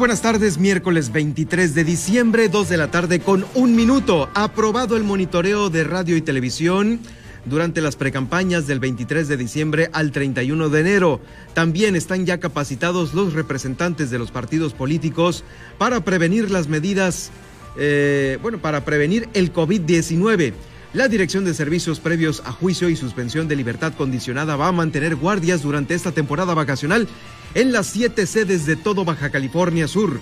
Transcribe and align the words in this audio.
buenas 0.00 0.22
tardes, 0.22 0.56
miércoles 0.56 1.12
23 1.12 1.74
de 1.74 1.84
diciembre, 1.84 2.48
2 2.48 2.70
de 2.70 2.78
la 2.78 2.90
tarde 2.90 3.20
con 3.20 3.44
un 3.54 3.76
minuto. 3.76 4.30
Aprobado 4.32 4.96
el 4.96 5.04
monitoreo 5.04 5.68
de 5.68 5.84
radio 5.84 6.16
y 6.16 6.22
televisión 6.22 7.00
durante 7.44 7.82
las 7.82 7.96
precampañas 7.96 8.66
del 8.66 8.80
23 8.80 9.28
de 9.28 9.36
diciembre 9.36 9.90
al 9.92 10.10
31 10.10 10.70
de 10.70 10.80
enero. 10.80 11.20
También 11.52 11.96
están 11.96 12.24
ya 12.24 12.40
capacitados 12.40 13.12
los 13.12 13.34
representantes 13.34 14.10
de 14.10 14.18
los 14.18 14.30
partidos 14.30 14.72
políticos 14.72 15.44
para 15.76 16.02
prevenir 16.02 16.50
las 16.50 16.66
medidas, 16.66 17.30
eh, 17.76 18.38
bueno, 18.40 18.56
para 18.56 18.86
prevenir 18.86 19.28
el 19.34 19.52
COVID-19. 19.52 20.54
La 20.92 21.06
Dirección 21.06 21.44
de 21.44 21.54
Servicios 21.54 22.00
previos 22.00 22.42
a 22.44 22.50
juicio 22.50 22.88
y 22.88 22.96
suspensión 22.96 23.46
de 23.46 23.54
libertad 23.54 23.92
condicionada 23.94 24.56
va 24.56 24.66
a 24.66 24.72
mantener 24.72 25.14
guardias 25.14 25.62
durante 25.62 25.94
esta 25.94 26.10
temporada 26.10 26.52
vacacional 26.52 27.06
en 27.54 27.70
las 27.70 27.86
siete 27.86 28.26
sedes 28.26 28.66
de 28.66 28.74
todo 28.74 29.04
Baja 29.04 29.30
California 29.30 29.86
Sur. 29.86 30.18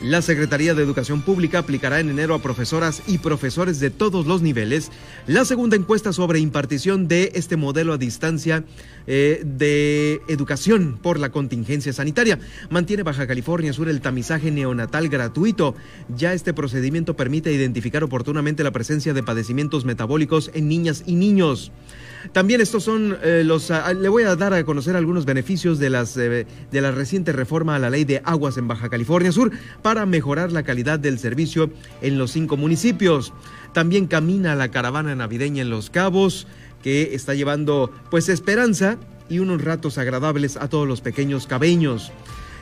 La 0.00 0.22
Secretaría 0.22 0.74
de 0.74 0.82
Educación 0.84 1.22
Pública 1.22 1.58
aplicará 1.58 1.98
en 1.98 2.08
enero 2.08 2.32
a 2.32 2.38
profesoras 2.38 3.02
y 3.08 3.18
profesores 3.18 3.80
de 3.80 3.90
todos 3.90 4.26
los 4.26 4.42
niveles 4.42 4.92
la 5.26 5.44
segunda 5.44 5.74
encuesta 5.74 6.12
sobre 6.12 6.38
impartición 6.38 7.08
de 7.08 7.32
este 7.34 7.56
modelo 7.56 7.94
a 7.94 7.98
distancia 7.98 8.62
eh, 9.08 9.42
de 9.44 10.20
educación 10.28 11.00
por 11.02 11.18
la 11.18 11.30
contingencia 11.30 11.92
sanitaria. 11.92 12.38
Mantiene 12.70 13.02
Baja 13.02 13.26
California 13.26 13.72
Sur 13.72 13.88
el 13.88 14.00
tamizaje 14.00 14.52
neonatal 14.52 15.08
gratuito. 15.08 15.74
Ya 16.16 16.32
este 16.32 16.54
procedimiento 16.54 17.16
permite 17.16 17.52
identificar 17.52 18.04
oportunamente 18.04 18.62
la 18.62 18.70
presencia 18.70 19.14
de 19.14 19.24
padecimientos 19.24 19.84
metabólicos 19.84 20.52
en 20.54 20.68
niñas 20.68 21.02
y 21.06 21.16
niños. 21.16 21.72
También 22.32 22.60
estos 22.60 22.84
son 22.84 23.16
eh, 23.22 23.42
los... 23.44 23.70
Ah, 23.70 23.92
le 23.92 24.08
voy 24.08 24.24
a 24.24 24.36
dar 24.36 24.54
a 24.54 24.64
conocer 24.64 24.96
algunos 24.96 25.24
beneficios 25.24 25.78
de, 25.78 25.90
las, 25.90 26.16
eh, 26.16 26.46
de 26.70 26.80
la 26.80 26.90
reciente 26.90 27.32
reforma 27.32 27.76
a 27.76 27.78
la 27.78 27.90
ley 27.90 28.04
de 28.04 28.22
aguas 28.24 28.56
en 28.56 28.68
Baja 28.68 28.88
California 28.88 29.32
Sur 29.32 29.50
para 29.82 30.06
mejorar 30.06 30.52
la 30.52 30.62
calidad 30.62 30.98
del 30.98 31.18
servicio 31.18 31.70
en 32.02 32.18
los 32.18 32.32
cinco 32.32 32.56
municipios. 32.56 33.32
También 33.72 34.06
camina 34.06 34.54
la 34.54 34.70
caravana 34.70 35.14
navideña 35.14 35.62
en 35.62 35.70
Los 35.70 35.90
Cabos, 35.90 36.46
que 36.82 37.14
está 37.14 37.34
llevando 37.34 37.90
pues 38.10 38.28
esperanza 38.28 38.98
y 39.28 39.40
unos 39.40 39.62
ratos 39.62 39.98
agradables 39.98 40.56
a 40.56 40.68
todos 40.68 40.88
los 40.88 41.00
pequeños 41.00 41.46
cabeños. 41.46 42.12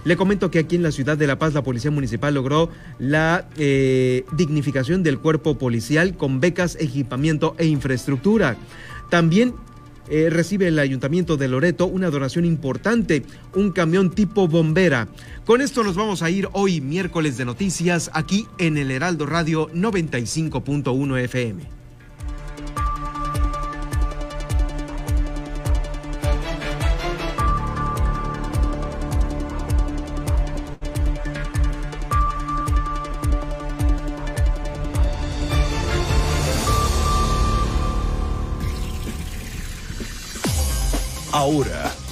Le 0.06 0.16
comento 0.16 0.52
que 0.52 0.60
aquí 0.60 0.76
en 0.76 0.84
la 0.84 0.92
ciudad 0.92 1.18
de 1.18 1.26
La 1.26 1.36
Paz 1.36 1.52
la 1.52 1.64
Policía 1.64 1.90
Municipal 1.90 2.32
logró 2.32 2.70
la 3.00 3.48
eh, 3.56 4.24
dignificación 4.36 5.02
del 5.02 5.18
cuerpo 5.18 5.58
policial 5.58 6.16
con 6.16 6.38
becas, 6.38 6.76
equipamiento 6.78 7.56
e 7.58 7.66
infraestructura. 7.66 8.56
También 9.10 9.54
eh, 10.08 10.28
recibe 10.30 10.68
el 10.68 10.78
Ayuntamiento 10.78 11.36
de 11.36 11.48
Loreto 11.48 11.86
una 11.86 12.10
donación 12.10 12.44
importante, 12.44 13.24
un 13.54 13.72
camión 13.72 14.10
tipo 14.10 14.46
bombera. 14.46 15.08
Con 15.44 15.60
esto 15.60 15.82
nos 15.82 15.96
vamos 15.96 16.22
a 16.22 16.30
ir 16.30 16.48
hoy 16.52 16.80
miércoles 16.80 17.36
de 17.36 17.44
noticias 17.44 18.10
aquí 18.12 18.46
en 18.58 18.76
el 18.76 18.90
Heraldo 18.90 19.26
Radio 19.26 19.68
95.1 19.70 21.18
FM. 21.24 21.75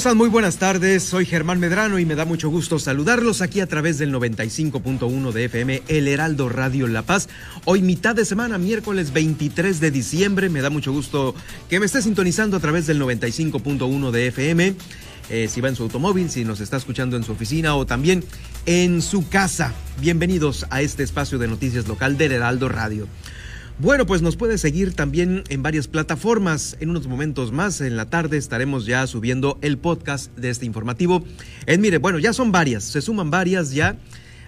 Muy 0.00 0.30
buenas 0.30 0.56
tardes. 0.56 1.02
Soy 1.02 1.26
Germán 1.26 1.60
Medrano 1.60 1.98
y 1.98 2.06
me 2.06 2.14
da 2.14 2.24
mucho 2.24 2.48
gusto 2.48 2.78
saludarlos 2.78 3.42
aquí 3.42 3.60
a 3.60 3.66
través 3.66 3.98
del 3.98 4.14
95.1 4.14 5.30
de 5.30 5.44
FM, 5.44 5.82
El 5.88 6.08
Heraldo 6.08 6.48
Radio 6.48 6.88
La 6.88 7.02
Paz. 7.02 7.28
Hoy 7.66 7.82
mitad 7.82 8.16
de 8.16 8.24
semana, 8.24 8.56
miércoles 8.56 9.12
23 9.12 9.78
de 9.78 9.90
diciembre. 9.90 10.48
Me 10.48 10.62
da 10.62 10.70
mucho 10.70 10.90
gusto 10.90 11.34
que 11.68 11.78
me 11.78 11.86
esté 11.86 12.00
sintonizando 12.00 12.56
a 12.56 12.60
través 12.60 12.86
del 12.86 12.98
95.1 12.98 14.10
de 14.10 14.26
FM. 14.28 14.74
Eh, 15.28 15.48
si 15.48 15.60
va 15.60 15.68
en 15.68 15.76
su 15.76 15.82
automóvil, 15.82 16.30
si 16.30 16.46
nos 16.46 16.60
está 16.60 16.78
escuchando 16.78 17.18
en 17.18 17.22
su 17.22 17.32
oficina 17.32 17.76
o 17.76 17.84
también 17.84 18.24
en 18.64 19.02
su 19.02 19.28
casa. 19.28 19.74
Bienvenidos 20.00 20.66
a 20.70 20.80
este 20.80 21.02
espacio 21.02 21.38
de 21.38 21.46
noticias 21.46 21.86
local 21.86 22.16
del 22.16 22.32
Heraldo 22.32 22.70
Radio. 22.70 23.06
Bueno, 23.80 24.04
pues 24.04 24.20
nos 24.20 24.36
puede 24.36 24.58
seguir 24.58 24.92
también 24.92 25.42
en 25.48 25.62
varias 25.62 25.88
plataformas. 25.88 26.76
En 26.80 26.90
unos 26.90 27.06
momentos 27.06 27.50
más, 27.50 27.80
en 27.80 27.96
la 27.96 28.10
tarde, 28.10 28.36
estaremos 28.36 28.84
ya 28.84 29.06
subiendo 29.06 29.58
el 29.62 29.78
podcast 29.78 30.36
de 30.36 30.50
este 30.50 30.66
informativo. 30.66 31.24
En 31.64 31.80
mire, 31.80 31.96
bueno, 31.96 32.18
ya 32.18 32.34
son 32.34 32.52
varias, 32.52 32.84
se 32.84 33.00
suman 33.00 33.30
varias 33.30 33.72
ya 33.72 33.96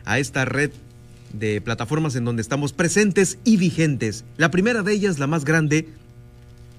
a 0.04 0.18
esta 0.18 0.44
red 0.44 0.70
de 1.32 1.62
plataformas 1.62 2.14
en 2.14 2.26
donde 2.26 2.42
estamos 2.42 2.74
presentes 2.74 3.38
y 3.42 3.56
vigentes. 3.56 4.26
La 4.36 4.50
primera 4.50 4.82
de 4.82 4.92
ellas, 4.92 5.18
la 5.18 5.26
más 5.26 5.46
grande, 5.46 5.88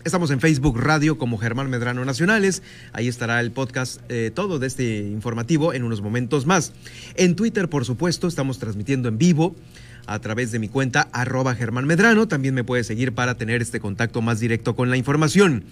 Estamos 0.06 0.32
en 0.32 0.42
Facebook 0.42 0.78
Radio 0.78 1.18
como 1.18 1.38
Germán 1.38 1.70
Medrano 1.70 2.04
Nacionales. 2.04 2.62
Ahí 2.92 3.08
estará 3.08 3.40
el 3.40 3.54
podcast 3.54 4.02
eh, 4.10 4.32
todo 4.36 4.60
de 4.60 4.68
este 4.68 4.98
informativo 4.98 5.74
en 5.74 5.84
unos 5.84 6.02
momentos 6.02 6.46
más. 6.46 6.74
En 7.16 7.38
Twitter, 7.38 7.70
por 7.70 7.86
supuesto, 7.86 8.28
estamos 8.28 8.60
transmitiendo 8.60 9.08
en 9.08 9.18
vivo 9.18 9.56
a 10.06 10.20
través 10.20 10.52
de 10.52 10.60
mi 10.60 10.70
cuenta 10.70 11.10
arroba 11.12 11.56
Germán 11.56 11.86
Medrano. 11.86 12.28
También 12.28 12.54
me 12.54 12.64
puede 12.64 12.84
seguir 12.84 13.14
para 13.14 13.36
tener 13.36 13.62
este 13.62 13.80
contacto 13.80 14.22
más 14.22 14.40
directo 14.40 14.76
con 14.76 14.90
la 14.90 14.98
información. 14.98 15.64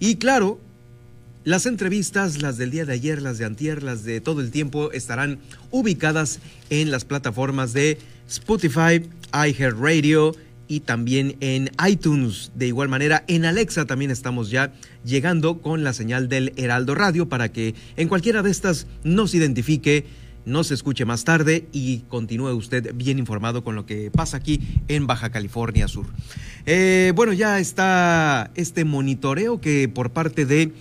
Y 0.00 0.16
claro, 0.16 0.60
las 1.44 1.66
entrevistas, 1.66 2.40
las 2.40 2.56
del 2.56 2.70
día 2.70 2.86
de 2.86 2.94
ayer, 2.94 3.20
las 3.20 3.38
de 3.38 3.44
antier, 3.44 3.82
las 3.82 4.04
de 4.04 4.20
todo 4.20 4.40
el 4.40 4.50
tiempo, 4.50 4.92
estarán 4.92 5.38
ubicadas 5.70 6.40
en 6.70 6.90
las 6.90 7.04
plataformas 7.04 7.72
de 7.72 7.98
Spotify, 8.28 9.02
iHeartRadio 9.32 10.34
y 10.68 10.80
también 10.80 11.36
en 11.40 11.70
iTunes. 11.86 12.50
De 12.54 12.66
igual 12.66 12.88
manera, 12.88 13.24
en 13.28 13.44
Alexa 13.44 13.84
también 13.84 14.10
estamos 14.10 14.50
ya 14.50 14.72
llegando 15.04 15.60
con 15.60 15.84
la 15.84 15.92
señal 15.92 16.28
del 16.28 16.54
Heraldo 16.56 16.94
Radio 16.94 17.28
para 17.28 17.52
que 17.52 17.74
en 17.96 18.08
cualquiera 18.08 18.42
de 18.42 18.50
estas 18.50 18.86
nos 19.02 19.34
identifique 19.34 20.06
no 20.46 20.64
se 20.64 20.74
escuche 20.74 21.04
más 21.04 21.24
tarde 21.24 21.66
y 21.72 22.00
continúe 22.08 22.52
usted 22.52 22.94
bien 22.94 23.18
informado 23.18 23.64
con 23.64 23.74
lo 23.74 23.86
que 23.86 24.10
pasa 24.10 24.36
aquí 24.36 24.60
en 24.88 25.06
Baja 25.06 25.30
California 25.30 25.88
Sur. 25.88 26.06
Eh, 26.66 27.12
bueno, 27.14 27.32
ya 27.32 27.58
está 27.60 28.50
este 28.54 28.84
monitoreo 28.84 29.60
que 29.60 29.88
por 29.88 30.10
parte 30.10 30.46
de 30.46 30.72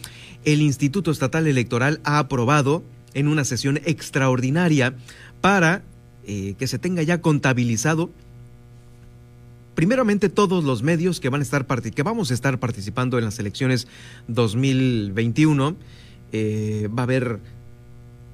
el 0.46 0.62
Instituto 0.62 1.12
Estatal 1.12 1.48
Electoral 1.48 2.02
ha 2.04 2.20
aprobado 2.20 2.84
en 3.14 3.28
una 3.28 3.44
sesión 3.44 3.78
extraordinaria 3.86 4.96
para 5.42 5.84
eh, 6.26 6.56
que 6.58 6.68
se 6.68 6.80
tenga 6.80 7.04
ya 7.04 7.22
contabilizado 7.22 8.10
primeramente 9.76 10.30
todos 10.30 10.64
los 10.64 10.84
medios 10.84 11.20
que 11.20 11.30
van 11.30 11.42
a 11.42 11.44
estar 11.44 11.66
que 11.66 12.04
vamos 12.04 12.32
a 12.32 12.34
estar 12.34 12.60
participando 12.60 13.18
en 13.18 13.26
las 13.26 13.40
elecciones 13.40 13.88
2021 14.28 15.76
eh, 16.32 16.90
va 16.96 17.02
a 17.02 17.04
haber 17.04 17.40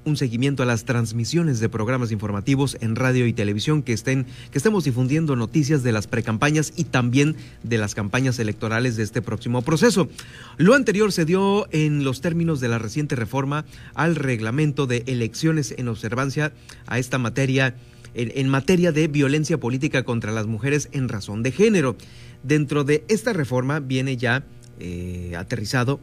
un 0.06 0.18
seguimiento 0.18 0.64
a 0.64 0.66
las 0.66 0.86
transmisiones 0.86 1.60
de 1.60 1.70
programas 1.70 2.12
informativos 2.12 2.78
en 2.82 2.96
radio 2.96 3.28
y 3.28 3.34
televisión 3.34 3.84
que 3.84 3.94
estén 3.94 4.26
que 4.52 4.58
estemos 4.58 4.84
difundiendo 4.84 5.36
noticias 5.36 5.84
de 5.84 5.92
las 5.92 6.08
precampañas 6.08 6.74
y 6.76 6.86
también 6.86 7.36
de 7.64 7.78
las 7.78 7.96
campañas 7.96 8.40
electorales 8.40 8.98
de 8.98 9.04
este 9.04 9.22
próximo 9.22 9.62
proceso. 9.62 10.10
Lo 10.58 10.74
anterior 10.74 11.12
se 11.12 11.26
dio 11.26 11.68
en 11.72 12.04
los 12.04 12.22
términos 12.22 12.60
de 12.60 12.68
la 12.70 12.80
reciente 12.80 13.16
reforma 13.16 13.66
al 13.94 14.16
reglamento 14.16 14.88
de 14.88 15.04
elecciones 15.08 15.74
en 15.78 15.88
observancia 15.88 16.54
a 16.88 17.00
esta 17.00 17.18
materia 17.18 17.76
en, 18.14 18.50
materia 18.50 18.92
de 18.92 19.08
violencia 19.08 19.60
política 19.60 20.04
contra 20.04 20.32
las 20.32 20.48
mujeres 20.48 20.90
en 20.92 21.10
razón 21.10 21.44
de 21.44 21.52
género. 21.52 21.96
Dentro 22.44 22.84
de 22.84 23.04
esta 23.08 23.34
reforma 23.34 23.80
viene 23.80 24.18
ya 24.18 24.44
eh, 24.80 25.34
aterrizado 25.38 26.00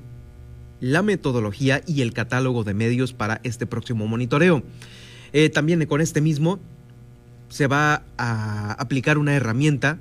la 0.80 1.02
metodología 1.02 1.82
y 1.86 2.02
el 2.02 2.12
catálogo 2.12 2.64
de 2.64 2.74
medios 2.74 3.12
para 3.12 3.40
este 3.44 3.66
próximo 3.66 4.06
monitoreo. 4.06 4.62
Eh, 5.32 5.50
también 5.50 5.84
con 5.86 6.00
este 6.00 6.20
mismo 6.20 6.60
se 7.48 7.66
va 7.66 8.04
a 8.16 8.72
aplicar 8.72 9.18
una 9.18 9.34
herramienta 9.34 9.98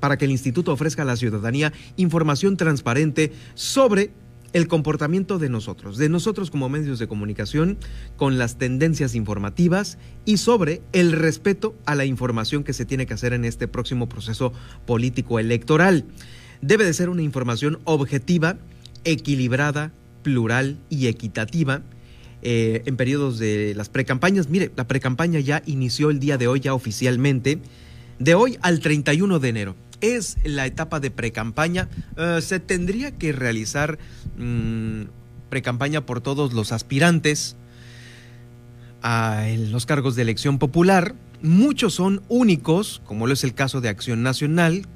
para 0.00 0.16
que 0.16 0.26
el 0.26 0.30
instituto 0.30 0.72
ofrezca 0.72 1.02
a 1.02 1.06
la 1.06 1.16
ciudadanía 1.16 1.72
información 1.96 2.56
transparente 2.56 3.32
sobre 3.54 4.10
el 4.52 4.66
comportamiento 4.66 5.38
de 5.38 5.50
nosotros, 5.50 5.98
de 5.98 6.08
nosotros 6.08 6.50
como 6.50 6.68
medios 6.68 6.98
de 6.98 7.08
comunicación, 7.08 7.78
con 8.16 8.38
las 8.38 8.56
tendencias 8.56 9.14
informativas 9.14 9.98
y 10.24 10.38
sobre 10.38 10.80
el 10.92 11.12
respeto 11.12 11.74
a 11.84 11.94
la 11.94 12.06
información 12.06 12.64
que 12.64 12.72
se 12.72 12.86
tiene 12.86 13.06
que 13.06 13.14
hacer 13.14 13.32
en 13.34 13.44
este 13.44 13.68
próximo 13.68 14.08
proceso 14.08 14.52
político 14.86 15.38
electoral. 15.38 16.04
Debe 16.62 16.84
de 16.84 16.94
ser 16.94 17.08
una 17.08 17.22
información 17.22 17.78
objetiva, 17.84 18.56
equilibrada, 19.04 19.92
plural 20.22 20.78
y 20.90 21.06
equitativa. 21.06 21.82
Eh, 22.40 22.82
en 22.86 22.96
periodos 22.96 23.40
de 23.40 23.74
las 23.74 23.88
precampañas. 23.88 24.48
Mire, 24.48 24.70
la 24.76 24.86
precampaña 24.86 25.40
ya 25.40 25.60
inició 25.66 26.08
el 26.10 26.20
día 26.20 26.38
de 26.38 26.46
hoy, 26.46 26.60
ya 26.60 26.72
oficialmente, 26.72 27.58
de 28.20 28.34
hoy 28.34 28.56
al 28.62 28.78
31 28.78 29.40
de 29.40 29.48
enero. 29.48 29.76
Es 30.00 30.36
la 30.44 30.64
etapa 30.64 31.00
de 31.00 31.10
precampaña. 31.10 31.88
campaña 32.16 32.40
se 32.40 32.60
tendría 32.60 33.10
que 33.10 33.32
realizar 33.32 33.98
mm, 34.36 35.02
precampaña 35.50 36.06
por 36.06 36.20
todos 36.20 36.52
los 36.52 36.70
aspirantes 36.70 37.56
a 39.02 39.46
los 39.70 39.86
cargos 39.86 40.14
de 40.16 40.22
elección 40.22 40.58
popular. 40.58 41.14
Muchos 41.42 41.94
son 41.94 42.22
únicos, 42.28 43.02
como 43.04 43.26
lo 43.26 43.32
es 43.32 43.44
el 43.44 43.54
caso 43.54 43.80
de 43.80 43.88
Acción 43.88 44.22
Nacional, 44.22 44.86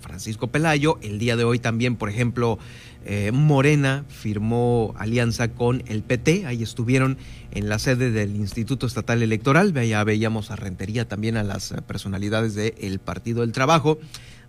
Francisco 0.00 0.48
Pelayo. 0.48 0.98
El 1.02 1.18
día 1.18 1.36
de 1.36 1.44
hoy 1.44 1.58
también, 1.58 1.96
por 1.96 2.08
ejemplo, 2.08 2.58
eh, 3.06 3.32
Morena 3.32 4.04
firmó 4.08 4.94
alianza 4.98 5.48
con 5.48 5.82
el 5.86 6.02
PT, 6.02 6.46
ahí 6.46 6.62
estuvieron 6.62 7.16
en 7.50 7.68
la 7.68 7.78
sede 7.78 8.10
del 8.10 8.36
Instituto 8.36 8.86
Estatal 8.86 9.22
Electoral, 9.22 9.72
ya 9.72 10.04
veíamos 10.04 10.50
a 10.50 10.56
Rentería 10.56 11.08
también 11.08 11.36
a 11.36 11.42
las 11.42 11.74
personalidades 11.86 12.54
del 12.54 12.98
Partido 12.98 13.40
del 13.40 13.52
Trabajo, 13.52 13.98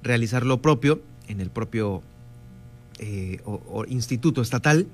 realizar 0.04 0.46
lo 0.46 0.62
propio 0.62 1.02
en 1.30 1.40
el 1.40 1.50
propio 1.50 2.02
eh, 3.00 3.40
Instituto 3.88 4.42
Estatal. 4.42 4.86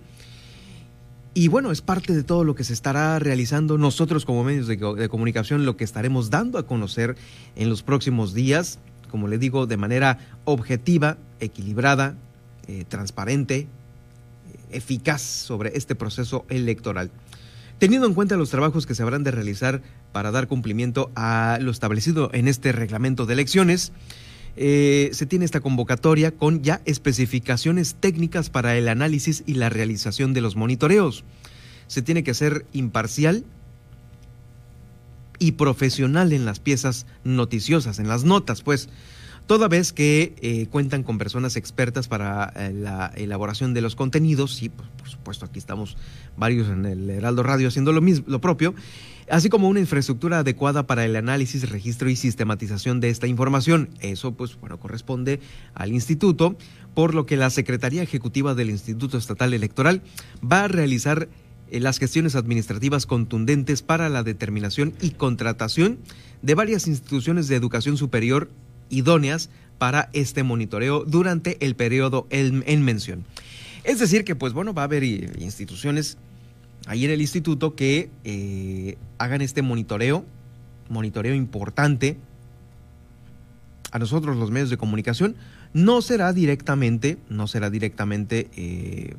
Y 1.33 1.49
bueno, 1.49 1.71
es 1.71 1.81
parte 1.81 2.13
de 2.13 2.23
todo 2.23 2.43
lo 2.43 2.55
que 2.55 2.63
se 2.63 2.73
estará 2.73 3.19
realizando 3.19 3.77
nosotros 3.77 4.25
como 4.25 4.43
medios 4.43 4.67
de 4.67 5.09
comunicación, 5.09 5.65
lo 5.65 5.77
que 5.77 5.83
estaremos 5.83 6.29
dando 6.29 6.57
a 6.57 6.65
conocer 6.65 7.15
en 7.55 7.69
los 7.69 7.83
próximos 7.83 8.33
días, 8.33 8.79
como 9.11 9.27
le 9.27 9.37
digo, 9.37 9.67
de 9.67 9.77
manera 9.77 10.17
objetiva, 10.45 11.17
equilibrada, 11.39 12.15
eh, 12.67 12.85
transparente, 12.87 13.59
eh, 13.59 13.67
eficaz 14.71 15.21
sobre 15.21 15.77
este 15.77 15.95
proceso 15.95 16.45
electoral. 16.49 17.11
Teniendo 17.79 18.07
en 18.07 18.13
cuenta 18.13 18.37
los 18.37 18.49
trabajos 18.49 18.87
que 18.87 18.95
se 18.95 19.03
habrán 19.03 19.23
de 19.23 19.31
realizar 19.31 19.81
para 20.11 20.31
dar 20.31 20.47
cumplimiento 20.47 21.11
a 21.15 21.59
lo 21.61 21.69
establecido 21.71 22.31
en 22.33 22.47
este 22.47 22.71
reglamento 22.71 23.25
de 23.25 23.33
elecciones, 23.33 23.91
eh, 24.55 25.11
se 25.13 25.27
tiene 25.27 25.45
esta 25.45 25.59
convocatoria 25.59 26.31
con 26.31 26.63
ya 26.63 26.81
especificaciones 26.85 27.95
técnicas 27.99 28.49
para 28.49 28.75
el 28.75 28.87
análisis 28.87 29.43
y 29.45 29.53
la 29.53 29.69
realización 29.69 30.33
de 30.33 30.41
los 30.41 30.55
monitoreos. 30.55 31.23
Se 31.85 32.01
tiene 32.01 32.23
que 32.23 32.33
ser 32.33 32.65
imparcial 32.73 33.45
y 35.37 35.51
profesional 35.51 36.33
en 36.33 36.45
las 36.45 36.59
piezas 36.59 37.05
noticiosas, 37.23 37.99
en 37.99 38.07
las 38.07 38.23
notas, 38.23 38.63
pues 38.63 38.89
toda 39.47 39.69
vez 39.69 39.93
que 39.93 40.35
eh, 40.41 40.67
cuentan 40.69 41.03
con 41.03 41.17
personas 41.17 41.55
expertas 41.55 42.07
para 42.07 42.51
eh, 42.55 42.71
la 42.73 43.11
elaboración 43.15 43.73
de 43.73 43.81
los 43.81 43.95
contenidos, 43.95 44.61
y 44.61 44.69
pues, 44.69 44.89
por 44.97 45.09
supuesto 45.09 45.45
aquí 45.45 45.57
estamos 45.57 45.97
varios 46.35 46.67
en 46.67 46.85
el 46.85 47.09
Heraldo 47.09 47.43
Radio 47.43 47.69
haciendo 47.69 47.93
lo, 47.93 48.01
mismo, 48.01 48.25
lo 48.27 48.41
propio, 48.41 48.75
así 49.29 49.49
como 49.49 49.69
una 49.69 49.79
infraestructura 49.79 50.39
adecuada 50.39 50.85
para 50.85 51.05
el 51.05 51.15
análisis, 51.15 51.69
registro 51.69 52.09
y 52.09 52.17
sistematización 52.17 52.99
de 52.99 53.09
esta 53.09 53.27
información. 53.27 53.89
Eso 54.01 54.33
pues 54.33 54.59
bueno 54.59 54.79
corresponde 54.79 55.39
al 55.73 55.93
instituto, 55.93 56.57
por 56.93 57.15
lo 57.15 57.25
que 57.25 57.37
la 57.37 57.49
Secretaría 57.49 58.03
Ejecutiva 58.03 58.53
del 58.53 58.69
Instituto 58.69 59.17
Estatal 59.17 59.53
Electoral 59.53 60.01
va 60.43 60.65
a 60.65 60.67
realizar 60.67 61.29
eh, 61.71 61.79
las 61.79 61.99
gestiones 61.99 62.35
administrativas 62.35 63.05
contundentes 63.05 63.81
para 63.81 64.09
la 64.09 64.23
determinación 64.23 64.93
y 65.01 65.11
contratación 65.11 65.99
de 66.41 66.53
varias 66.53 66.87
instituciones 66.87 67.47
de 67.47 67.55
educación 67.55 67.97
superior 67.97 68.49
idóneas 68.89 69.49
para 69.77 70.09
este 70.13 70.43
monitoreo 70.43 71.03
durante 71.05 71.63
el 71.65 71.75
periodo 71.75 72.27
en, 72.29 72.83
mención. 72.83 73.25
Es 73.83 73.99
decir, 73.99 74.23
que 74.23 74.35
pues 74.35 74.53
bueno, 74.53 74.73
va 74.73 74.83
a 74.83 74.85
haber 74.85 75.03
instituciones 75.03 76.17
ahí 76.87 77.05
en 77.05 77.11
el 77.11 77.21
instituto 77.21 77.75
que 77.75 78.09
eh, 78.23 78.97
hagan 79.17 79.41
este 79.41 79.61
monitoreo, 79.61 80.25
monitoreo 80.89 81.35
importante 81.35 82.17
a 83.91 83.99
nosotros 83.99 84.35
los 84.35 84.51
medios 84.51 84.69
de 84.69 84.77
comunicación. 84.77 85.35
No 85.73 86.01
será 86.01 86.33
directamente, 86.33 87.17
no 87.29 87.47
será 87.47 87.69
directamente 87.69 88.49
eh, 88.55 89.15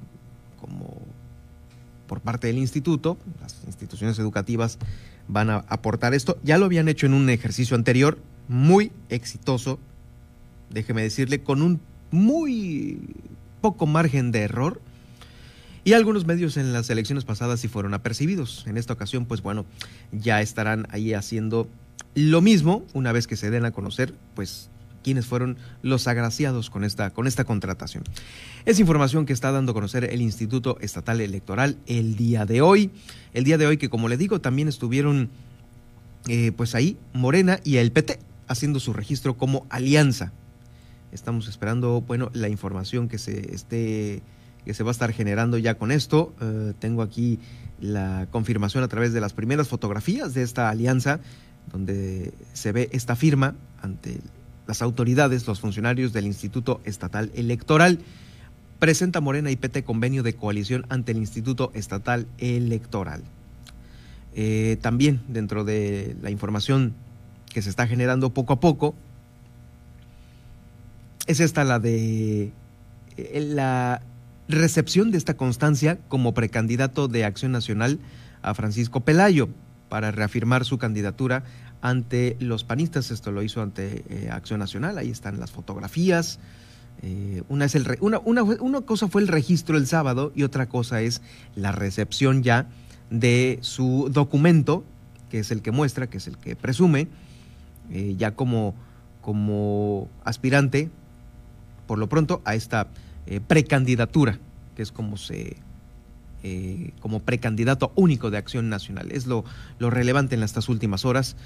como 0.61 0.99
por 2.07 2.21
parte 2.21 2.49
del 2.49 2.59
instituto, 2.59 3.19
las 3.41 3.63
instituciones 3.67 4.19
educativas 4.19 4.79
van 5.29 5.51
a 5.51 5.57
aportar 5.69 6.15
esto. 6.15 6.39
Ya 6.43 6.59
lo 6.59 6.65
habían 6.65 6.89
hecho 6.89 7.07
en 7.07 7.15
un 7.15 7.29
ejercicio 7.29 7.77
anterior, 7.77 8.19
muy 8.49 8.91
exitoso, 9.09 9.79
déjeme 10.71 11.03
decirle, 11.03 11.43
con 11.43 11.63
un 11.63 11.81
muy 12.11 12.99
poco 13.61 13.87
margen 13.87 14.33
de 14.33 14.41
error. 14.41 14.81
Y 15.85 15.93
algunos 15.93 16.27
medios 16.27 16.57
en 16.57 16.73
las 16.73 16.91
elecciones 16.91 17.25
pasadas 17.25 17.61
sí 17.61 17.69
fueron 17.69 17.95
apercibidos. 17.95 18.65
En 18.67 18.77
esta 18.77 18.93
ocasión, 18.93 19.25
pues 19.25 19.43
bueno, 19.43 19.65
ya 20.13 20.43
estarán 20.43 20.87
ahí 20.91 21.15
haciendo 21.15 21.69
lo 22.15 22.41
mismo 22.41 22.85
una 22.93 23.13
vez 23.13 23.27
que 23.27 23.37
se 23.37 23.51
den 23.51 23.65
a 23.65 23.71
conocer, 23.71 24.15
pues 24.35 24.71
quiénes 25.03 25.27
fueron 25.27 25.57
los 25.83 26.07
agraciados 26.07 26.69
con 26.69 26.85
esta, 26.85 27.11
con 27.11 27.27
esta 27.27 27.45
contratación. 27.45 28.05
Es 28.67 28.81
información 28.81 29.25
que 29.25 29.33
está 29.33 29.53
dando 29.53 29.73
a 29.73 29.75
conocer 29.75 30.05
el 30.05 30.21
Instituto 30.21 30.77
Estatal 30.81 31.21
Electoral 31.21 31.79
el 31.87 32.17
día 32.17 32.45
de 32.45 32.61
hoy. 32.61 32.91
El 33.33 33.45
día 33.45 33.57
de 33.57 33.67
hoy 33.67 33.79
que, 33.79 33.89
como 33.89 34.09
le 34.09 34.17
digo, 34.17 34.41
también 34.41 34.69
estuvieron 34.69 35.31
eh, 36.27 36.53
pues 36.55 36.75
ahí 36.75 36.99
Morena 37.15 37.61
y 37.65 37.77
el 37.77 37.93
PT 37.93 38.19
haciendo 38.49 38.81
su 38.81 38.93
registro 38.93 39.37
como 39.37 39.67
alianza. 39.71 40.33
Estamos 41.13 41.49
esperando, 41.49 42.01
bueno, 42.03 42.31
la 42.35 42.49
información 42.49 43.09
que 43.09 43.19
se 43.19 43.55
esté 43.55 44.23
que 44.65 44.75
se 44.75 44.83
va 44.83 44.91
a 44.91 44.93
estar 44.93 45.13
generando 45.15 45.57
ya 45.57 45.79
con 45.79 45.91
esto. 45.91 46.35
Eh, 46.43 46.75
tengo 46.79 47.01
aquí 47.01 47.39
la 47.81 48.29
confirmación 48.31 48.85
a 48.85 48.89
través 48.89 49.15
de 49.15 49.21
las 49.21 49.33
primeras 49.33 49.67
fotografías 49.69 50.35
de 50.35 50.43
esta 50.43 50.69
alianza, 50.69 51.21
donde 51.73 52.35
se 52.53 52.73
ve 52.73 52.91
esta 52.93 53.17
firma 53.17 53.55
ante 53.81 54.21
las 54.67 54.83
autoridades, 54.83 55.47
los 55.47 55.61
funcionarios 55.61 56.13
del 56.13 56.27
Instituto 56.27 56.83
Estatal 56.85 57.31
Electoral. 57.35 58.01
Presenta 58.79 59.23
Morena 59.23 59.51
y 59.51 59.57
PT 59.57 59.85
convenio 59.85 60.23
de 60.23 60.35
coalición 60.35 60.85
ante 60.91 61.13
el 61.13 61.19
Instituto 61.19 61.71
Estatal 61.75 62.27
Electoral. 62.37 63.23
Eh, 64.35 64.77
también 64.83 65.23
dentro 65.29 65.65
de 65.65 66.15
la 66.21 66.31
información 66.31 66.93
que 67.49 67.63
se 67.63 67.71
está 67.71 67.87
generando 67.87 68.31
poco 68.31 68.53
a 68.53 68.61
poco, 68.61 68.95
es 71.27 71.41
esta 71.41 71.65
la 71.65 71.79
de 71.79 72.53
eh, 73.17 73.41
la 73.41 74.03
recepción 74.49 75.11
de 75.11 75.19
esta 75.19 75.37
constancia 75.37 75.99
como 76.09 76.35
precandidato 76.35 77.07
de 77.07 77.25
Acción 77.25 77.53
Nacional 77.53 77.99
a 78.43 78.55
Francisco 78.55 79.01
Pelayo 79.01 79.49
para 79.89 80.11
reafirmar 80.11 80.65
su 80.65 80.79
candidatura 80.79 81.45
ante 81.83 82.37
los 82.41 82.65
panistas. 82.65 83.11
Esto 83.11 83.31
lo 83.31 83.43
hizo 83.43 83.63
ante 83.63 84.05
eh, 84.09 84.31
Acción 84.33 84.59
Nacional. 84.59 84.97
Ahí 84.99 85.11
están 85.11 85.39
las 85.39 85.51
fotografías. 85.51 86.39
Eh, 87.03 87.43
una, 87.49 87.67
es 87.67 87.75
el 87.75 87.87
una, 88.01 88.19
una, 88.21 88.43
una 88.43 88.81
cosa 88.81 89.09
fue 89.09 89.23
el 89.23 89.29
registro 89.29 89.77
el 89.77 89.87
sábado 89.87 90.33
y 90.35 90.43
otra 90.43 90.69
cosa 90.69 91.03
es 91.03 91.21
la 91.55 91.73
recepción 91.73 92.43
ya 92.43 92.67
de 93.11 93.59
su 93.61 94.09
documento, 94.11 94.85
que 95.31 95.41
es 95.41 95.51
el 95.51 95.63
que 95.63 95.71
muestra, 95.71 96.09
que 96.09 96.17
es 96.17 96.27
el 96.27 96.39
que 96.39 96.57
presume 96.57 97.09
eh, 97.91 98.15
ya 98.19 98.33
como, 98.35 98.75
como 99.23 100.09
aspirante, 100.25 100.91
por 101.87 101.99
lo 101.99 102.09
pronto, 102.09 102.43
a 102.45 102.55
esta 102.55 102.89
eh, 103.27 103.41
precandidatura, 103.47 104.39
que 104.77 104.83
es 104.83 104.93
como 104.93 105.17
se, 105.17 105.57
eh, 106.43 106.93
como 107.01 107.21
precandidato 107.21 107.93
único 107.95 108.31
de 108.31 108.37
Acción 108.37 108.69
Nacional. 108.69 109.11
Es 109.11 109.27
lo, 109.27 109.45
lo 109.79 109.89
relevante 109.89 110.35
en 110.35 110.43
estas 110.43 110.69
últimas 110.69 111.07
horas 111.07 111.37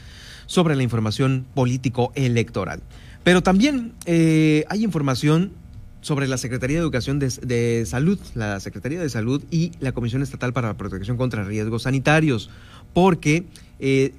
sobre 0.46 0.74
la 0.74 0.82
información 0.82 1.46
político-electoral. 1.54 2.82
Pero 3.22 3.42
también 3.42 3.94
hay 4.04 4.82
información 4.82 5.52
sobre 6.00 6.26
la 6.26 6.36
Secretaría 6.36 6.78
de 6.78 6.82
Educación 6.82 7.20
de, 7.20 7.84
Salud, 7.86 8.18
la 8.34 8.58
Secretaría 8.58 8.98
de 8.98 9.08
Salud 9.08 9.44
y 9.52 9.70
la 9.78 9.92
Comisión 9.92 10.22
Estatal 10.22 10.52
para 10.52 10.66
la 10.66 10.76
Protección 10.76 11.16
contra 11.16 11.44
Riesgos 11.44 11.84
Sanitarios, 11.84 12.50
porque 12.92 13.46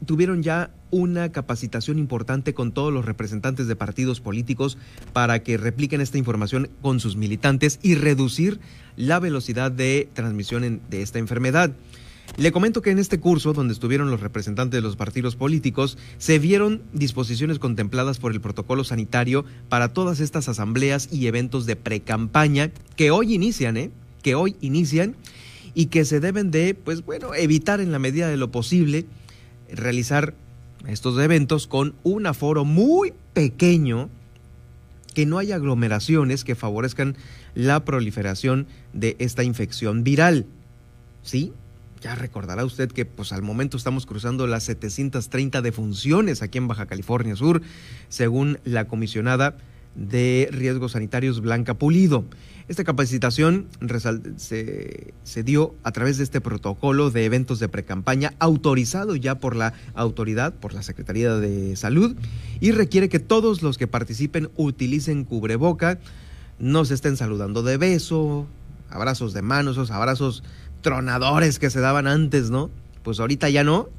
tuvieron 0.06 0.42
ya 0.42 0.70
una 0.94 1.32
capacitación 1.32 1.98
importante 1.98 2.54
con 2.54 2.72
todos 2.72 2.94
los 2.94 3.04
representantes 3.04 3.68
de 3.68 3.76
partidos 3.76 4.22
políticos 4.22 4.78
para 5.12 5.42
que 5.42 5.58
repliquen 5.58 6.02
esta 6.02 6.20
información 6.20 6.70
con 6.84 7.00
sus 7.00 7.16
militantes 7.18 7.80
y 7.82 7.96
reducir 7.96 8.60
la 8.96 9.20
velocidad 9.20 9.72
de 9.72 10.08
transmisión 10.14 10.82
de 10.88 11.02
esta 11.02 11.18
enfermedad. 11.18 11.72
Le 12.38 12.52
comento 12.52 12.84
que 12.84 12.92
en 12.92 13.00
este 13.00 13.20
curso, 13.20 13.54
donde 13.54 13.74
estuvieron 13.74 14.12
los 14.12 14.22
representantes 14.22 14.78
de 14.78 14.82
los 14.82 14.96
partidos 14.96 15.36
políticos, 15.36 15.98
se 16.20 16.38
vieron 16.38 16.84
disposiciones 16.94 17.58
contempladas 17.58 18.20
por 18.20 18.32
el 18.32 18.40
protocolo 18.40 18.84
sanitario 18.84 19.46
para 19.70 19.94
todas 19.94 20.20
estas 20.20 20.48
asambleas 20.48 21.10
y 21.12 21.26
eventos 21.26 21.66
de 21.66 21.76
precampaña 21.76 22.72
que 22.96 23.10
hoy 23.10 23.34
inician, 23.34 23.78
¿eh? 23.78 23.92
Que 24.22 24.36
hoy 24.36 24.56
inician 24.62 25.16
y 25.74 25.88
que 25.88 26.06
se 26.06 26.20
deben 26.20 26.52
de, 26.52 26.76
pues 26.76 27.04
bueno, 27.04 27.34
evitar 27.34 27.82
en 27.82 27.92
la 27.92 28.00
medida 28.00 28.28
de 28.28 28.38
lo 28.38 28.52
posible 28.52 29.06
realizar 29.74 30.36
estos 30.88 31.18
eventos 31.20 31.68
con 31.68 31.96
un 32.04 32.26
aforo 32.26 32.66
muy 32.66 33.14
pequeño, 33.34 34.10
que 35.14 35.26
no 35.26 35.38
haya 35.38 35.56
aglomeraciones 35.56 36.44
que 36.44 36.56
favorezcan 36.56 37.16
la 37.56 37.86
proliferación 37.86 38.68
de 38.94 39.16
esta 39.20 39.44
infección 39.44 40.04
viral. 40.04 40.48
¿Sí? 41.22 41.54
Ya 42.02 42.16
recordará 42.16 42.66
usted 42.66 42.92
que 42.92 43.06
pues 43.06 43.32
al 43.32 43.44
momento 43.44 43.78
estamos 43.78 44.06
cruzando 44.06 44.46
las 44.48 44.64
730 44.64 45.62
defunciones 45.62 46.42
aquí 46.42 46.58
en 46.58 46.68
Baja 46.68 46.86
California 46.86 47.36
Sur, 47.36 47.62
según 48.10 48.60
la 48.66 48.86
comisionada 48.86 49.56
de 49.96 50.50
riesgos 50.52 50.94
sanitarios 50.94 51.42
Blanca 51.42 51.76
Pulido. 51.76 52.26
Esta 52.68 52.86
capacitación 52.86 53.68
se, 54.38 55.44
dio 55.44 55.76
a 55.84 55.92
través 55.92 56.18
de 56.18 56.24
este 56.24 56.40
protocolo 56.40 57.12
de 57.12 57.26
eventos 57.26 57.60
de 57.60 57.68
precampaña 57.68 58.34
autorizado 58.40 59.16
ya 59.18 59.36
por 59.36 59.56
la 59.56 59.74
autoridad, 59.96 60.54
por 60.54 60.74
la 60.74 60.82
Secretaría 60.82 61.36
de 61.36 61.76
Salud, 61.76 62.16
y 62.62 62.72
requiere 62.72 63.10
que 63.10 63.20
todos 63.20 63.62
los 63.62 63.78
que 63.78 63.88
participen 63.88 64.50
utilicen 64.56 65.26
cubreboca, 65.26 66.00
no 66.58 66.86
se 66.86 66.94
estén 66.94 67.18
saludando 67.18 67.64
de 67.64 67.78
beso, 67.78 68.48
abrazos 68.90 69.34
de 69.34 69.42
manos, 69.42 69.76
esos 69.76 69.92
abrazos 69.92 70.44
tronadores 70.82 71.60
que 71.60 71.70
se 71.70 71.82
daban 71.82 72.08
antes, 72.08 72.50
¿no? 72.50 72.70
Pues 73.04 73.20
ahorita 73.20 73.50
ya 73.50 73.66
no, 73.66 73.90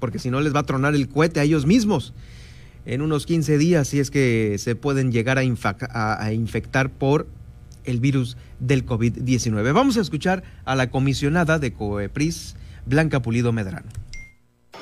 porque 0.00 0.18
si 0.18 0.30
no 0.30 0.40
les 0.40 0.54
va 0.54 0.60
a 0.60 0.66
tronar 0.66 0.94
el 0.94 1.08
cohete 1.08 1.40
a 1.40 1.44
ellos 1.44 1.64
mismos. 1.64 2.12
En 2.86 3.02
unos 3.02 3.26
15 3.26 3.58
días, 3.58 3.88
si 3.88 3.98
es 3.98 4.12
que 4.12 4.58
se 4.58 4.76
pueden 4.76 5.10
llegar 5.10 5.38
a, 5.38 5.44
infectar 6.32 6.88
por 6.88 7.26
el 7.84 7.98
virus 7.98 8.36
del 8.60 8.86
COVID-19. 8.86 9.72
Vamos 9.72 9.96
a 9.96 10.00
escuchar 10.00 10.44
a 10.64 10.76
la 10.76 10.88
comisionada 10.88 11.58
de 11.58 11.72
COEPRIS, 11.72 12.54
Blanca 12.86 13.20
Pulido 13.20 13.52
Medrano. 13.52 13.88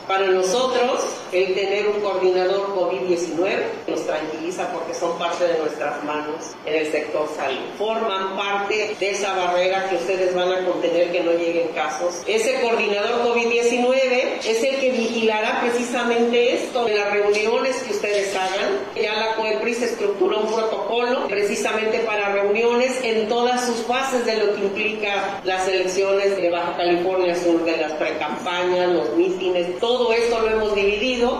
Para 0.06 0.30
nosotros, 0.30 1.00
el 1.32 1.54
tener 1.54 1.88
un 1.88 2.02
coordinador 2.02 2.73
COVID-19 3.04 3.88
nos 3.88 4.06
tranquiliza 4.06 4.68
porque 4.72 4.94
son 4.94 5.18
parte 5.18 5.46
de 5.46 5.58
nuestras 5.58 6.02
manos 6.04 6.52
en 6.64 6.74
el 6.74 6.90
sector 6.90 7.28
salud. 7.36 7.60
Forman 7.78 8.36
parte 8.36 8.96
de 8.98 9.10
esa 9.10 9.34
barrera 9.34 9.88
que 9.88 9.96
ustedes 9.96 10.34
van 10.34 10.52
a 10.52 10.64
contener 10.64 11.12
que 11.12 11.20
no 11.20 11.32
lleguen 11.32 11.68
casos. 11.68 12.22
Ese 12.26 12.60
coordinador 12.60 13.22
COVID-19 13.26 14.46
es 14.46 14.62
el 14.62 14.76
que 14.80 14.90
vigilará 14.90 15.60
precisamente 15.60 16.54
esto 16.54 16.88
en 16.88 16.96
las 16.96 17.12
reuniones 17.12 17.76
que 17.82 17.92
ustedes 17.92 18.34
hagan. 18.34 18.80
Ya 18.94 19.14
la 19.14 19.34
COEPRIS 19.36 19.82
estructuró 19.82 20.40
un 20.40 20.52
protocolo 20.52 21.26
precisamente 21.28 22.00
para 22.00 22.32
reuniones 22.32 22.98
en 23.02 23.28
todas 23.28 23.66
sus 23.66 23.84
fases 23.86 24.24
de 24.24 24.36
lo 24.36 24.54
que 24.54 24.60
implica 24.62 25.40
las 25.44 25.68
elecciones 25.68 26.36
de 26.36 26.50
Baja 26.50 26.76
California 26.76 27.34
Sur, 27.34 27.64
de 27.64 27.76
las 27.76 27.92
precampañas, 27.92 28.90
los 28.90 29.14
mítines, 29.14 29.78
todo 29.78 30.12
esto 30.12 30.40
lo 30.40 30.50
hemos 30.50 30.74
dividido 30.74 30.94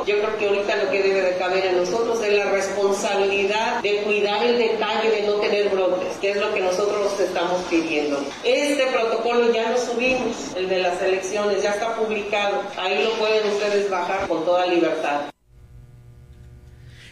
yo 0.07 0.19
creo 0.19 0.39
que 0.39 0.47
ahorita 0.49 0.77
lo 0.77 0.91
que 0.91 1.03
debe 1.03 1.23
de 1.23 1.39
en 1.63 1.77
nosotros 1.77 2.23
es 2.23 2.37
la 2.37 2.51
responsabilidad 2.51 3.83
de 3.83 4.03
cuidar 4.03 4.45
el 4.45 4.59
detalle 4.59 5.11
de 5.11 5.23
no 5.27 5.35
tener 5.35 5.69
brotes, 5.71 6.17
que 6.21 6.33
es 6.33 6.37
lo 6.37 6.53
que 6.53 6.61
nosotros 6.61 7.19
estamos 7.21 7.63
pidiendo. 7.71 8.19
Este 8.45 8.87
protocolo 8.87 9.53
ya 9.53 9.71
lo 9.71 9.79
subimos, 9.79 10.55
el 10.57 10.69
de 10.69 10.81
las 10.81 11.01
elecciones, 11.03 11.63
ya 11.63 11.73
está 11.73 11.95
publicado. 11.97 12.63
Ahí 12.77 13.05
lo 13.05 13.11
pueden 13.13 13.53
ustedes 13.53 13.91
bajar 13.91 14.27
con 14.27 14.45
toda 14.45 14.67
libertad. 14.67 15.23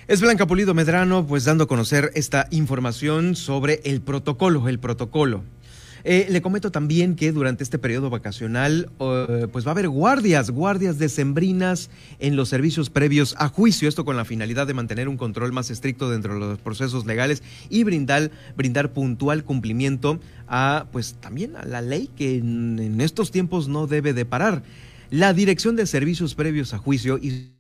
Es 0.09 0.21
Blanca 0.21 0.47
Pulido 0.47 0.75
Medrano, 0.75 1.27
pues 1.27 1.45
dando 1.45 1.65
a 1.65 1.69
conocer 1.69 2.11
esta 2.15 2.49
información 2.51 3.37
sobre 3.37 3.81
el 3.85 4.03
protocolo, 4.03 4.69
el 4.69 4.81
protocolo. 4.81 5.45
Eh, 6.05 6.27
le 6.31 6.43
comento 6.43 6.71
también 6.73 7.15
que 7.15 7.33
durante 7.33 7.63
este 7.63 7.79
periodo 7.79 8.11
vacacional 8.11 8.91
eh, 8.99 9.47
pues 9.53 9.65
va 9.65 9.71
a 9.71 9.73
haber 9.73 9.89
guardias, 9.89 10.51
guardias 10.51 10.99
decembrinas 10.99 11.91
en 12.19 12.37
los 12.37 12.49
servicios 12.49 12.91
previos 12.91 13.35
a 13.39 13.49
juicio, 13.49 13.89
esto 13.89 14.05
con 14.05 14.17
la 14.17 14.25
finalidad 14.25 14.67
de 14.67 14.75
mantener 14.75 15.09
un 15.09 15.17
control 15.17 15.53
más 15.53 15.71
estricto 15.71 16.11
dentro 16.11 16.35
de 16.35 16.41
los 16.41 16.59
procesos 16.59 17.07
legales 17.07 17.43
y 17.71 17.85
brindar, 17.85 18.31
brindar 18.57 18.93
puntual 18.93 19.45
cumplimiento 19.45 20.19
a 20.49 20.87
pues 20.91 21.15
también 21.21 21.57
a 21.57 21.65
la 21.65 21.81
ley 21.81 22.11
que 22.17 22.37
en, 22.37 22.79
en 22.79 23.01
estos 23.01 23.31
tiempos 23.31 23.69
no 23.69 23.87
debe 23.87 24.13
de 24.13 24.25
parar. 24.25 24.63
La 25.11 25.35
Dirección 25.35 25.77
de 25.77 25.87
Servicios 25.87 26.35
Previos 26.35 26.73
a 26.73 26.79
Juicio 26.79 27.19
y 27.19 27.52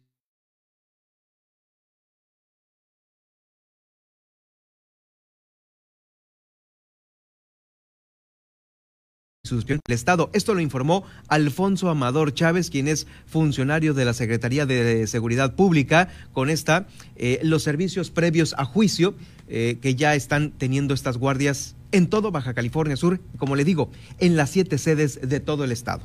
Estado. 9.89 10.31
Esto 10.33 10.55
lo 10.55 10.61
informó 10.61 11.05
Alfonso 11.29 11.89
Amador 11.91 12.35
Chávez, 12.35 12.71
quien 12.71 12.89
es 12.89 13.07
funcionario 13.27 13.95
de 13.95 14.05
la 14.05 14.15
Secretaría 14.15 14.67
de 14.67 15.07
Seguridad 15.07 15.55
Pública, 15.55 16.09
con 16.33 16.51
esta, 16.51 16.87
eh, 17.17 17.41
los 17.43 17.63
servicios 17.63 18.11
previos 18.11 18.55
a 18.59 18.65
juicio 18.65 19.15
eh, 19.49 19.79
que 19.83 19.95
ya 19.95 20.15
están 20.15 20.53
teniendo 20.53 20.95
estas 20.95 21.19
guardias 21.19 21.77
en 21.93 22.09
todo 22.09 22.31
Baja 22.31 22.55
California 22.55 22.97
Sur, 22.97 23.21
como 23.37 23.57
le 23.57 23.65
digo, 23.65 23.91
en 24.19 24.37
las 24.37 24.51
siete 24.51 24.79
sedes 24.79 25.21
de 25.23 25.41
todo 25.41 25.65
el 25.65 25.73
estado. 25.73 26.03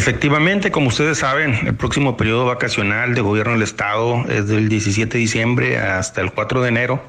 Efectivamente, 0.00 0.70
como 0.70 0.88
ustedes 0.88 1.18
saben, 1.18 1.54
el 1.66 1.74
próximo 1.74 2.16
periodo 2.16 2.46
vacacional 2.46 3.14
de 3.14 3.20
gobierno 3.20 3.52
del 3.52 3.62
Estado 3.62 4.24
es 4.30 4.48
del 4.48 4.70
17 4.70 5.12
de 5.12 5.18
diciembre 5.18 5.76
hasta 5.76 6.22
el 6.22 6.32
4 6.32 6.62
de 6.62 6.68
enero. 6.70 7.04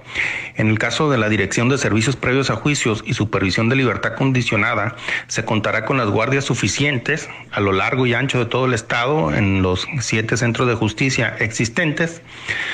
En 0.58 0.68
el 0.68 0.78
caso 0.78 1.10
de 1.10 1.18
la 1.18 1.30
Dirección 1.30 1.70
de 1.70 1.78
Servicios 1.78 2.18
Previos 2.18 2.50
a 2.50 2.58
Juicios 2.58 3.02
y 3.06 3.14
Supervisión 3.14 3.70
de 3.70 3.78
Libertad 3.78 4.16
Condicionada, 4.16 4.98
se 5.28 5.46
contará 5.46 5.86
con 5.86 5.96
las 5.96 6.10
guardias 6.10 6.44
suficientes 6.44 7.30
a 7.54 7.62
lo 7.62 7.72
largo 7.72 8.06
y 8.06 8.14
ancho 8.14 8.40
de 8.40 8.46
todo 8.46 8.66
el 8.66 8.74
Estado 8.74 9.34
en 9.34 9.62
los 9.62 9.88
siete 10.02 10.36
centros 10.36 10.68
de 10.68 10.76
justicia 10.76 11.38
existentes. 11.40 12.22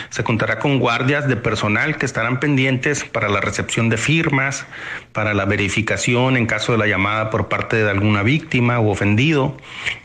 Se 0.10 0.24
contará 0.24 0.58
con 0.58 0.80
guardias 0.80 1.28
de 1.28 1.36
personal 1.36 1.98
que 1.98 2.08
estarán 2.08 2.40
pendientes 2.40 3.04
para 3.04 3.30
la 3.30 3.40
recepción 3.40 3.90
de 3.90 3.98
firmas, 3.98 4.66
para 5.12 5.36
la 5.36 5.46
verificación 5.46 6.38
en 6.38 6.48
caso 6.48 6.72
de 6.72 6.80
la 6.80 6.88
llamada 6.88 7.30
por 7.30 7.50
parte 7.50 7.76
de 7.76 7.90
alguna 7.92 8.24
víctima 8.24 8.80
o 8.80 8.90
ofendido 8.90 9.56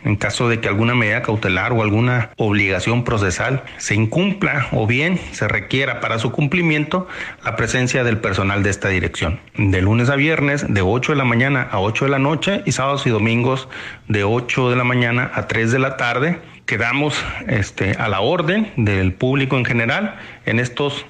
en 0.04 0.16
caso 0.16 0.49
de 0.49 0.61
que 0.61 0.68
alguna 0.68 0.94
medida 0.94 1.23
cautelar 1.23 1.73
o 1.73 1.82
alguna 1.82 2.30
obligación 2.37 3.04
procesal 3.04 3.62
se 3.78 3.94
incumpla 3.94 4.68
o 4.73 4.87
bien 4.87 5.18
se 5.32 5.49
requiera 5.49 6.00
para 6.00 6.18
su 6.18 6.32
cumplimiento 6.32 7.09
la 7.44 7.56
presencia 7.56 8.04
del 8.04 8.18
personal 8.18 8.62
de 8.62 8.71
esta 8.71 8.88
dirección. 8.88 9.40
De 9.56 9.82
lunes 9.82 10.09
a 10.11 10.16
viernes 10.16 10.73
de 10.73 10.82
8 10.82 11.12
de 11.12 11.18
la 11.18 11.25
mañana 11.25 11.68
a 11.71 11.80
8 11.80 12.06
de 12.06 12.11
la 12.11 12.18
noche 12.18 12.62
y 12.66 12.73
sábados 12.73 13.06
y 13.06 13.11
domingos 13.11 13.68
de 14.09 14.25
8 14.25 14.71
de 14.71 14.76
la 14.76 14.85
mañana 14.85 15.30
a 15.35 15.47
3 15.47 15.73
de 15.73 15.78
la 15.78 15.97
tarde. 15.97 16.38
Quedamos 16.66 17.23
este, 17.49 17.92
a 17.92 18.09
la 18.09 18.21
orden 18.21 18.73
del 18.76 19.12
público 19.12 19.56
en 19.56 19.64
general 19.64 20.16
en 20.47 20.59
estos 20.59 21.04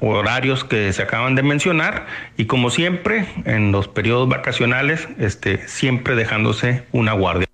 horarios 0.00 0.64
que 0.64 0.92
se 0.92 1.02
acaban 1.02 1.34
de 1.34 1.42
mencionar 1.42 2.06
y 2.36 2.46
como 2.46 2.70
siempre 2.70 3.26
en 3.44 3.72
los 3.72 3.88
periodos 3.88 4.28
vacacionales 4.28 5.08
este, 5.18 5.66
siempre 5.68 6.14
dejándose 6.14 6.84
una 6.92 7.12
guardia. 7.12 7.46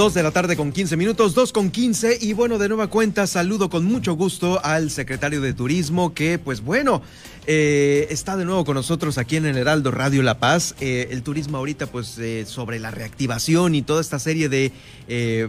Dos 0.00 0.14
de 0.14 0.22
la 0.22 0.30
tarde 0.30 0.56
con 0.56 0.72
15 0.72 0.96
minutos, 0.96 1.34
dos 1.34 1.52
con 1.52 1.70
15 1.70 2.20
y 2.22 2.32
bueno, 2.32 2.56
de 2.56 2.68
nueva 2.70 2.86
cuenta 2.86 3.26
saludo 3.26 3.68
con 3.68 3.84
mucho 3.84 4.14
gusto 4.14 4.58
al 4.64 4.90
secretario 4.90 5.42
de 5.42 5.52
Turismo 5.52 6.14
que 6.14 6.38
pues 6.38 6.62
bueno, 6.62 7.02
eh, 7.46 8.06
está 8.08 8.38
de 8.38 8.46
nuevo 8.46 8.64
con 8.64 8.76
nosotros 8.76 9.18
aquí 9.18 9.36
en 9.36 9.44
el 9.44 9.58
Heraldo 9.58 9.90
Radio 9.90 10.22
La 10.22 10.38
Paz. 10.38 10.74
Eh, 10.80 11.08
el 11.10 11.22
turismo 11.22 11.58
ahorita 11.58 11.86
pues 11.86 12.16
eh, 12.16 12.46
sobre 12.46 12.78
la 12.78 12.90
reactivación 12.90 13.74
y 13.74 13.82
toda 13.82 14.00
esta 14.00 14.18
serie 14.18 14.48
de 14.48 14.72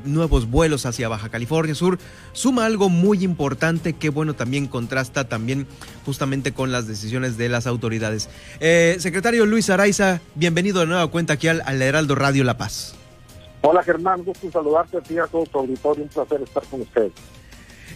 nuevos 0.04 0.50
vuelos 0.50 0.86
hacia 0.86 1.08
Baja 1.08 1.30
California 1.30 1.74
Sur 1.74 1.98
suma 2.34 2.66
algo 2.66 2.90
muy 2.90 3.24
importante 3.24 3.94
que 3.94 4.10
bueno 4.10 4.34
también 4.34 4.68
contrasta 4.68 5.30
también 5.30 5.66
justamente 6.06 6.52
con 6.52 6.74
las 6.74 6.88
decisiones 6.88 7.38
de 7.38 7.48
las 7.48 7.68
autoridades. 7.68 8.28
secretario 8.60 9.46
Luis 9.46 9.70
Araiza, 9.70 10.20
bienvenido 10.36 10.82
de 10.82 10.88
nueva 10.88 11.08
cuenta 11.08 11.36
aquí 11.36 11.48
al 11.48 11.82
Heraldo 11.82 12.16
Radio 12.16 12.44
La 12.44 12.58
Paz. 12.58 12.96
Hola 13.62 13.84
Germán, 13.84 14.24
gusto 14.24 14.50
saludarte 14.52 14.98
a 14.98 15.02
ti 15.02 15.18
a 15.20 15.28
todo 15.28 15.46
auditorio, 15.54 16.04
un 16.04 16.10
placer 16.10 16.42
estar 16.42 16.64
con 16.66 16.82
ustedes. 16.82 17.12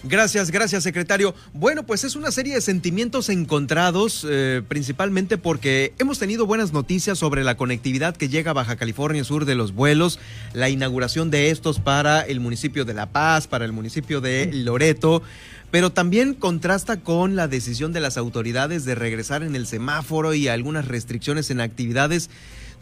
Gracias, 0.08 0.52
gracias 0.52 0.84
secretario. 0.84 1.34
Bueno, 1.54 1.84
pues 1.84 2.04
es 2.04 2.16
una 2.16 2.30
serie 2.30 2.54
de 2.54 2.62
sentimientos 2.62 3.30
encontrados, 3.30 4.24
eh, 4.30 4.62
principalmente 4.68 5.40
porque 5.40 5.94
hemos 5.98 6.20
tenido 6.20 6.46
buenas 6.46 6.74
noticias 6.74 7.18
sobre 7.18 7.44
la 7.44 7.58
conectividad 7.58 8.16
que 8.16 8.30
llega 8.30 8.52
a 8.52 8.54
Baja 8.54 8.76
California 8.76 9.24
Sur 9.24 9.46
de 9.46 9.56
los 9.56 9.74
vuelos, 9.74 10.20
la 10.54 10.70
inauguración 10.70 11.32
de 11.32 11.50
estos 11.50 11.80
para 11.80 12.22
el 12.22 12.40
municipio 12.40 12.86
de 12.86 12.94
La 12.94 13.08
Paz, 13.08 13.48
para 13.48 13.66
el 13.66 13.72
municipio 13.72 14.22
de 14.22 14.52
Loreto, 14.54 15.24
pero 15.72 15.92
también 15.92 16.36
contrasta 16.36 17.00
con 17.02 17.36
la 17.36 17.48
decisión 17.48 17.92
de 17.92 18.02
las 18.02 18.18
autoridades 18.18 18.86
de 18.86 18.94
regresar 18.94 19.42
en 19.42 19.56
el 19.56 19.66
semáforo 19.66 20.36
y 20.36 20.48
algunas 20.48 20.88
restricciones 20.88 21.50
en 21.50 21.62
actividades 21.62 22.30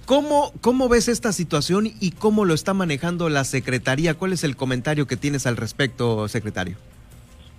¿Cómo, 0.05 0.51
¿Cómo 0.59 0.89
ves 0.89 1.07
esta 1.07 1.31
situación 1.31 1.87
y 1.99 2.11
cómo 2.11 2.43
lo 2.43 2.53
está 2.53 2.73
manejando 2.73 3.29
la 3.29 3.45
Secretaría? 3.45 4.15
¿Cuál 4.15 4.33
es 4.33 4.43
el 4.43 4.57
comentario 4.57 5.07
que 5.07 5.15
tienes 5.15 5.47
al 5.47 5.55
respecto, 5.55 6.27
secretario? 6.27 6.75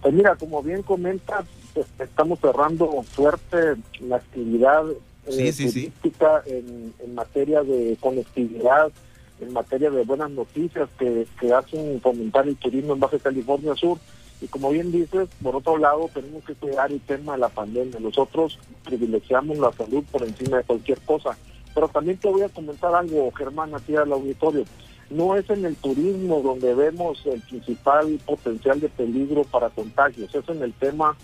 Pues 0.03 0.13
mira, 0.13 0.37
como 0.37 0.63
bien 0.63 0.83
comentas, 0.83 1.47
pues, 1.73 1.87
estamos 1.99 2.39
cerrando 2.41 3.03
fuerte 3.03 3.77
la 4.01 4.17
actividad 4.17 4.85
eh, 5.27 5.53
turística 5.57 6.43
En, 6.45 7.15
materia 7.15 7.63
de 7.63 7.97
conectividad, 7.99 8.93
en 9.41 9.53
materia 9.55 9.91
de 9.91 10.05
buenas 10.05 10.31
noticias 10.31 10.91
que, 10.99 11.27
que 11.41 11.55
hacen 11.55 11.99
fomentar 12.03 12.47
el 12.47 12.57
turismo 12.57 12.93
en 12.93 13.01
Baja 13.01 13.19
California 13.19 13.75
Sur. 13.75 13.99
Y 14.43 14.49
como 14.49 14.71
bien 14.71 14.93
dices, 14.93 15.31
por 15.43 15.57
otro 15.57 15.79
lado, 15.79 16.11
tenemos 16.13 16.45
que 16.45 16.55
cuidar 16.55 16.93
el 16.93 17.01
tema 17.01 17.33
de 17.33 17.39
la 17.39 17.49
pandemia. 17.49 17.99
Nosotros 18.01 18.59
privilegiamos 18.85 19.57
la 19.57 19.73
salud 19.73 20.05
por 20.13 20.23
encima 20.25 20.59
de 20.59 20.65
cualquier 20.65 21.01
cosa. 21.01 21.39
Pero 21.75 21.89
también 21.89 22.19
te 22.19 22.29
voy 22.29 22.43
a 22.43 22.49
comentar 22.49 22.95
algo, 22.95 23.31
Germán, 23.33 23.75
aquí 23.75 23.97
al 23.97 24.13
auditorio. 24.13 24.65
No 25.11 25.37
es 25.37 25.49
en 25.51 25.65
el 25.65 25.77
turismo 25.77 26.41
donde 26.41 26.75
vemos 26.75 27.21
el 27.27 27.41
principal 27.43 28.19
potencial 28.25 28.81
de 28.81 28.89
peligro 28.89 29.45
para 29.45 29.71
contagios, 29.71 30.35
es 30.35 30.49
en 30.49 30.63
el 30.63 30.73
tema 30.73 31.17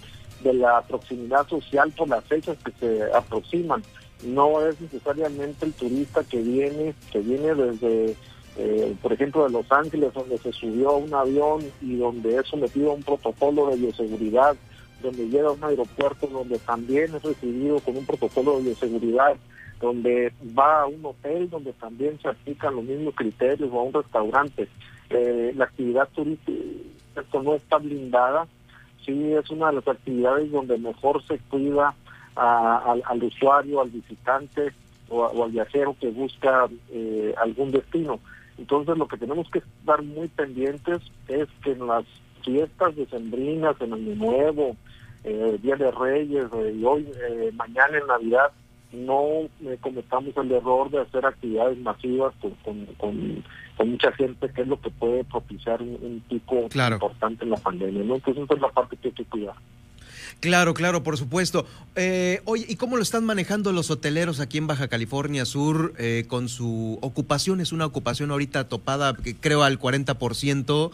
de 0.43 0.55
la 0.55 0.83
proximidad 0.83 1.47
social 1.49 1.93
por 1.93 2.09
las 2.09 2.25
fechas 2.25 2.57
que 2.65 2.73
se 2.79 3.13
aproximan. 3.13 3.83
No 4.25 4.67
es 4.67 4.81
necesariamente 4.81 5.67
el 5.67 5.73
turista 5.73 6.23
que 6.25 6.41
viene, 6.41 6.95
que 7.11 7.21
viene 7.21 7.55
desde, 7.55 8.17
eh, 8.57 8.95
por 9.01 9.13
ejemplo, 9.13 9.45
de 9.45 9.51
Los 9.51 9.71
Ángeles, 9.73 10.13
donde 10.13 10.37
se 10.39 10.53
subió 10.53 10.91
a 10.91 10.97
un 10.97 11.15
avión 11.15 11.63
y 11.81 11.97
donde 11.97 12.37
es 12.37 12.47
sometido 12.47 12.91
a 12.91 12.95
un 12.95 13.03
protocolo 13.03 13.69
de 13.69 13.77
bioseguridad, 13.77 14.57
donde 15.03 15.29
llega 15.29 15.49
a 15.49 15.53
un 15.53 15.65
aeropuerto 15.65 16.27
donde 16.27 16.59
también 16.59 17.15
es 17.15 17.23
recibido 17.23 17.81
con 17.81 17.97
un 17.97 18.05
protocolo 18.05 18.59
de 18.59 18.65
bioseguridad 18.65 19.37
donde 19.81 20.33
va 20.57 20.83
a 20.83 20.87
un 20.87 21.05
hotel 21.05 21.49
donde 21.49 21.73
también 21.73 22.19
se 22.21 22.29
aplican 22.29 22.77
los 22.77 22.85
mismos 22.85 23.15
criterios 23.15 23.71
o 23.73 23.81
a 23.81 23.83
un 23.83 23.95
restaurante. 23.95 24.69
Eh, 25.09 25.53
la 25.57 25.65
actividad 25.65 26.09
turística 26.15 26.55
no 27.33 27.55
está 27.55 27.79
blindada, 27.79 28.47
sí 29.05 29.33
es 29.33 29.51
una 29.51 29.69
de 29.69 29.77
las 29.77 29.89
actividades 29.89 30.53
donde 30.53 30.79
mejor 30.79 31.23
se 31.25 31.39
cuida 31.39 31.95
al, 32.37 33.25
usuario, 33.25 33.81
al 33.81 33.91
visitante 33.91 34.73
o, 35.09 35.45
al 35.45 35.51
viajero 35.51 35.97
que 35.99 36.11
busca 36.11 36.69
eh, 36.91 37.35
algún 37.39 37.73
destino. 37.73 38.21
Entonces 38.59 38.97
lo 38.99 39.09
que 39.09 39.17
tenemos 39.17 39.51
que 39.51 39.61
estar 39.61 40.03
muy 40.03 40.29
pendientes 40.29 41.01
es 41.29 41.49
que 41.65 41.73
en 41.73 41.87
las 41.87 42.05
fiestas 42.45 42.95
decembrinas, 42.95 43.81
en 43.81 43.95
Año 43.95 44.15
Nuevo, 44.15 44.77
eh, 45.25 45.59
Día 45.63 45.77
de 45.77 45.91
Reyes 45.91 46.47
y 46.75 46.85
hoy, 46.85 47.09
mañana 47.55 47.99
en 47.99 48.07
Navidad, 48.07 48.53
no 48.93 49.49
eh, 49.65 49.79
cometamos 49.81 50.37
el 50.37 50.53
error 50.53 50.91
de 50.91 51.01
hacer 51.01 51.25
actividades 51.25 51.79
masivas 51.79 52.35
con, 52.41 52.87
con, 52.97 53.45
mucha 53.87 54.13
gente, 54.13 54.51
que 54.53 54.63
es 54.63 54.69
lo 54.69 54.81
que 54.81 54.91
puede 54.91 55.25
propiciar 55.25 55.81
un, 55.81 56.23
pico 56.29 56.69
importante 56.73 57.45
en 57.45 57.51
la 57.51 57.57
pandemia. 57.57 58.05
¿no? 58.05 58.17
Entonces, 58.17 58.45
esa 58.45 58.55
es 58.55 58.61
la 58.61 58.69
parte 58.69 58.97
que 58.97 59.09
hay 59.09 59.15
que 59.15 59.25
cuidar. 59.25 59.55
Claro, 60.41 60.75
claro, 60.75 61.03
por 61.03 61.17
supuesto. 61.17 61.67
Eh, 61.97 62.41
oye, 62.45 62.65
¿y 62.69 62.77
cómo 62.77 62.97
lo 62.97 63.03
están 63.03 63.25
manejando 63.25 63.73
los 63.73 63.91
hoteleros 63.91 64.41
aquí 64.41 64.59
en 64.59 64.67
Baja 64.67 64.89
California 64.89 65.45
Sur 65.45 65.95
eh, 65.99 66.25
con 66.29 66.49
su 66.49 66.99
ocupación? 67.03 67.61
Es 67.61 67.73
una 67.73 67.87
ocupación 67.87 68.31
ahorita 68.31 68.69
topada, 68.69 69.15
que 69.15 69.37
creo, 69.37 69.63
al 69.63 69.79
40%. 69.79 70.91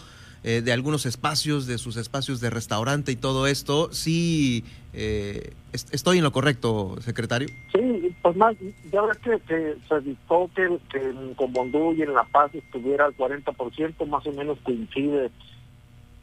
Eh, 0.49 0.63
de 0.63 0.73
algunos 0.73 1.07
espacios, 1.07 1.67
de 1.67 1.77
sus 1.77 1.97
espacios 1.97 2.41
de 2.41 2.51
restaurante 2.51 3.11
y 3.11 3.17
todo 3.17 3.49
esto. 3.49 3.93
Sí, 3.93 4.63
eh, 4.93 5.55
¿estoy 5.73 6.19
en 6.19 6.23
lo 6.23 6.31
correcto, 6.31 6.95
secretario? 7.01 7.49
Sí, 7.73 8.15
pues 8.23 8.37
más, 8.37 8.55
ya 8.93 9.03
ves 9.03 9.19
que, 9.19 9.75
se 9.89 10.01
dictó 10.03 10.49
que, 10.55 10.67
en 10.99 11.35
Comondú 11.35 11.95
y 11.95 12.03
en 12.03 12.15
La 12.15 12.23
Paz 12.23 12.55
estuviera 12.55 13.07
al 13.07 13.17
40%, 13.17 14.07
más 14.07 14.25
o 14.25 14.33
menos 14.35 14.57
coincide 14.63 15.23
la 15.25 15.31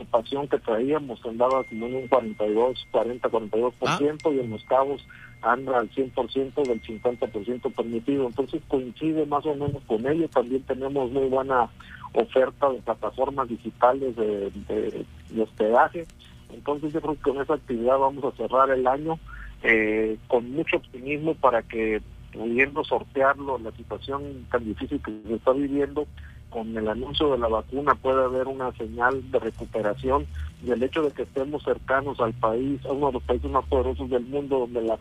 ocupación 0.05 0.47
que 0.47 0.59
traíamos, 0.59 1.19
andaba 1.25 1.65
como 1.65 1.88
en 1.88 1.95
un 1.95 2.07
42, 2.07 2.88
40, 2.91 3.29
42%, 3.29 4.36
y 4.36 4.39
en 4.39 4.49
Los 4.51 4.63
Cabos 4.63 5.05
anda 5.41 5.79
al 5.79 5.89
100% 5.89 6.65
del 6.65 6.81
50% 6.81 7.75
permitido. 7.75 8.27
Entonces 8.27 8.62
coincide 8.69 9.25
más 9.25 9.45
o 9.45 9.53
menos 9.53 9.83
con 9.86 10.07
ello. 10.07 10.29
También 10.29 10.63
tenemos 10.63 11.12
muy 11.12 11.27
buena 11.27 11.69
oferta 12.13 12.69
de 12.69 12.80
plataformas 12.80 13.49
digitales 13.49 14.15
de, 14.15 15.06
hospedaje. 15.39 16.06
Entonces 16.54 16.93
yo 16.93 17.02
creo 17.02 17.15
que 17.15 17.21
con 17.21 17.41
esa 17.41 17.56
actividad 17.56 17.97
vamos 17.97 18.23
a 18.23 18.38
cerrar 18.38 18.69
el 18.69 18.86
año 18.86 19.19
eh, 19.63 20.17
con 20.28 20.52
mucho 20.52 20.78
optimismo 20.78 21.34
para 21.36 21.63
que 21.63 22.02
pudiendo 22.32 22.84
sortearlo, 22.84 23.58
la 23.60 23.71
situación 23.71 24.45
tan 24.52 24.65
difícil 24.65 25.02
que 25.02 25.12
se 25.28 25.36
está 25.36 25.52
viviendo, 25.54 26.08
con 26.49 26.76
el 26.78 26.88
anuncio 26.88 27.32
de 27.32 27.39
la 27.39 27.47
vacuna 27.47 27.95
puede 27.95 28.23
haber 28.23 28.47
una 28.47 28.71
señal 28.73 29.32
de 29.32 29.39
recuperación 29.39 30.28
y 30.63 30.71
el 30.71 30.84
hecho 30.84 31.02
de 31.02 31.12
que 31.12 31.23
estemos 31.23 31.63
cercanos 31.63 32.19
al 32.19 32.34
país, 32.34 32.86
a 32.86 32.91
uno 32.91 33.08
de 33.08 33.13
los 33.13 33.23
países 33.23 33.49
más 33.49 33.65
poderosos 33.65 34.10
del 34.10 34.23
mundo 34.26 34.60
donde 34.60 34.84
la, 34.84 34.99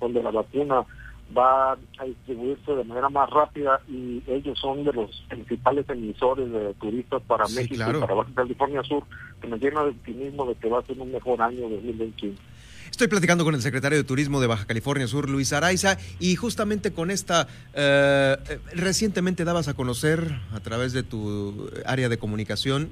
donde 0.00 0.22
la 0.22 0.30
vacuna 0.30 0.84
va 1.36 1.72
a 1.72 2.04
distribuirse 2.04 2.72
de 2.72 2.84
manera 2.84 3.08
más 3.08 3.28
rápida 3.30 3.80
y 3.88 4.22
ellos 4.26 4.58
son 4.58 4.84
de 4.84 4.92
los 4.92 5.10
principales 5.28 5.88
emisores 5.88 6.50
de 6.50 6.74
turistas 6.74 7.22
para 7.26 7.46
México 7.48 7.74
y 7.74 8.00
para 8.00 8.14
Baja 8.14 8.30
California 8.34 8.82
Sur, 8.82 9.04
que 9.40 9.48
me 9.48 9.58
llena 9.58 9.84
de 9.84 9.90
optimismo 9.90 10.46
de 10.46 10.54
que 10.54 10.68
va 10.68 10.80
a 10.80 10.86
ser 10.86 10.98
un 10.98 11.12
mejor 11.12 11.42
año 11.42 11.68
2021. 11.68 12.36
Estoy 12.90 13.08
platicando 13.08 13.44
con 13.44 13.56
el 13.56 13.62
secretario 13.62 13.98
de 13.98 14.04
Turismo 14.04 14.40
de 14.40 14.46
Baja 14.46 14.66
California 14.66 15.08
Sur, 15.08 15.28
Luis 15.28 15.52
Araiza, 15.52 15.98
y 16.20 16.36
justamente 16.36 16.92
con 16.92 17.10
esta, 17.10 17.48
eh, 17.72 18.36
recientemente 18.72 19.44
dabas 19.44 19.66
a 19.66 19.74
conocer 19.74 20.38
a 20.52 20.60
través 20.60 20.92
de 20.92 21.02
tu 21.02 21.70
área 21.86 22.08
de 22.08 22.18
comunicación 22.18 22.90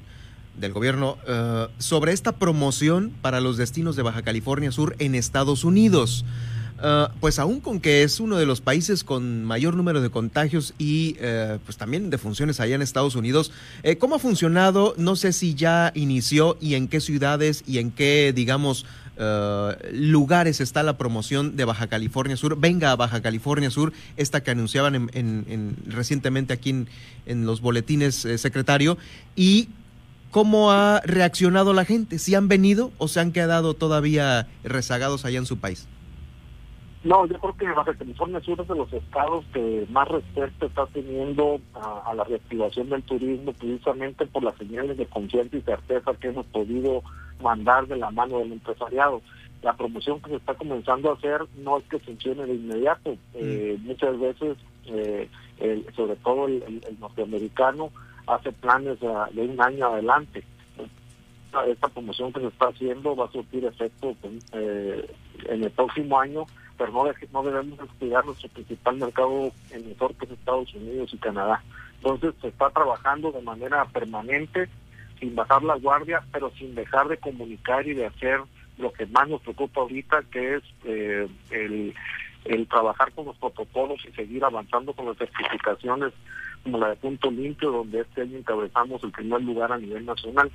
del 0.59 0.73
gobierno 0.73 1.18
eh, 1.27 1.68
sobre 1.79 2.12
esta 2.12 2.33
promoción 2.33 3.12
para 3.23 3.40
los 3.40 3.57
destinos 3.57 3.95
de 3.95 4.03
Baja 4.03 4.23
California 4.23 4.73
Sur 4.73 4.97
en 4.99 5.14
Estados 5.14 5.62
Unidos. 5.62 6.25
Ah, 6.85 7.12
pues 7.21 7.38
aún 7.38 7.61
con 7.61 7.79
que 7.79 8.03
es 8.03 8.18
uno 8.18 8.37
de 8.37 8.45
los 8.45 8.61
países 8.61 9.05
con 9.05 9.45
mayor 9.45 9.77
número 9.77 10.01
de 10.01 10.11
contagios 10.11 10.75
y 10.79 11.14
eh, 11.21 11.61
pues 11.64 11.77
también 11.77 12.11
de 12.11 12.18
funciones 12.18 12.59
allá 12.59 12.75
en 12.75 12.83
Estados 12.83 13.14
Unidos, 13.14 13.53
eh, 13.85 13.99
¿cómo 13.99 14.16
ha 14.16 14.18
funcionado? 14.18 14.92
No 14.97 15.14
sé 15.14 15.33
si 15.33 15.55
ya 15.55 15.92
inició 15.95 16.59
y 16.61 16.75
en 16.75 16.88
qué 16.88 17.01
ciudades 17.01 17.62
y 17.68 17.79
en 17.79 17.92
qué, 17.92 18.33
digamos, 18.35 18.85
eh, 19.16 19.90
lugares 19.92 20.61
está 20.61 20.83
la 20.83 20.99
promoción 20.99 21.57
de 21.57 21.64
Baja 21.64 21.87
California 21.87 22.37
Sur. 22.37 22.59
Venga 22.59 22.90
a 22.90 22.97
Baja 22.97 23.23
California 23.23 23.71
Sur, 23.71 23.92
esta 24.16 24.42
que 24.42 24.51
anunciaban 24.51 25.09
en, 25.12 25.77
recientemente 25.87 26.53
aquí 26.53 26.71
en, 26.71 26.88
en 27.27 27.47
los 27.47 27.61
boletines, 27.61 28.27
secretario, 28.38 28.99
y 29.37 29.68
cómo 30.33 30.73
ha 30.73 31.01
reaccionado 31.05 31.75
la 31.75 31.85
gente, 31.85 32.18
si 32.18 32.35
han 32.35 32.49
venido 32.49 32.90
o 32.99 33.07
se 33.07 33.21
han 33.21 33.31
quedado 33.31 33.75
todavía 33.75 34.49
rezagados 34.64 35.25
allá 35.25 35.38
en 35.38 35.47
su 35.47 35.59
país. 35.59 35.87
No, 37.04 37.26
yo 37.26 37.36
creo 37.38 37.56
que 37.56 37.66
Baja 37.66 37.94
California 37.94 38.40
Sur 38.40 38.60
es 38.60 38.68
de 38.68 38.76
los 38.76 38.92
estados 38.92 39.44
que 39.52 39.86
más 39.90 40.06
respeto 40.06 40.66
está 40.66 40.86
teniendo 40.86 41.60
a, 41.74 42.14
la 42.14 42.22
reactivación 42.22 42.90
del 42.90 43.02
turismo, 43.02 43.52
precisamente 43.52 44.24
por 44.26 44.44
las 44.44 44.56
señales 44.56 44.96
de 44.96 45.06
confianza 45.06 45.56
y 45.56 45.62
certeza 45.62 46.14
que 46.14 46.28
hemos 46.28 46.46
podido 46.46 47.02
mandar 47.42 47.88
de 47.88 47.96
la 47.96 48.12
mano 48.12 48.38
del 48.38 48.52
empresariado. 48.52 49.20
La 49.62 49.76
promoción 49.76 50.20
que 50.20 50.30
se 50.30 50.36
está 50.36 50.54
comenzando 50.54 51.10
a 51.10 51.14
hacer 51.14 51.40
no 51.56 51.78
es 51.78 51.84
que 51.84 51.98
funcione 51.98 52.46
de 52.46 52.54
inmediato. 52.54 53.10
Mm. 53.10 53.16
Eh, 53.34 53.78
muchas 53.82 54.20
veces, 54.20 54.56
eh, 54.86 55.28
sobre 55.96 56.14
todo 56.16 56.46
el, 56.46 56.84
norteamericano, 57.00 57.90
hace 58.28 58.52
planes 58.52 59.00
de 59.00 59.40
un 59.40 59.60
año 59.60 59.86
adelante. 59.86 60.44
Esta, 61.68 61.88
promoción 61.88 62.32
que 62.32 62.40
se 62.40 62.46
está 62.46 62.68
haciendo 62.68 63.14
va 63.14 63.26
a 63.26 63.30
surtir 63.30 63.64
efecto 63.64 64.16
eh, 64.52 65.14
en 65.48 65.64
el 65.64 65.70
próximo 65.70 66.18
año, 66.18 66.46
pero 66.78 66.92
no, 66.92 67.04
no 67.04 67.42
debemos 67.42 67.78
descuidar 67.78 68.24
nuestro 68.24 68.48
principal 68.48 68.96
mercado 68.96 69.52
emisor 69.70 70.14
que 70.14 70.24
es 70.24 70.30
Estados 70.32 70.74
Unidos 70.74 71.12
y 71.12 71.18
Canadá. 71.18 71.62
Entonces 71.96 72.34
se 72.40 72.48
está 72.48 72.70
trabajando 72.70 73.32
de 73.32 73.42
manera 73.42 73.84
permanente, 73.84 74.68
sin 75.20 75.34
bajar 75.34 75.62
la 75.62 75.76
guardia, 75.76 76.22
pero 76.32 76.50
sin 76.52 76.74
dejar 76.74 77.08
de 77.08 77.18
comunicar 77.18 77.86
y 77.86 77.94
de 77.94 78.06
hacer 78.06 78.40
lo 78.78 78.92
que 78.92 79.06
más 79.06 79.28
nos 79.28 79.42
preocupa 79.42 79.82
ahorita, 79.82 80.22
que 80.30 80.56
es 80.56 80.62
eh, 80.84 81.28
el 82.44 82.66
trabajar 82.66 83.12
con 83.12 83.26
los 83.26 83.36
protocolos 83.36 84.00
y 84.08 84.12
seguir 84.12 84.44
avanzando 84.44 84.92
con 84.94 85.06
las 85.06 85.18
certificaciones 85.18 86.12
como 86.62 86.78
la 86.78 86.90
de 86.90 86.96
Punto 86.96 87.30
Limpio, 87.30 87.70
donde 87.70 88.00
este 88.00 88.22
año 88.22 88.38
encabezamos 88.38 89.02
el 89.04 89.10
primer 89.10 89.42
lugar 89.42 89.72
a 89.72 89.78
nivel 89.78 90.04
nacional. 90.06 90.50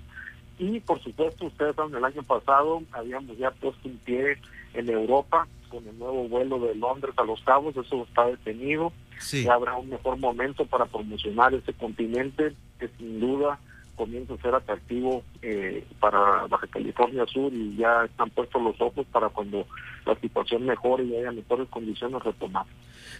Y 0.59 0.79
por 0.79 1.01
supuesto, 1.01 1.45
ustedes 1.45 1.75
saben, 1.75 1.95
el 1.95 2.03
año 2.03 2.23
pasado 2.23 2.81
habíamos 2.91 3.37
ya 3.37 3.51
puesto 3.51 3.87
un 3.87 3.97
pie 3.97 4.37
en 4.73 4.89
Europa 4.89 5.47
con 5.69 5.87
el 5.87 5.97
nuevo 5.99 6.27
vuelo 6.27 6.59
de 6.59 6.75
Londres 6.75 7.13
a 7.17 7.23
Los 7.23 7.41
Cabos, 7.41 7.75
eso 7.75 8.03
está 8.03 8.25
detenido. 8.25 8.91
Sí. 9.19 9.47
habrá 9.47 9.75
un 9.75 9.89
mejor 9.89 10.17
momento 10.19 10.65
para 10.65 10.85
promocionar 10.85 11.51
ese 11.53 11.73
continente 11.73 12.53
que 12.79 12.87
sin 12.99 13.19
duda 13.19 13.59
comienza 13.97 14.35
a 14.35 14.41
ser 14.41 14.55
atractivo 14.55 15.23
eh, 15.41 15.83
para 15.99 16.45
Baja 16.47 16.67
California 16.67 17.25
Sur 17.25 17.51
y 17.51 17.75
ya 17.75 18.05
están 18.05 18.29
puestos 18.29 18.61
los 18.61 18.79
ojos 18.79 19.05
para 19.11 19.29
cuando 19.29 19.65
la 20.05 20.15
situación 20.21 20.65
mejore 20.65 21.03
y 21.03 21.15
haya 21.17 21.31
mejores 21.31 21.67
condiciones 21.67 22.23
retomar. 22.23 22.65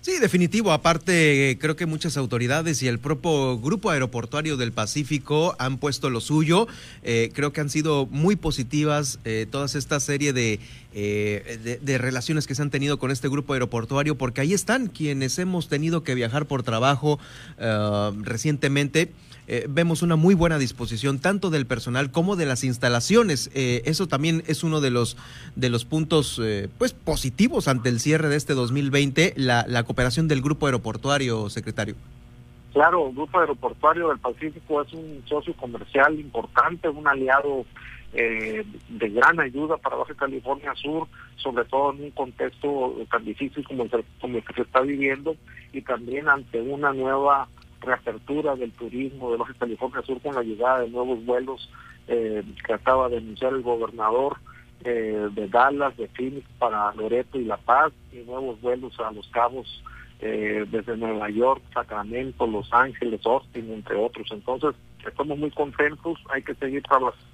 Sí, 0.01 0.19
definitivo. 0.19 0.71
Aparte, 0.71 1.57
creo 1.59 1.75
que 1.75 1.87
muchas 1.87 2.15
autoridades 2.15 2.83
y 2.83 2.87
el 2.87 2.99
propio 2.99 3.57
Grupo 3.59 3.89
Aeroportuario 3.89 4.55
del 4.55 4.71
Pacífico 4.71 5.55
han 5.57 5.79
puesto 5.79 6.11
lo 6.11 6.21
suyo. 6.21 6.67
Eh, 7.01 7.31
creo 7.33 7.51
que 7.51 7.61
han 7.61 7.69
sido 7.69 8.05
muy 8.05 8.35
positivas 8.35 9.19
eh, 9.25 9.47
todas 9.49 9.73
esta 9.73 9.99
serie 9.99 10.31
de, 10.31 10.59
de, 10.93 11.97
relaciones 11.97 12.45
que 12.45 12.53
se 12.53 12.61
han 12.61 12.69
tenido 12.69 12.99
con 12.99 13.09
este 13.09 13.27
grupo 13.27 13.53
aeroportuario, 13.53 14.15
porque 14.15 14.41
ahí 14.41 14.53
están 14.53 14.87
quienes 14.87 15.39
hemos 15.39 15.67
tenido 15.67 16.03
que 16.03 16.13
viajar 16.13 16.45
por 16.45 16.61
trabajo 16.63 17.19
recientemente 18.23 19.11
eh, 19.49 19.65
vemos 19.69 20.01
una 20.01 20.17
muy 20.17 20.35
buena 20.35 20.57
disposición 20.57 21.19
tanto 21.19 21.49
del 21.49 21.65
personal 21.65 22.11
como 22.11 22.35
de 22.35 22.45
las 22.45 22.65
instalaciones. 22.65 23.49
Eh, 23.53 23.81
eso 23.85 24.07
también 24.07 24.43
es 24.45 24.63
uno 24.63 24.81
de 24.81 24.91
los, 24.91 25.15
de 25.55 25.69
los 25.69 25.85
puntos 25.85 26.39
eh, 26.43 26.67
pues 26.77 26.93
positivos 26.93 27.69
ante 27.69 27.87
el 27.87 28.01
cierre 28.01 28.27
de 28.27 28.35
este 28.35 28.53
2020, 28.53 29.33
la, 29.37 29.65
la 29.65 29.83
cooperación 29.83 30.27
del 30.27 30.41
Grupo 30.41 30.65
Aeroportuario, 30.65 31.49
secretario. 31.49 31.95
Claro, 32.73 33.07
el 33.07 33.15
Grupo 33.15 33.39
Aeroportuario 33.39 34.09
del 34.09 34.19
Pacífico 34.19 34.81
es 34.81 34.91
un 34.91 35.23
socio 35.25 35.53
comercial 35.55 36.19
importante, 36.19 36.89
un 36.89 37.07
aliado 37.07 37.65
de 38.13 39.09
gran 39.09 39.39
ayuda 39.39 39.77
para 39.77 39.97
Baja 39.97 40.13
California 40.15 40.73
Sur, 40.75 41.07
sobre 41.35 41.65
todo 41.65 41.93
en 41.93 42.05
un 42.05 42.11
contexto 42.11 42.95
tan 43.11 43.23
difícil 43.25 43.63
como 43.67 43.85
como 44.19 44.37
el 44.37 44.43
que 44.43 44.53
se 44.53 44.61
está 44.61 44.81
viviendo 44.81 45.35
y 45.71 45.81
también 45.81 46.27
ante 46.27 46.61
una 46.61 46.93
nueva 46.93 47.47
reapertura 47.81 48.55
del 48.55 48.71
turismo 48.71 49.31
de 49.31 49.37
Baja 49.37 49.53
California 49.57 50.01
Sur 50.01 50.21
con 50.21 50.35
la 50.35 50.43
llegada 50.43 50.79
de 50.79 50.89
nuevos 50.89 51.23
vuelos 51.25 51.69
eh, 52.07 52.41
que 52.65 52.73
acaba 52.73 53.09
de 53.09 53.17
anunciar 53.17 53.51
el 53.51 53.61
gobernador 53.61 54.37
eh, 54.85 55.27
de 55.33 55.47
Dallas, 55.49 55.97
de 55.97 56.07
Phoenix 56.07 56.47
para 56.57 56.93
Loreto 56.93 57.37
y 57.37 57.43
La 57.43 57.57
Paz 57.57 57.91
y 58.13 58.17
nuevos 58.17 58.61
vuelos 58.61 58.97
a 58.99 59.11
Los 59.11 59.27
Cabos 59.27 59.83
eh, 60.21 60.65
desde 60.71 60.95
Nueva 60.95 61.29
York, 61.29 61.61
Sacramento, 61.73 62.47
Los 62.47 62.71
Ángeles, 62.71 63.19
Austin, 63.25 63.73
entre 63.73 63.97
otros. 63.97 64.25
Entonces, 64.31 64.73
estamos 65.05 65.37
muy 65.37 65.51
contentos, 65.51 66.17
hay 66.33 66.41
que 66.43 66.55
seguir 66.55 66.81
trabajando 66.83 67.25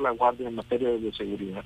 la 0.00 0.10
guardia 0.10 0.48
en 0.48 0.54
materia 0.54 0.90
de 0.90 1.12
seguridad. 1.12 1.64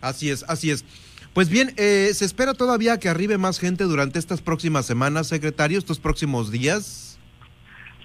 Así 0.00 0.30
es, 0.30 0.44
así 0.48 0.72
es. 0.72 0.84
Pues 1.32 1.48
bien, 1.48 1.74
¿se 1.76 2.24
espera 2.24 2.54
todavía 2.54 2.98
que 2.98 3.08
arribe 3.08 3.38
más 3.38 3.60
gente 3.60 3.84
durante 3.84 4.18
estas 4.18 4.42
próximas 4.42 4.86
semanas, 4.86 5.28
secretario, 5.28 5.78
estos 5.78 6.00
próximos 6.00 6.50
días? 6.50 7.07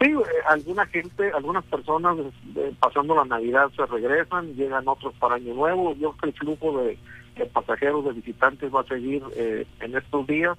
Sí, 0.01 0.10
eh, 0.10 0.23
alguna 0.47 0.86
gente, 0.88 1.32
algunas 1.32 1.63
personas 1.65 2.17
eh, 2.56 2.73
pasando 2.79 3.15
la 3.15 3.25
Navidad 3.25 3.69
se 3.75 3.86
regresan, 3.86 4.56
llegan 4.56 4.88
otros 4.88 5.13
para 5.19 5.36
Año 5.36 5.53
Nuevo. 5.53 5.95
Yo 5.95 6.13
creo 6.13 6.17
que 6.17 6.25
el 6.27 6.34
flujo 6.34 6.84
de, 6.84 6.97
pasajeros, 7.47 8.06
de 8.06 8.13
visitantes 8.13 8.73
va 8.73 8.82
a 8.82 8.88
seguir 8.88 9.23
eh, 9.36 9.65
en 9.79 9.95
estos 9.95 10.25
días. 10.27 10.58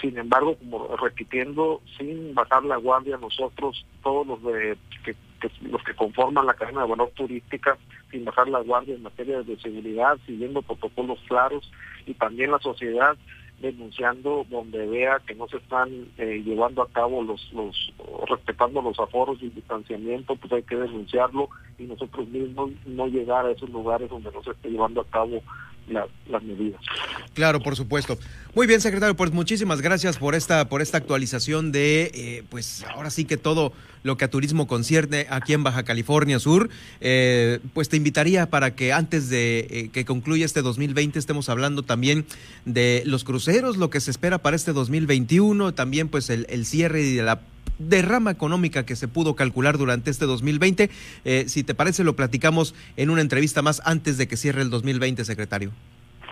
sin 0.00 0.18
embargo, 0.18 0.56
como 0.58 0.96
repitiendo, 0.96 1.80
sin 1.96 2.34
bajar 2.34 2.64
la 2.64 2.76
guardia, 2.76 3.16
nosotros, 3.16 3.86
todos 4.02 4.26
los 4.26 4.42
de 4.42 4.76
que, 5.04 5.16
los 5.62 5.82
que 5.82 5.94
conforman 5.94 6.46
la 6.46 6.54
cadena 6.54 6.82
de 6.82 6.90
valor 6.90 7.10
turística, 7.14 7.78
sin 8.10 8.24
bajar 8.24 8.48
la 8.48 8.60
guardia 8.60 8.94
en 8.94 9.02
materia 9.02 9.42
de 9.42 9.58
seguridad, 9.58 10.18
siguiendo 10.26 10.60
protocolos 10.60 11.18
claros 11.26 11.70
y 12.04 12.14
también 12.14 12.50
la 12.50 12.58
sociedad 12.58 13.16
denunciando 13.60 14.44
donde 14.50 14.86
vea 14.86 15.20
que 15.26 15.34
no 15.34 15.48
se 15.48 15.56
están 15.56 16.08
eh, 16.18 16.42
llevando 16.44 16.82
a 16.82 16.88
cabo 16.88 17.22
los, 17.22 17.50
los, 17.52 17.92
respetando 18.28 18.82
los 18.82 18.98
aforos 19.00 19.42
y 19.42 19.48
distanciamiento, 19.48 20.36
pues 20.36 20.52
hay 20.52 20.62
que 20.62 20.76
denunciarlo 20.76 21.48
y 21.78 21.84
nosotros 21.84 22.28
mismos 22.28 22.70
no 22.84 23.06
llegar 23.06 23.46
a 23.46 23.52
esos 23.52 23.70
lugares 23.70 24.10
donde 24.10 24.30
no 24.30 24.42
se 24.42 24.50
esté 24.50 24.70
llevando 24.70 25.00
a 25.00 25.06
cabo 25.06 25.42
las 25.88 26.42
medidas. 26.42 26.80
Claro, 27.34 27.60
por 27.60 27.76
supuesto. 27.76 28.18
Muy 28.54 28.66
bien, 28.66 28.80
secretario, 28.80 29.14
pues 29.14 29.32
muchísimas 29.32 29.82
gracias 29.82 30.16
por 30.18 30.34
esta, 30.34 30.68
por 30.68 30.82
esta 30.82 30.98
actualización 30.98 31.72
de, 31.72 32.10
eh, 32.14 32.44
pues 32.48 32.84
ahora 32.84 33.10
sí 33.10 33.24
que 33.24 33.36
todo 33.36 33.72
lo 34.02 34.16
que 34.16 34.24
a 34.24 34.30
turismo 34.30 34.66
concierne 34.66 35.26
aquí 35.30 35.52
en 35.52 35.62
Baja 35.62 35.82
California 35.82 36.38
Sur. 36.38 36.70
Eh, 37.00 37.60
pues 37.74 37.88
te 37.88 37.96
invitaría 37.96 38.48
para 38.48 38.74
que 38.74 38.92
antes 38.92 39.28
de 39.28 39.66
eh, 39.70 39.90
que 39.92 40.04
concluya 40.04 40.44
este 40.44 40.62
2020 40.62 41.18
estemos 41.18 41.48
hablando 41.48 41.82
también 41.82 42.24
de 42.64 43.02
los 43.04 43.24
cruceros, 43.24 43.76
lo 43.76 43.90
que 43.90 44.00
se 44.00 44.10
espera 44.10 44.38
para 44.38 44.56
este 44.56 44.72
2021, 44.72 45.74
también 45.74 46.08
pues 46.08 46.30
el, 46.30 46.46
el 46.48 46.66
cierre 46.66 47.02
y 47.02 47.14
de 47.14 47.22
la 47.22 47.40
derrama 47.78 48.30
económica 48.30 48.86
que 48.86 48.96
se 48.96 49.08
pudo 49.08 49.34
calcular 49.34 49.78
durante 49.78 50.10
este 50.10 50.26
2020. 50.26 50.90
Eh, 51.24 51.44
si 51.48 51.64
te 51.64 51.74
parece, 51.74 52.04
lo 52.04 52.16
platicamos 52.16 52.74
en 52.96 53.10
una 53.10 53.20
entrevista 53.20 53.62
más 53.62 53.82
antes 53.84 54.18
de 54.18 54.28
que 54.28 54.36
cierre 54.36 54.62
el 54.62 54.70
2020, 54.70 55.24
secretario. 55.24 55.72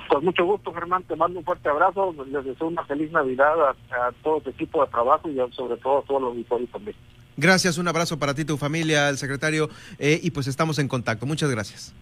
Con 0.09 0.25
mucho 0.25 0.45
gusto, 0.45 0.73
Germán. 0.73 1.03
Te 1.05 1.17
mando 1.17 1.39
un 1.39 1.45
fuerte 1.45 1.69
abrazo. 1.69 2.15
Les 2.27 2.45
deseo 2.45 2.69
una 2.69 2.85
feliz 2.85 3.11
Navidad 3.11 3.55
a, 3.71 4.13
todo 4.23 4.41
tu 4.41 4.51
equipo 4.51 4.85
de 4.85 4.91
trabajo 4.91 5.29
y 5.29 5.37
sobre 5.53 5.77
todo 5.79 5.99
a 5.99 6.03
todos 6.03 6.21
los 6.21 6.31
auditores 6.31 6.71
también. 6.71 6.97
Gracias, 7.37 7.79
un 7.79 7.89
abrazo 7.89 8.19
para 8.19 8.35
ti, 8.35 8.45
tu 8.45 8.57
familia, 8.57 9.09
el 9.09 9.19
secretario, 9.19 9.69
eh, 9.99 10.21
y 10.23 10.31
pues 10.31 10.47
estamos 10.47 10.79
en 10.79 10.87
contacto. 10.87 11.27
Muchas 11.27 11.51
gracias. 11.51 11.93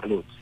Saludos. 0.00 0.37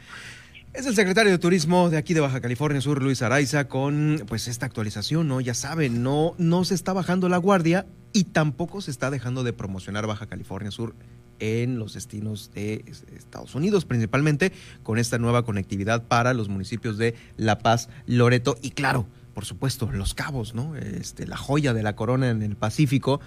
Es 0.76 0.84
el 0.84 0.94
secretario 0.94 1.32
de 1.32 1.38
Turismo 1.38 1.88
de 1.88 1.96
aquí 1.96 2.12
de 2.12 2.20
Baja 2.20 2.42
California 2.42 2.82
Sur, 2.82 3.02
Luis 3.02 3.22
Araiza, 3.22 3.66
con 3.66 4.22
pues 4.28 4.46
esta 4.46 4.66
actualización, 4.66 5.26
¿no? 5.26 5.40
Ya 5.40 5.54
saben, 5.54 6.02
no, 6.02 6.34
no 6.36 6.66
se 6.66 6.74
está 6.74 6.92
bajando 6.92 7.30
la 7.30 7.38
guardia 7.38 7.86
y 8.12 8.24
tampoco 8.24 8.82
se 8.82 8.90
está 8.90 9.10
dejando 9.10 9.42
de 9.42 9.54
promocionar 9.54 10.06
Baja 10.06 10.26
California 10.26 10.70
Sur 10.70 10.94
en 11.38 11.78
los 11.78 11.94
destinos 11.94 12.50
de 12.54 12.84
Estados 13.16 13.54
Unidos, 13.54 13.86
principalmente 13.86 14.52
con 14.82 14.98
esta 14.98 15.16
nueva 15.16 15.46
conectividad 15.46 16.02
para 16.02 16.34
los 16.34 16.50
municipios 16.50 16.98
de 16.98 17.14
La 17.38 17.56
Paz, 17.56 17.88
Loreto 18.04 18.58
y 18.60 18.72
claro, 18.72 19.06
por 19.32 19.46
supuesto, 19.46 19.90
Los 19.90 20.12
Cabos, 20.12 20.54
¿no? 20.54 20.76
Este, 20.76 21.26
la 21.26 21.38
joya 21.38 21.72
de 21.72 21.82
la 21.82 21.96
corona 21.96 22.28
en 22.28 22.42
el 22.42 22.54
Pacífico. 22.54 23.22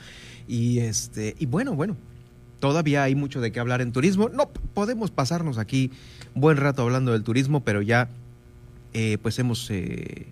Y 0.48 0.82
este, 0.82 1.36
y 1.40 1.48
bueno, 1.48 1.74
bueno, 1.74 1.98
todavía 2.60 3.02
hay 3.02 3.16
mucho 3.16 3.42
de 3.42 3.52
qué 3.52 3.60
hablar 3.60 3.82
en 3.82 3.92
turismo. 3.92 4.30
No 4.30 4.50
podemos 4.50 5.10
pasarnos 5.10 5.58
aquí 5.58 5.92
buen 6.36 6.58
rato 6.58 6.82
hablando 6.84 7.12
del 7.12 7.24
turismo, 7.24 7.64
pero 7.64 7.82
ya 7.82 8.10
eh, 8.94 9.18
pues 9.22 9.38
hemos 9.40 9.70
eh, 9.70 10.28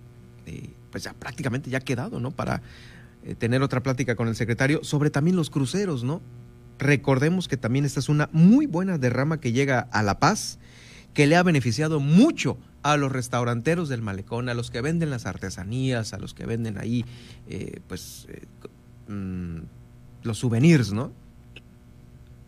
eh, 0.45 0.69
pues 0.91 1.03
ya 1.03 1.13
prácticamente 1.13 1.69
ya 1.69 1.79
quedado, 1.79 2.19
¿no? 2.19 2.31
Para 2.31 2.62
tener 3.39 3.62
otra 3.62 3.83
plática 3.83 4.15
con 4.15 4.29
el 4.29 4.38
secretario 4.38 4.86
sobre 4.86 5.10
también 5.10 5.36
los 5.36 5.49
cruceros, 5.49 6.03
¿no? 6.05 6.21
Recordemos 6.79 7.49
que 7.49 7.57
también 7.57 7.83
esta 7.83 7.99
es 7.99 8.07
una 8.07 8.29
muy 8.31 8.67
buena 8.67 8.97
derrama 8.97 9.41
que 9.41 9.51
llega 9.51 9.81
a 9.91 10.01
La 10.01 10.19
Paz, 10.19 10.60
que 11.13 11.27
le 11.27 11.36
ha 11.36 11.43
beneficiado 11.43 11.99
mucho 11.99 12.57
a 12.83 12.95
los 12.95 13.12
restauranteros 13.12 13.89
del 13.89 14.01
malecón, 14.01 14.47
a 14.47 14.53
los 14.53 14.71
que 14.71 14.79
venden 14.79 15.10
las 15.10 15.25
artesanías, 15.25 16.13
a 16.13 16.19
los 16.19 16.33
que 16.33 16.45
venden 16.45 16.77
ahí, 16.77 17.03
pues, 17.89 18.27
mm, 19.10 19.57
los 20.23 20.38
souvenirs, 20.38 20.93
¿no? 20.93 21.12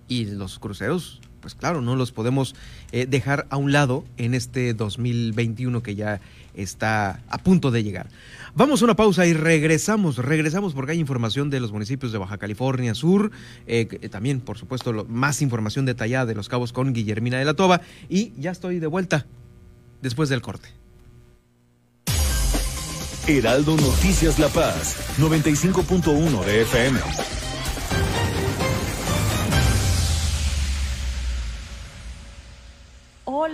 Y 0.07 0.25
los 0.25 0.59
cruceros 0.59 1.19
pues 1.41 1.56
claro, 1.56 1.82
no 1.82 1.95
los 1.95 2.12
podemos 2.12 2.56
eh, 2.91 3.06
dejar 3.08 3.47
a 3.49 3.58
un 3.58 3.71
lado 3.71 4.06
en 4.17 4.34
este 4.34 4.73
2021 4.73 5.82
que 5.84 5.95
ya 5.95 6.21
está 6.54 7.21
a 7.30 7.38
punto 7.38 7.71
de 7.71 7.84
llegar. 7.84 8.10
Vamos 8.56 8.82
a 8.82 8.86
una 8.86 8.95
pausa 8.95 9.25
y 9.25 9.34
regresamos, 9.34 10.17
regresamos 10.17 10.73
porque 10.73 10.93
hay 10.93 10.99
información 10.99 11.49
de 11.49 11.60
los 11.60 11.71
municipios 11.71 12.12
de 12.12 12.17
Baja 12.17 12.38
California 12.38 12.93
Sur, 12.95 13.32
eh, 13.67 13.86
también 14.10 14.41
por 14.41 14.58
supuesto 14.58 15.06
más 15.08 15.41
información 15.41 15.86
detallada 15.86 16.25
de 16.25 16.36
los 16.36 16.49
cabos 16.49 16.73
con 16.73 16.93
Guillermina 16.93 17.38
de 17.38 17.45
la 17.45 17.54
Toba 17.54 17.82
y 18.10 18.34
ya 18.38 18.52
estoy 18.52 18.80
de 18.80 18.88
vuelta 18.88 19.25
después 20.02 20.30
del 20.30 20.41
corte. 20.41 20.69
Heraldo 23.28 23.78
Noticias 23.78 24.39
La 24.39 24.47
Paz, 24.47 24.97
95.1 25.19 26.45
de 26.45 26.62
FM. 26.63 27.38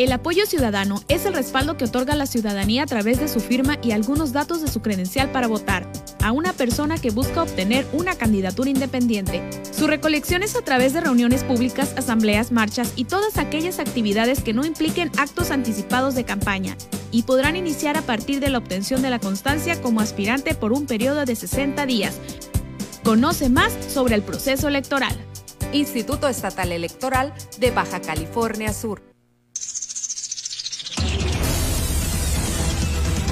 El 0.00 0.12
apoyo 0.12 0.46
ciudadano 0.46 1.02
es 1.08 1.26
el 1.26 1.34
respaldo 1.34 1.76
que 1.76 1.84
otorga 1.84 2.14
la 2.14 2.24
ciudadanía 2.24 2.84
a 2.84 2.86
través 2.86 3.20
de 3.20 3.28
su 3.28 3.38
firma 3.38 3.76
y 3.82 3.90
algunos 3.90 4.32
datos 4.32 4.62
de 4.62 4.68
su 4.68 4.80
credencial 4.80 5.30
para 5.30 5.46
votar 5.46 5.86
a 6.24 6.32
una 6.32 6.54
persona 6.54 6.96
que 6.96 7.10
busca 7.10 7.42
obtener 7.42 7.86
una 7.92 8.14
candidatura 8.14 8.70
independiente. 8.70 9.46
Su 9.70 9.88
recolección 9.88 10.42
es 10.42 10.56
a 10.56 10.62
través 10.62 10.94
de 10.94 11.02
reuniones 11.02 11.44
públicas, 11.44 11.92
asambleas, 11.98 12.50
marchas 12.50 12.94
y 12.96 13.04
todas 13.04 13.36
aquellas 13.36 13.78
actividades 13.78 14.42
que 14.42 14.54
no 14.54 14.64
impliquen 14.64 15.10
actos 15.18 15.50
anticipados 15.50 16.14
de 16.14 16.24
campaña 16.24 16.78
y 17.10 17.24
podrán 17.24 17.56
iniciar 17.56 17.98
a 17.98 18.02
partir 18.02 18.40
de 18.40 18.48
la 18.48 18.56
obtención 18.56 19.02
de 19.02 19.10
la 19.10 19.18
constancia 19.18 19.82
como 19.82 20.00
aspirante 20.00 20.54
por 20.54 20.72
un 20.72 20.86
periodo 20.86 21.26
de 21.26 21.36
60 21.36 21.84
días. 21.84 22.16
Conoce 23.04 23.50
más 23.50 23.74
sobre 23.92 24.14
el 24.14 24.22
proceso 24.22 24.66
electoral. 24.66 25.14
Instituto 25.74 26.26
Estatal 26.26 26.72
Electoral 26.72 27.34
de 27.58 27.70
Baja 27.70 28.00
California 28.00 28.72
Sur. 28.72 29.09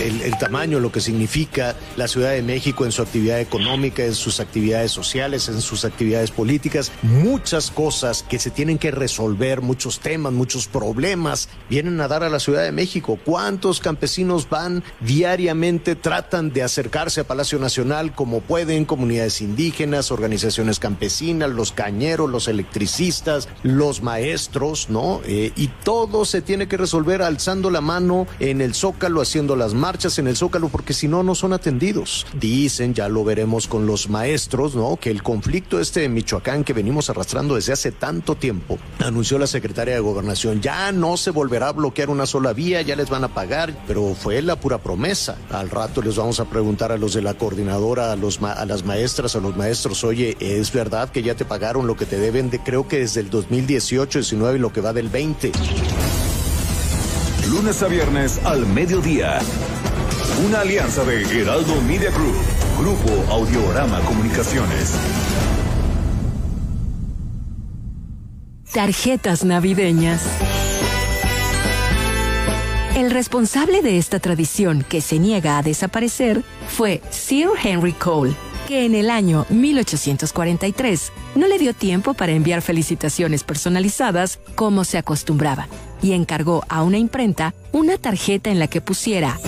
el, 0.00 0.38
tamaño, 0.38 0.80
lo 0.80 0.90
que 0.90 1.00
significa 1.00 1.76
la 1.96 2.08
Ciudad 2.08 2.30
de 2.30 2.42
México 2.42 2.84
en 2.84 2.92
su 2.92 3.02
actividad 3.02 3.40
económica, 3.40 4.04
en 4.04 4.14
sus 4.14 4.40
actividades 4.40 4.90
sociales, 4.90 5.48
en 5.48 5.60
sus 5.60 5.84
actividades 5.84 6.30
políticas, 6.30 6.92
muchas 7.02 7.70
cosas 7.70 8.22
que 8.22 8.38
se 8.38 8.50
tienen 8.50 8.78
que 8.78 8.90
resolver, 8.90 9.60
muchos 9.60 10.00
temas, 10.00 10.32
muchos 10.32 10.66
problemas 10.66 11.48
vienen 11.68 12.00
a 12.00 12.08
dar 12.08 12.24
a 12.24 12.30
la 12.30 12.40
Ciudad 12.40 12.62
de 12.62 12.72
México. 12.72 13.18
¿Cuántos 13.24 13.80
campesinos 13.80 14.48
van 14.48 14.82
diariamente, 15.00 15.96
tratan 15.96 16.52
de 16.52 16.62
acercarse 16.62 17.20
a 17.20 17.24
Palacio 17.24 17.58
Nacional 17.58 18.14
como 18.14 18.40
pueden, 18.40 18.84
comunidades 18.84 19.40
indígenas, 19.40 20.10
organizaciones 20.10 20.78
campesinas, 20.78 21.50
los 21.50 21.72
cañeros, 21.72 22.30
los 22.30 22.48
electricistas, 22.48 23.48
los 23.62 24.02
maestros, 24.02 24.88
¿no? 24.88 25.20
Eh, 25.24 25.52
y 25.56 25.68
todo 25.84 26.24
se 26.24 26.40
tiene 26.40 26.68
que 26.68 26.76
resolver 26.76 27.22
alzando 27.22 27.70
la 27.70 27.80
mano 27.80 28.26
en 28.38 28.60
el 28.60 28.74
zócalo, 28.74 29.20
haciendo 29.20 29.56
las 29.56 29.74
manos 29.74 29.89
marchas 29.90 30.20
en 30.20 30.28
el 30.28 30.36
Zócalo 30.36 30.68
porque 30.68 30.92
si 30.92 31.08
no, 31.08 31.24
no 31.24 31.34
son 31.34 31.52
atendidos. 31.52 32.24
Dicen, 32.38 32.94
ya 32.94 33.08
lo 33.08 33.24
veremos 33.24 33.66
con 33.66 33.86
los 33.86 34.08
maestros, 34.08 34.76
¿no? 34.76 34.96
Que 34.98 35.10
el 35.10 35.24
conflicto 35.24 35.80
este 35.80 36.02
de 36.02 36.08
Michoacán 36.08 36.62
que 36.62 36.72
venimos 36.72 37.10
arrastrando 37.10 37.56
desde 37.56 37.72
hace 37.72 37.90
tanto 37.90 38.36
tiempo, 38.36 38.78
anunció 39.00 39.36
la 39.36 39.48
secretaria 39.48 39.94
de 39.94 39.98
Gobernación, 39.98 40.60
ya 40.60 40.92
no 40.92 41.16
se 41.16 41.32
volverá 41.32 41.70
a 41.70 41.72
bloquear 41.72 42.08
una 42.08 42.24
sola 42.24 42.52
vía, 42.52 42.82
ya 42.82 42.94
les 42.94 43.10
van 43.10 43.24
a 43.24 43.34
pagar, 43.34 43.74
pero 43.88 44.14
fue 44.14 44.40
la 44.42 44.60
pura 44.60 44.78
promesa. 44.78 45.36
Al 45.50 45.70
rato 45.70 46.02
les 46.02 46.14
vamos 46.14 46.38
a 46.38 46.44
preguntar 46.44 46.92
a 46.92 46.96
los 46.96 47.12
de 47.14 47.22
la 47.22 47.34
coordinadora, 47.34 48.12
a, 48.12 48.16
los 48.16 48.40
a 48.40 48.64
las 48.66 48.84
maestras, 48.84 49.34
a 49.34 49.40
los 49.40 49.56
maestros, 49.56 50.04
oye, 50.04 50.36
¿es 50.38 50.70
verdad 50.72 51.10
que 51.10 51.24
ya 51.24 51.34
te 51.34 51.44
pagaron 51.44 51.88
lo 51.88 51.96
que 51.96 52.06
te 52.06 52.16
deben 52.16 52.48
de, 52.48 52.60
creo 52.60 52.86
que 52.86 53.00
desde 53.00 53.22
el 53.22 53.30
2018, 53.30 54.20
19 54.20 54.56
y 54.56 54.60
lo 54.60 54.72
que 54.72 54.82
va 54.82 54.92
del 54.92 55.08
20? 55.08 55.50
Lunes 57.50 57.82
a 57.82 57.88
viernes 57.88 58.40
al 58.44 58.64
mediodía. 58.64 59.40
Una 60.46 60.60
alianza 60.60 61.02
de 61.02 61.22
Heraldo 61.22 61.80
Media 61.82 62.12
Group, 62.12 62.36
Grupo 62.78 63.32
Audiorama 63.32 63.98
Comunicaciones. 64.02 64.94
Tarjetas 68.72 69.44
navideñas. 69.44 70.22
El 72.94 73.10
responsable 73.10 73.82
de 73.82 73.98
esta 73.98 74.20
tradición 74.20 74.84
que 74.88 75.00
se 75.00 75.18
niega 75.18 75.58
a 75.58 75.62
desaparecer 75.62 76.44
fue 76.68 77.02
Sir 77.10 77.48
Henry 77.60 77.94
Cole, 77.94 78.36
que 78.68 78.84
en 78.86 78.94
el 78.94 79.10
año 79.10 79.44
1843 79.50 81.12
no 81.34 81.48
le 81.48 81.58
dio 81.58 81.74
tiempo 81.74 82.14
para 82.14 82.30
enviar 82.30 82.62
felicitaciones 82.62 83.42
personalizadas 83.42 84.38
como 84.54 84.84
se 84.84 84.98
acostumbraba 84.98 85.66
y 86.02 86.12
encargó 86.12 86.64
a 86.68 86.82
una 86.82 86.98
imprenta 86.98 87.54
una 87.72 87.98
tarjeta 87.98 88.50
en 88.50 88.58
la 88.58 88.66
que 88.66 88.80
pusiera 88.80 89.38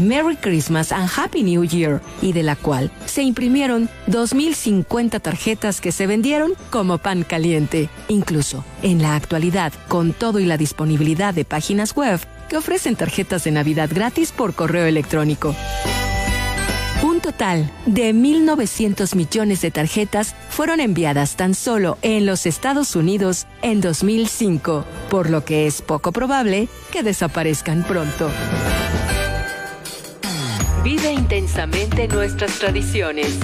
Merry 0.00 0.36
Christmas 0.36 0.92
and 0.92 1.08
Happy 1.14 1.42
New 1.42 1.64
Year 1.64 2.00
y 2.20 2.32
de 2.32 2.42
la 2.42 2.56
cual 2.56 2.90
se 3.06 3.22
imprimieron 3.22 3.88
2.050 4.08 5.20
tarjetas 5.20 5.80
que 5.80 5.92
se 5.92 6.06
vendieron 6.06 6.52
como 6.70 6.98
pan 6.98 7.22
caliente. 7.22 7.88
Incluso, 8.08 8.64
en 8.82 9.02
la 9.02 9.14
actualidad, 9.14 9.72
con 9.88 10.12
todo 10.12 10.40
y 10.40 10.46
la 10.46 10.56
disponibilidad 10.56 11.32
de 11.34 11.44
páginas 11.44 11.94
web 11.94 12.20
que 12.48 12.56
ofrecen 12.56 12.96
tarjetas 12.96 13.44
de 13.44 13.52
Navidad 13.52 13.90
gratis 13.92 14.32
por 14.32 14.54
correo 14.54 14.86
electrónico. 14.86 15.54
Total 17.24 17.70
de 17.86 18.12
1.900 18.12 19.16
millones 19.16 19.62
de 19.62 19.70
tarjetas 19.70 20.34
fueron 20.50 20.78
enviadas 20.78 21.36
tan 21.36 21.54
solo 21.54 21.96
en 22.02 22.26
los 22.26 22.44
Estados 22.44 22.94
Unidos 22.96 23.46
en 23.62 23.80
2005, 23.80 24.84
por 25.08 25.30
lo 25.30 25.42
que 25.42 25.66
es 25.66 25.80
poco 25.80 26.12
probable 26.12 26.68
que 26.92 27.02
desaparezcan 27.02 27.82
pronto. 27.84 28.30
Vive 30.82 31.14
intensamente 31.14 32.08
nuestras 32.08 32.58
tradiciones. 32.58 33.38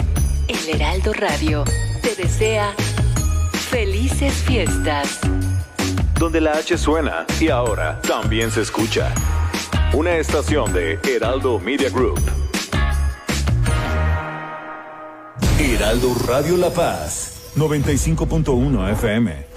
El 0.46 0.74
Heraldo 0.74 1.14
Radio 1.14 1.64
te 2.02 2.14
desea 2.22 2.74
felices 3.70 4.34
fiestas. 4.46 5.20
Donde 6.18 6.42
la 6.42 6.52
H 6.52 6.76
suena 6.76 7.24
y 7.40 7.48
ahora 7.48 7.98
también 8.02 8.50
se 8.50 8.60
escucha. 8.60 9.10
Una 9.94 10.18
estación 10.18 10.70
de 10.74 11.00
Heraldo 11.02 11.58
Media 11.58 11.88
Group. 11.88 12.20
Heraldo 15.80 16.14
Radio 16.26 16.58
La 16.58 16.68
Paz, 16.68 17.52
95.1 17.56 18.92
FM. 18.92 19.49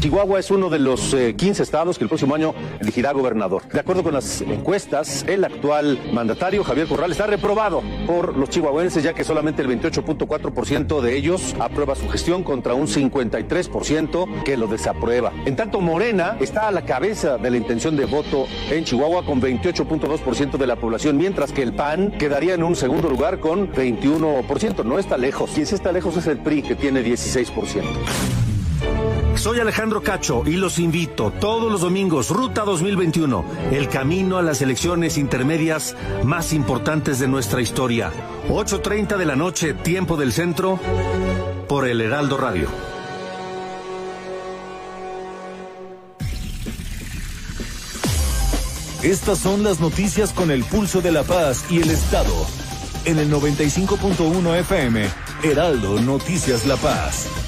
Chihuahua 0.00 0.38
es 0.38 0.52
uno 0.52 0.70
de 0.70 0.78
los 0.78 1.12
15 1.12 1.44
eh, 1.44 1.62
estados 1.64 1.98
que 1.98 2.04
el 2.04 2.08
próximo 2.08 2.32
año 2.32 2.54
elegirá 2.80 3.10
gobernador. 3.10 3.66
De 3.68 3.80
acuerdo 3.80 4.04
con 4.04 4.14
las 4.14 4.42
encuestas, 4.42 5.24
el 5.26 5.44
actual 5.44 5.98
mandatario 6.12 6.62
Javier 6.62 6.86
Corral 6.86 7.10
está 7.10 7.26
reprobado 7.26 7.82
por 8.06 8.36
los 8.36 8.48
chihuahuenses, 8.48 9.02
ya 9.02 9.12
que 9.12 9.24
solamente 9.24 9.60
el 9.60 9.68
28.4% 9.68 11.00
de 11.00 11.16
ellos 11.16 11.56
aprueba 11.58 11.96
su 11.96 12.08
gestión 12.08 12.44
contra 12.44 12.74
un 12.74 12.86
53% 12.86 14.44
que 14.44 14.56
lo 14.56 14.68
desaprueba. 14.68 15.32
En 15.46 15.56
tanto, 15.56 15.80
Morena 15.80 16.36
está 16.38 16.68
a 16.68 16.70
la 16.70 16.84
cabeza 16.84 17.36
de 17.36 17.50
la 17.50 17.56
intención 17.56 17.96
de 17.96 18.04
voto 18.04 18.46
en 18.70 18.84
Chihuahua 18.84 19.26
con 19.26 19.42
28.2% 19.42 20.58
de 20.58 20.66
la 20.68 20.76
población, 20.76 21.16
mientras 21.16 21.50
que 21.50 21.62
el 21.62 21.74
PAN 21.74 22.12
quedaría 22.12 22.54
en 22.54 22.62
un 22.62 22.76
segundo 22.76 23.10
lugar 23.10 23.40
con 23.40 23.72
21%. 23.72 24.84
No 24.84 25.00
está 25.00 25.18
lejos. 25.18 25.50
Quien 25.50 25.66
sí 25.66 25.74
está 25.74 25.90
lejos 25.90 26.16
es 26.16 26.28
el 26.28 26.38
PRI, 26.38 26.62
que 26.62 26.76
tiene 26.76 27.02
16%. 27.04 28.47
Soy 29.38 29.60
Alejandro 29.60 30.02
Cacho 30.02 30.42
y 30.46 30.56
los 30.56 30.80
invito 30.80 31.30
todos 31.30 31.70
los 31.70 31.82
domingos, 31.82 32.28
Ruta 32.28 32.64
2021, 32.64 33.44
el 33.70 33.88
camino 33.88 34.36
a 34.36 34.42
las 34.42 34.62
elecciones 34.62 35.16
intermedias 35.16 35.94
más 36.24 36.52
importantes 36.52 37.20
de 37.20 37.28
nuestra 37.28 37.60
historia. 37.60 38.10
8.30 38.48 39.16
de 39.16 39.24
la 39.24 39.36
noche, 39.36 39.74
tiempo 39.74 40.16
del 40.16 40.32
centro, 40.32 40.80
por 41.68 41.86
el 41.86 42.00
Heraldo 42.00 42.36
Radio. 42.36 42.68
Estas 49.04 49.38
son 49.38 49.62
las 49.62 49.78
noticias 49.78 50.32
con 50.32 50.50
el 50.50 50.64
pulso 50.64 51.00
de 51.00 51.12
la 51.12 51.22
paz 51.22 51.64
y 51.70 51.80
el 51.80 51.90
Estado. 51.90 52.34
En 53.04 53.20
el 53.20 53.30
95.1 53.30 54.58
FM, 54.58 55.08
Heraldo 55.44 56.00
Noticias 56.00 56.66
La 56.66 56.76
Paz. 56.76 57.47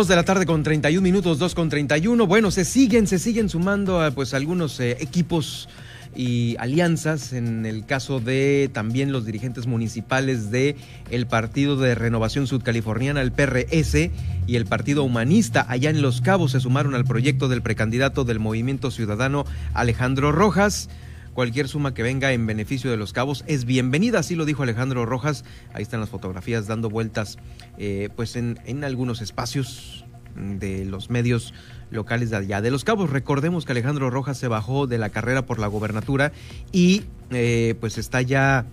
Dos 0.00 0.08
de 0.08 0.16
la 0.16 0.22
tarde 0.22 0.46
con 0.46 0.62
31 0.62 1.02
minutos, 1.02 1.38
dos 1.38 1.54
con 1.54 1.68
31. 1.68 2.26
Bueno, 2.26 2.50
se 2.50 2.64
siguen, 2.64 3.06
se 3.06 3.18
siguen 3.18 3.50
sumando 3.50 4.00
a, 4.00 4.10
pues 4.12 4.32
algunos 4.32 4.80
eh, 4.80 4.96
equipos 4.98 5.68
y 6.16 6.56
alianzas 6.58 7.34
en 7.34 7.66
el 7.66 7.84
caso 7.84 8.18
de 8.18 8.70
también 8.72 9.12
los 9.12 9.26
dirigentes 9.26 9.66
municipales 9.66 10.50
de 10.50 10.74
el 11.10 11.26
Partido 11.26 11.76
de 11.76 11.94
Renovación 11.94 12.46
Sudcaliforniana, 12.46 13.20
el 13.20 13.30
PRS 13.30 14.10
y 14.46 14.56
el 14.56 14.64
Partido 14.64 15.04
Humanista 15.04 15.66
allá 15.68 15.90
en 15.90 16.00
Los 16.00 16.22
Cabos 16.22 16.52
se 16.52 16.60
sumaron 16.60 16.94
al 16.94 17.04
proyecto 17.04 17.48
del 17.48 17.60
precandidato 17.60 18.24
del 18.24 18.38
Movimiento 18.38 18.90
Ciudadano 18.90 19.44
Alejandro 19.74 20.32
Rojas. 20.32 20.88
Cualquier 21.34 21.68
suma 21.68 21.94
que 21.94 22.02
venga 22.02 22.32
en 22.32 22.46
beneficio 22.46 22.90
de 22.90 22.96
los 22.96 23.12
cabos 23.12 23.44
es 23.46 23.64
bienvenida, 23.64 24.18
así 24.18 24.34
lo 24.34 24.44
dijo 24.44 24.64
Alejandro 24.64 25.06
Rojas. 25.06 25.44
Ahí 25.72 25.82
están 25.82 26.00
las 26.00 26.08
fotografías 26.08 26.66
dando 26.66 26.90
vueltas 26.90 27.38
eh, 27.78 28.08
pues 28.16 28.34
en, 28.34 28.58
en 28.64 28.82
algunos 28.82 29.20
espacios 29.22 30.04
de 30.34 30.84
los 30.84 31.08
medios 31.08 31.54
locales 31.90 32.30
de 32.30 32.36
allá 32.36 32.60
de 32.60 32.72
los 32.72 32.82
cabos. 32.82 33.10
Recordemos 33.10 33.64
que 33.64 33.72
Alejandro 33.72 34.10
Rojas 34.10 34.38
se 34.38 34.48
bajó 34.48 34.88
de 34.88 34.98
la 34.98 35.10
carrera 35.10 35.46
por 35.46 35.60
la 35.60 35.68
gobernatura 35.68 36.32
y 36.72 37.04
eh, 37.30 37.76
pues 37.78 37.96
está 37.96 38.22
ya 38.22 38.66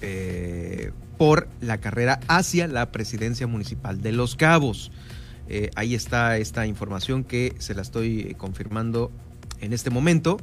eh, 0.00 0.92
por 1.18 1.48
la 1.60 1.78
carrera 1.78 2.20
hacia 2.28 2.68
la 2.68 2.92
presidencia 2.92 3.48
municipal 3.48 4.00
de 4.00 4.12
los 4.12 4.36
cabos. 4.36 4.92
ahí 5.74 5.94
está 5.94 6.38
esta 6.38 6.66
información 6.66 7.24
que 7.24 7.54
se 7.58 7.74
la 7.74 7.82
estoy 7.82 8.34
confirmando 8.38 9.10
en 9.60 9.72
este 9.72 9.90
momento 9.90 10.38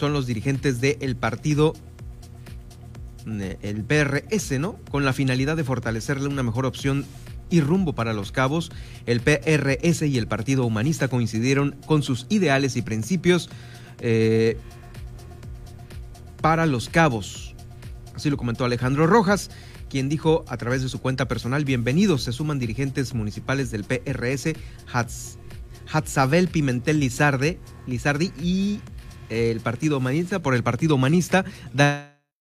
son 0.00 0.14
los 0.14 0.26
dirigentes 0.26 0.80
del 0.80 1.14
partido, 1.14 1.74
mm, 3.26 3.40
el 3.60 3.84
PRS, 3.84 4.58
¿no? 4.58 4.78
Con 4.90 5.04
la 5.04 5.12
finalidad 5.12 5.58
de 5.58 5.62
fortalecerle 5.62 6.26
una 6.26 6.42
mejor 6.42 6.64
opción 6.64 7.04
y 7.50 7.60
rumbo 7.60 7.94
para 7.94 8.14
los 8.14 8.32
cabos, 8.32 8.72
el 9.04 9.20
PRS 9.20 10.02
y 10.08 10.16
el 10.16 10.26
Partido 10.26 10.64
Humanista 10.64 11.08
coincidieron 11.08 11.76
con 11.84 12.02
sus 12.02 12.26
ideales 12.30 12.76
y 12.76 12.82
principios 12.82 13.50
eh, 14.00 14.56
para 16.40 16.64
los 16.64 16.88
cabos. 16.88 17.54
Así 18.14 18.30
lo 18.30 18.38
comentó 18.38 18.64
Alejandro 18.64 19.06
Rojas, 19.06 19.50
quien 19.90 20.08
dijo 20.08 20.44
a 20.48 20.56
través 20.56 20.80
de 20.80 20.88
su 20.88 21.00
cuenta 21.00 21.28
personal, 21.28 21.66
bienvenidos, 21.66 22.22
se 22.22 22.32
suman 22.32 22.58
dirigentes 22.58 23.12
municipales 23.12 23.70
del 23.70 23.84
PRS, 23.84 24.54
Hatzabel 25.92 26.48
Pimentel 26.48 27.00
Lizarde, 27.00 27.58
Lizardi 27.86 28.32
y 28.40 28.80
el 29.30 29.60
Partido 29.60 29.98
Humanista, 29.98 30.40
por 30.40 30.54
el 30.54 30.62
Partido 30.62 30.96
Humanista, 30.96 31.44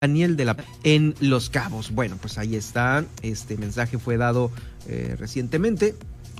Daniel 0.01 0.37
de 0.37 0.45
la 0.45 0.57
en 0.83 1.13
Los 1.19 1.49
Cabos. 1.49 1.91
Bueno, 1.91 2.17
pues 2.19 2.37
ahí 2.37 2.55
está. 2.55 3.05
Este 3.21 3.57
mensaje 3.57 3.99
fue 3.99 4.17
dado 4.17 4.51
eh, 4.87 5.15
recientemente, 5.19 5.95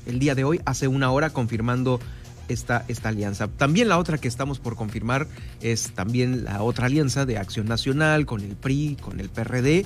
el 0.06 0.20
día 0.20 0.34
de 0.34 0.44
hoy, 0.44 0.62
hace 0.66 0.88
una 0.88 1.12
hora, 1.12 1.30
confirmando 1.30 2.00
esta, 2.48 2.86
esta 2.88 3.10
alianza. 3.10 3.48
También 3.48 3.90
la 3.90 3.98
otra 3.98 4.18
que 4.18 4.28
estamos 4.28 4.60
por 4.60 4.76
confirmar 4.76 5.28
es 5.62 5.92
también 5.92 6.46
la 6.46 6.64
otra 6.64 6.88
alianza 6.88 7.26
de 7.26 7.38
Acción 7.38 7.68
Nacional 7.68 8.26
con 8.26 8.42
el 8.42 8.56
PRI, 8.56 8.98
con 9.00 9.20
el 9.20 9.30
PRD. 9.30 9.86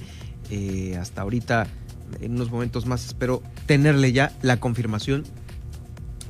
Eh, 0.50 0.98
hasta 1.00 1.22
ahorita, 1.24 1.68
en 2.22 2.34
unos 2.34 2.52
momentos 2.52 2.86
más, 2.86 3.06
espero 3.06 3.42
tenerle 3.66 4.14
ya 4.14 4.38
la 4.42 4.60
confirmación 4.60 5.24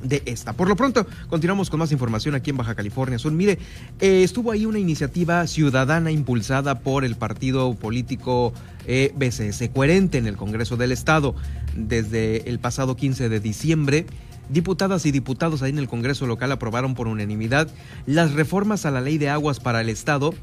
de 0.04 0.22
esta. 0.26 0.52
Por 0.52 0.68
lo 0.68 0.76
pronto, 0.76 1.06
continuamos 1.28 1.70
con 1.70 1.80
más 1.80 1.90
información 1.90 2.34
aquí 2.34 2.50
en 2.50 2.56
Baja 2.56 2.74
California 2.74 3.18
Sur. 3.18 3.32
Mire, 3.32 3.58
eh, 4.00 4.22
estuvo 4.22 4.52
ahí 4.52 4.66
una 4.66 4.78
iniciativa 4.78 5.46
ciudadana 5.46 6.10
impulsada 6.12 6.80
por 6.80 7.04
el 7.04 7.16
partido 7.16 7.74
político 7.74 8.52
eh, 8.86 9.12
BCS 9.16 9.70
Coherente 9.74 10.18
en 10.18 10.26
el 10.26 10.36
Congreso 10.36 10.76
del 10.76 10.92
Estado 10.92 11.34
desde 11.74 12.48
el 12.48 12.58
pasado 12.58 12.96
15 12.96 13.28
de 13.28 13.40
diciembre. 13.40 14.06
Diputadas 14.50 15.06
y 15.06 15.10
diputados 15.10 15.62
ahí 15.62 15.70
en 15.70 15.78
el 15.78 15.88
Congreso 15.88 16.26
local 16.26 16.52
aprobaron 16.52 16.94
por 16.94 17.08
unanimidad 17.08 17.68
las 18.04 18.32
reformas 18.32 18.84
a 18.84 18.90
la 18.90 19.00
ley 19.00 19.16
de 19.16 19.30
aguas 19.30 19.58
para 19.58 19.80
el 19.80 19.88
Estado, 19.88 20.34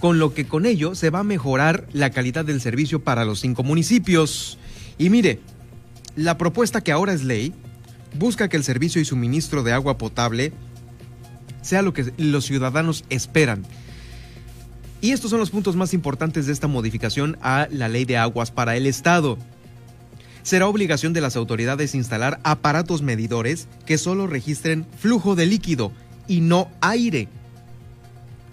con 0.00 0.18
lo 0.18 0.32
que 0.32 0.46
con 0.46 0.64
ello 0.64 0.94
se 0.94 1.10
va 1.10 1.18
a 1.18 1.24
mejorar 1.24 1.86
la 1.92 2.08
calidad 2.08 2.46
del 2.46 2.62
servicio 2.62 3.04
para 3.04 3.26
los 3.26 3.40
cinco 3.40 3.62
municipios. 3.62 4.56
Y 4.96 5.10
mire, 5.10 5.40
la 6.16 6.38
propuesta 6.38 6.80
que 6.80 6.90
ahora 6.90 7.12
es 7.12 7.22
ley 7.22 7.52
busca 8.18 8.48
que 8.48 8.56
el 8.56 8.64
servicio 8.64 9.00
y 9.00 9.04
suministro 9.04 9.62
de 9.62 9.72
agua 9.72 9.98
potable 9.98 10.52
sea 11.62 11.82
lo 11.82 11.92
que 11.92 12.12
los 12.16 12.44
ciudadanos 12.44 13.04
esperan. 13.10 13.64
Y 15.00 15.12
estos 15.12 15.30
son 15.30 15.40
los 15.40 15.50
puntos 15.50 15.76
más 15.76 15.94
importantes 15.94 16.46
de 16.46 16.52
esta 16.52 16.66
modificación 16.66 17.38
a 17.40 17.68
la 17.70 17.88
ley 17.88 18.04
de 18.04 18.18
aguas 18.18 18.50
para 18.50 18.76
el 18.76 18.86
Estado. 18.86 19.38
Será 20.42 20.66
obligación 20.66 21.12
de 21.12 21.20
las 21.20 21.36
autoridades 21.36 21.94
instalar 21.94 22.40
aparatos 22.44 23.02
medidores 23.02 23.68
que 23.86 23.98
solo 23.98 24.26
registren 24.26 24.86
flujo 24.98 25.36
de 25.36 25.46
líquido 25.46 25.92
y 26.28 26.40
no 26.40 26.70
aire, 26.80 27.28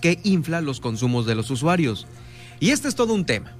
que 0.02 0.20
infla 0.24 0.62
los 0.62 0.80
consumos 0.80 1.26
de 1.26 1.36
los 1.36 1.50
usuarios. 1.52 2.08
Y 2.60 2.72
este 2.72 2.88
es 2.88 2.96
todo 2.96 3.13
un 3.13 3.26
tema, 3.26 3.54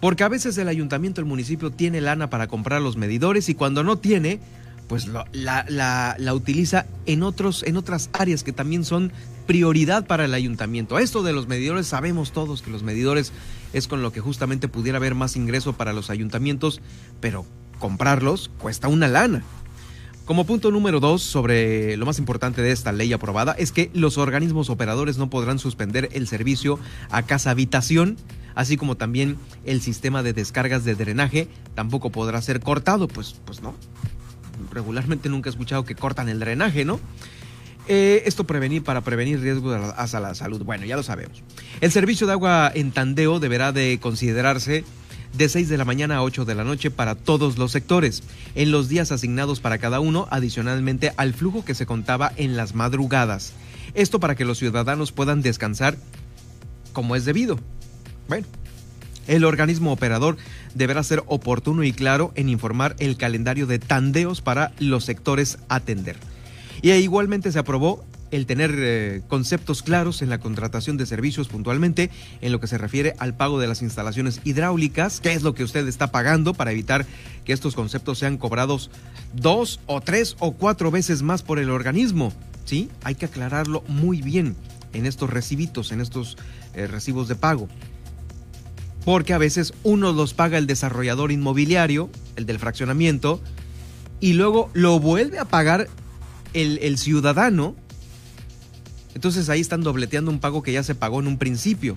porque 0.00 0.24
a 0.24 0.28
veces 0.28 0.56
el 0.58 0.68
ayuntamiento, 0.68 1.20
el 1.20 1.26
municipio 1.26 1.70
tiene 1.70 2.00
lana 2.00 2.30
para 2.30 2.46
comprar 2.46 2.80
los 2.80 2.96
medidores 2.96 3.48
y 3.48 3.54
cuando 3.54 3.84
no 3.84 3.98
tiene, 3.98 4.40
pues 4.88 5.06
la, 5.06 6.16
la, 6.18 6.34
utiliza 6.34 6.86
en, 7.06 7.22
otros, 7.22 7.62
en 7.62 7.76
otras 7.76 8.08
áreas 8.14 8.42
que 8.42 8.52
también 8.52 8.84
son 8.84 9.12
prioridad 9.46 10.06
para 10.06 10.24
el 10.24 10.34
ayuntamiento. 10.34 10.98
Esto 10.98 11.22
de 11.22 11.32
los 11.32 11.46
medidores, 11.46 11.86
sabemos 11.86 12.32
todos 12.32 12.62
que 12.62 12.70
los 12.70 12.82
medidores 12.82 13.32
es 13.72 13.86
con 13.86 14.02
lo 14.02 14.12
que 14.12 14.20
justamente 14.20 14.66
pudiera 14.66 14.96
haber 14.96 15.14
más 15.14 15.36
ingreso 15.36 15.74
para 15.74 15.92
los 15.92 16.10
ayuntamientos, 16.10 16.80
pero 17.20 17.44
comprarlos 17.78 18.50
cuesta 18.58 18.88
una 18.88 19.08
lana. 19.08 19.42
Como 20.24 20.44
punto 20.44 20.70
número 20.70 21.00
dos, 21.00 21.22
sobre 21.22 21.96
lo 21.96 22.04
más 22.04 22.18
importante 22.18 22.60
de 22.60 22.72
esta 22.72 22.92
ley 22.92 23.12
aprobada, 23.12 23.52
es 23.52 23.72
que 23.72 23.90
los 23.94 24.18
organismos 24.18 24.68
operadores 24.68 25.16
no 25.16 25.30
podrán 25.30 25.58
suspender 25.58 26.10
el 26.12 26.28
servicio 26.28 26.78
a 27.10 27.22
casa 27.22 27.50
habitación, 27.50 28.18
así 28.54 28.76
como 28.76 28.96
también 28.96 29.38
el 29.64 29.80
sistema 29.80 30.22
de 30.22 30.34
descargas 30.34 30.84
de 30.84 30.94
drenaje 30.94 31.48
tampoco 31.74 32.10
podrá 32.10 32.42
ser 32.42 32.60
cortado, 32.60 33.08
pues, 33.08 33.36
pues 33.46 33.62
no 33.62 33.74
regularmente 34.72 35.28
nunca 35.28 35.48
he 35.48 35.52
escuchado 35.52 35.84
que 35.84 35.94
cortan 35.94 36.28
el 36.28 36.40
drenaje, 36.40 36.84
¿no? 36.84 37.00
Eh, 37.88 38.22
esto 38.26 38.44
prevenir 38.44 38.84
para 38.84 39.00
prevenir 39.00 39.40
riesgos 39.40 39.94
hacia 39.96 40.20
la 40.20 40.34
salud. 40.34 40.62
Bueno, 40.62 40.84
ya 40.84 40.96
lo 40.96 41.02
sabemos. 41.02 41.42
El 41.80 41.90
servicio 41.90 42.26
de 42.26 42.34
agua 42.34 42.70
en 42.74 42.92
Tandeo 42.92 43.40
deberá 43.40 43.72
de 43.72 43.98
considerarse 44.00 44.84
de 45.32 45.48
6 45.48 45.68
de 45.68 45.78
la 45.78 45.84
mañana 45.84 46.16
a 46.16 46.22
8 46.22 46.44
de 46.44 46.54
la 46.54 46.64
noche 46.64 46.90
para 46.90 47.14
todos 47.14 47.58
los 47.58 47.72
sectores, 47.72 48.22
en 48.54 48.72
los 48.72 48.88
días 48.88 49.12
asignados 49.12 49.60
para 49.60 49.78
cada 49.78 50.00
uno, 50.00 50.26
adicionalmente 50.30 51.12
al 51.16 51.34
flujo 51.34 51.64
que 51.64 51.74
se 51.74 51.86
contaba 51.86 52.32
en 52.36 52.56
las 52.56 52.74
madrugadas. 52.74 53.52
Esto 53.94 54.20
para 54.20 54.34
que 54.34 54.44
los 54.44 54.58
ciudadanos 54.58 55.12
puedan 55.12 55.42
descansar 55.42 55.96
como 56.92 57.16
es 57.16 57.24
debido. 57.24 57.58
Bueno, 58.28 58.46
el 59.28 59.44
organismo 59.44 59.92
operador 59.92 60.36
deberá 60.74 61.04
ser 61.04 61.22
oportuno 61.26 61.84
y 61.84 61.92
claro 61.92 62.32
en 62.34 62.48
informar 62.48 62.96
el 62.98 63.16
calendario 63.16 63.66
de 63.66 63.78
tandeos 63.78 64.40
para 64.40 64.72
los 64.80 65.04
sectores 65.04 65.58
atender. 65.68 66.16
Y 66.82 66.90
igualmente 66.92 67.52
se 67.52 67.58
aprobó 67.58 68.04
el 68.30 68.46
tener 68.46 68.74
eh, 68.76 69.22
conceptos 69.28 69.82
claros 69.82 70.22
en 70.22 70.28
la 70.28 70.38
contratación 70.38 70.96
de 70.96 71.06
servicios 71.06 71.48
puntualmente 71.48 72.10
en 72.40 72.52
lo 72.52 72.60
que 72.60 72.66
se 72.66 72.78
refiere 72.78 73.14
al 73.18 73.34
pago 73.34 73.58
de 73.58 73.66
las 73.66 73.82
instalaciones 73.82 74.40
hidráulicas, 74.44 75.20
qué 75.20 75.32
es 75.32 75.42
lo 75.42 75.54
que 75.54 75.64
usted 75.64 75.86
está 75.88 76.10
pagando 76.10 76.54
para 76.54 76.72
evitar 76.72 77.06
que 77.44 77.52
estos 77.52 77.74
conceptos 77.74 78.18
sean 78.18 78.36
cobrados 78.36 78.90
dos 79.34 79.80
o 79.86 80.00
tres 80.00 80.36
o 80.40 80.52
cuatro 80.52 80.90
veces 80.90 81.22
más 81.22 81.42
por 81.42 81.58
el 81.58 81.70
organismo. 81.70 82.32
¿Sí? 82.64 82.90
Hay 83.02 83.14
que 83.14 83.24
aclararlo 83.24 83.82
muy 83.88 84.20
bien 84.20 84.54
en 84.92 85.06
estos 85.06 85.30
recibitos, 85.30 85.90
en 85.90 86.02
estos 86.02 86.36
eh, 86.74 86.86
recibos 86.86 87.26
de 87.28 87.34
pago 87.34 87.66
porque 89.04 89.32
a 89.32 89.38
veces 89.38 89.72
uno 89.82 90.12
los 90.12 90.34
paga 90.34 90.58
el 90.58 90.66
desarrollador 90.66 91.32
inmobiliario, 91.32 92.10
el 92.36 92.46
del 92.46 92.58
fraccionamiento, 92.58 93.40
y 94.20 94.32
luego 94.34 94.70
lo 94.72 94.98
vuelve 94.98 95.38
a 95.38 95.44
pagar 95.44 95.88
el, 96.52 96.98
ciudadano. 96.98 97.76
Entonces 99.14 99.48
ahí 99.48 99.60
están 99.60 99.82
dobleteando 99.82 100.30
un 100.30 100.38
pago 100.38 100.62
que 100.62 100.72
ya 100.72 100.82
se 100.82 100.94
pagó 100.94 101.20
en 101.20 101.26
un 101.26 101.38
principio. 101.38 101.96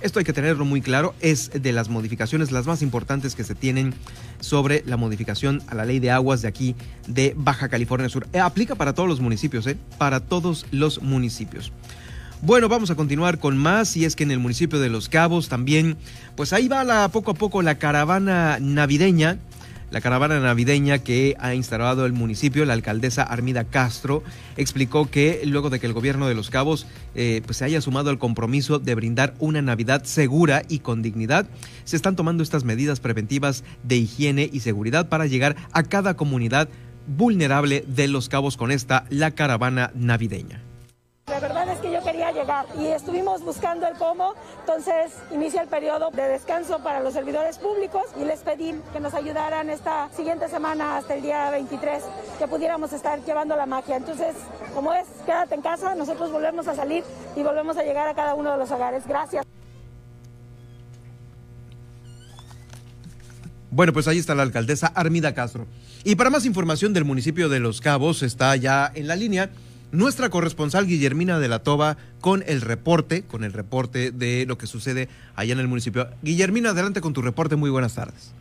Esto 0.00 0.20
hay 0.20 0.24
que 0.24 0.32
tenerlo 0.32 0.64
muy 0.64 0.80
claro, 0.80 1.14
es 1.20 1.50
de 1.52 1.72
las 1.72 1.88
modificaciones 1.88 2.52
las 2.52 2.66
más 2.66 2.82
importantes 2.82 3.34
que 3.34 3.42
se 3.42 3.56
tienen 3.56 3.94
sobre 4.38 4.84
la 4.86 4.96
modificación 4.96 5.60
a 5.66 5.74
la 5.74 5.84
ley 5.84 5.98
de 5.98 6.12
aguas 6.12 6.40
de 6.40 6.48
aquí 6.48 6.76
de 7.08 7.34
Baja 7.36 7.68
California 7.68 8.08
Sur. 8.08 8.28
Eh, 8.32 8.38
aplica 8.38 8.76
para 8.76 8.92
todos 8.92 9.08
los 9.08 9.20
municipios, 9.20 9.66
¿eh? 9.66 9.76
para 9.98 10.20
todos 10.20 10.66
los 10.70 11.02
municipios. 11.02 11.72
Bueno, 12.40 12.68
vamos 12.68 12.88
a 12.92 12.94
continuar 12.94 13.40
con 13.40 13.58
más 13.58 13.96
y 13.96 14.04
es 14.04 14.14
que 14.14 14.22
en 14.22 14.30
el 14.30 14.38
municipio 14.38 14.78
de 14.78 14.88
Los 14.88 15.08
Cabos 15.08 15.48
también, 15.48 15.96
pues 16.36 16.52
ahí 16.52 16.68
va 16.68 16.84
la, 16.84 17.08
poco 17.08 17.32
a 17.32 17.34
poco 17.34 17.62
la 17.62 17.78
caravana 17.78 18.58
navideña 18.60 19.38
La 19.90 20.00
caravana 20.00 20.38
navideña 20.38 20.98
que 20.98 21.34
ha 21.40 21.54
instalado 21.54 22.06
el 22.06 22.12
municipio, 22.12 22.64
la 22.64 22.74
alcaldesa 22.74 23.24
Armida 23.24 23.64
Castro, 23.64 24.22
explicó 24.56 25.10
que 25.10 25.40
luego 25.46 25.68
de 25.68 25.80
que 25.80 25.86
el 25.86 25.94
gobierno 25.94 26.28
de 26.28 26.36
Los 26.36 26.48
Cabos 26.48 26.86
eh, 27.16 27.42
pues 27.44 27.56
se 27.56 27.64
haya 27.64 27.80
sumado 27.80 28.10
al 28.10 28.20
compromiso 28.20 28.78
de 28.78 28.94
brindar 28.94 29.34
una 29.40 29.60
Navidad 29.60 30.04
segura 30.04 30.62
y 30.68 30.78
con 30.78 31.02
dignidad, 31.02 31.48
se 31.84 31.96
están 31.96 32.14
tomando 32.14 32.44
estas 32.44 32.62
medidas 32.62 33.00
preventivas 33.00 33.64
de 33.82 33.96
higiene 33.96 34.48
y 34.52 34.60
seguridad 34.60 35.08
para 35.08 35.26
llegar 35.26 35.56
a 35.72 35.82
cada 35.82 36.14
comunidad 36.14 36.68
vulnerable 37.08 37.84
de 37.88 38.06
Los 38.06 38.28
Cabos 38.28 38.56
con 38.56 38.70
esta, 38.70 39.06
la 39.10 39.32
caravana 39.32 39.90
navideña. 39.96 40.67
Y 42.78 42.86
estuvimos 42.86 43.42
buscando 43.42 43.86
el 43.86 43.94
cómo, 43.96 44.34
entonces 44.60 45.12
inicia 45.32 45.62
el 45.62 45.68
periodo 45.68 46.10
de 46.10 46.22
descanso 46.22 46.78
para 46.78 47.00
los 47.00 47.12
servidores 47.12 47.58
públicos 47.58 48.02
y 48.20 48.24
les 48.24 48.40
pedí 48.40 48.74
que 48.92 49.00
nos 49.00 49.14
ayudaran 49.14 49.70
esta 49.70 50.08
siguiente 50.16 50.48
semana 50.48 50.98
hasta 50.98 51.14
el 51.14 51.22
día 51.22 51.50
23, 51.50 52.04
que 52.38 52.46
pudiéramos 52.46 52.92
estar 52.92 53.24
llevando 53.24 53.56
la 53.56 53.66
magia. 53.66 53.96
Entonces, 53.96 54.36
como 54.72 54.92
es, 54.92 55.06
quédate 55.26 55.56
en 55.56 55.62
casa, 55.62 55.96
nosotros 55.96 56.30
volvemos 56.30 56.68
a 56.68 56.76
salir 56.76 57.02
y 57.34 57.42
volvemos 57.42 57.76
a 57.76 57.82
llegar 57.82 58.06
a 58.06 58.14
cada 58.14 58.34
uno 58.34 58.52
de 58.52 58.58
los 58.58 58.70
hogares. 58.70 59.04
Gracias. 59.06 59.44
Bueno, 63.70 63.92
pues 63.92 64.06
ahí 64.06 64.18
está 64.18 64.34
la 64.34 64.44
alcaldesa 64.44 64.86
Armida 64.94 65.34
Castro. 65.34 65.66
Y 66.04 66.14
para 66.14 66.30
más 66.30 66.46
información 66.46 66.92
del 66.92 67.04
municipio 67.04 67.48
de 67.48 67.58
Los 67.58 67.80
Cabos 67.80 68.22
está 68.22 68.54
ya 68.54 68.90
en 68.94 69.08
la 69.08 69.16
línea 69.16 69.50
nuestra 69.92 70.28
corresponsal 70.28 70.86
Guillermina 70.86 71.38
de 71.38 71.48
la 71.48 71.60
Toba 71.60 71.96
con 72.20 72.42
el 72.46 72.60
reporte, 72.60 73.26
con 73.26 73.44
el 73.44 73.52
reporte 73.52 74.10
de 74.10 74.44
lo 74.46 74.58
que 74.58 74.66
sucede 74.66 75.08
allá 75.36 75.52
en 75.52 75.60
el 75.60 75.68
municipio. 75.68 76.08
Guillermina, 76.22 76.70
adelante 76.70 77.00
con 77.00 77.14
tu 77.14 77.22
reporte, 77.22 77.56
muy 77.56 77.70
buenas 77.70 77.94
tardes. 77.94 78.34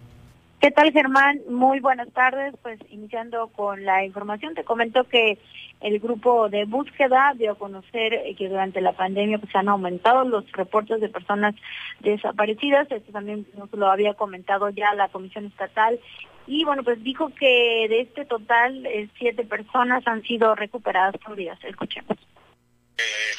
¿Qué 0.59 0.71
tal, 0.71 0.91
Germán? 0.91 1.39
Muy 1.49 1.79
buenas 1.79 2.09
tardes. 2.13 2.55
Pues 2.63 2.79
iniciando 2.89 3.47
con 3.49 3.85
la 3.85 4.03
información, 4.03 4.55
te 4.55 4.63
comento 4.63 5.03
que 5.03 5.37
el 5.81 5.99
grupo 5.99 6.49
de 6.49 6.65
búsqueda 6.65 7.33
dio 7.37 7.51
a 7.51 7.55
conocer 7.55 8.19
que 8.35 8.49
durante 8.49 8.81
la 8.81 8.93
pandemia 8.93 9.37
pues 9.37 9.55
han 9.55 9.69
aumentado 9.69 10.23
los 10.23 10.51
reportes 10.53 10.99
de 10.99 11.09
personas 11.09 11.53
desaparecidas. 11.99 12.91
Esto 12.91 13.11
también 13.11 13.45
nos 13.55 13.71
lo 13.71 13.87
había 13.87 14.15
comentado 14.15 14.69
ya 14.69 14.95
la 14.95 15.09
Comisión 15.09 15.45
Estatal 15.45 15.99
y 16.47 16.63
bueno, 16.63 16.83
pues 16.83 17.03
dijo 17.03 17.33
que 17.35 17.87
de 17.89 18.01
este 18.01 18.25
total, 18.25 18.85
eh, 18.85 19.09
siete 19.17 19.43
personas 19.43 20.05
han 20.07 20.23
sido 20.23 20.55
recuperadas 20.55 21.15
por 21.23 21.35
días. 21.35 21.59
Escuchemos. 21.63 22.17
Eh, 22.97 23.33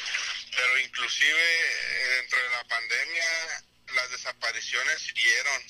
pero 0.55 0.79
inclusive 0.79 1.33
eh, 1.33 2.21
dentro 2.21 2.39
de 2.39 2.51
la 2.51 2.65
pandemia, 2.69 3.25
las 3.95 4.11
desapariciones 4.11 5.01
siguieron, 5.01 5.63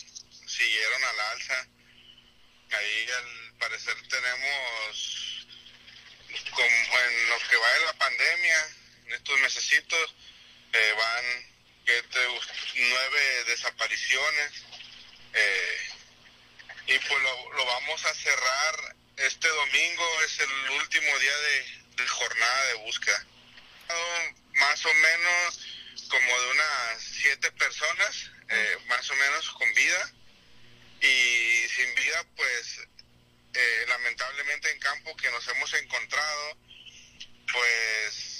siguieron 0.47 1.05
al 1.05 1.21
alza. 1.33 1.69
Ahí 2.71 3.07
al 3.17 3.59
parecer 3.59 3.95
tenemos, 4.11 5.47
como 6.51 6.67
en 6.67 7.29
lo 7.31 7.39
que 7.49 7.57
va 7.57 7.73
de 7.73 7.87
la 7.87 7.93
pandemia, 7.95 8.67
en 9.07 9.13
estos 9.13 9.41
mesecitos, 9.41 10.15
van 10.99 11.47
nueve 12.75 13.45
desapariciones. 13.47 14.65
Eh, 15.33 15.98
y 16.89 16.99
pues 17.01 17.23
lo, 17.23 17.67
vamos 17.67 18.05
a 18.07 18.15
cerrar 18.15 18.97
este 19.19 19.47
domingo, 19.47 20.23
es 20.25 20.41
el 20.41 20.71
último 20.81 21.19
día 21.19 21.37
de, 21.37 22.07
jornada 22.07 22.67
de 22.67 22.75
búsqueda. 22.75 23.27
Más 24.55 24.87
o 24.87 24.95
menos 24.95 25.61
como 26.09 26.41
de 26.41 26.51
unas 26.51 27.03
siete 27.03 27.53
personas, 27.53 28.31
eh, 28.49 28.79
más 28.87 29.11
o 29.11 29.15
menos 29.17 29.51
con 29.51 29.75
vida, 29.75 30.13
y 31.03 31.69
sin 31.69 31.95
vida 31.95 32.25
pues 32.35 32.81
eh, 33.53 33.85
lamentablemente 33.89 34.73
en 34.73 34.81
campo 34.81 35.15
que 35.17 35.31
nos 35.31 35.47
hemos 35.49 35.75
encontrado, 35.75 36.57
pues 37.53 38.39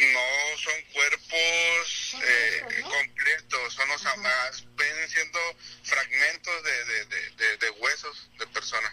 no 0.00 0.58
son 0.58 0.74
cuerpos 0.92 2.16
eh, 2.22 2.82
completos, 2.82 3.74
son 3.74 3.88
los 3.88 4.02
más, 4.02 4.64
ven 4.76 5.08
siendo 5.08 5.38
fragmentos 5.82 6.54
de, 7.60 7.70
huesos 7.80 8.30
de 8.38 8.46
personas. 8.48 8.92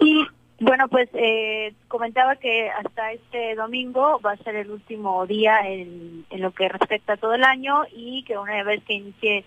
Y 0.00 0.26
bueno, 0.60 0.83
pues 0.94 1.08
eh, 1.14 1.74
comentaba 1.88 2.36
que 2.36 2.70
hasta 2.70 3.10
este 3.10 3.56
domingo 3.56 4.20
va 4.24 4.30
a 4.30 4.44
ser 4.44 4.54
el 4.54 4.70
último 4.70 5.26
día 5.26 5.68
en, 5.68 6.24
lo 6.30 6.52
que 6.52 6.68
respecta 6.68 7.14
a 7.14 7.16
todo 7.16 7.34
el 7.34 7.42
año 7.42 7.82
y 7.90 8.22
que 8.22 8.38
una 8.38 8.62
vez 8.62 8.80
que 8.84 8.92
inicie 8.92 9.44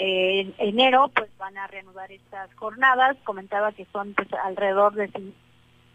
eh, 0.00 0.40
en 0.40 0.54
enero, 0.58 1.08
pues 1.14 1.30
van 1.38 1.56
a 1.58 1.68
reanudar 1.68 2.10
estas 2.10 2.52
jornadas. 2.56 3.16
Comentaba 3.22 3.70
que 3.70 3.86
son 3.92 4.14
pues 4.14 4.26
alrededor 4.32 4.94
de 4.94 5.08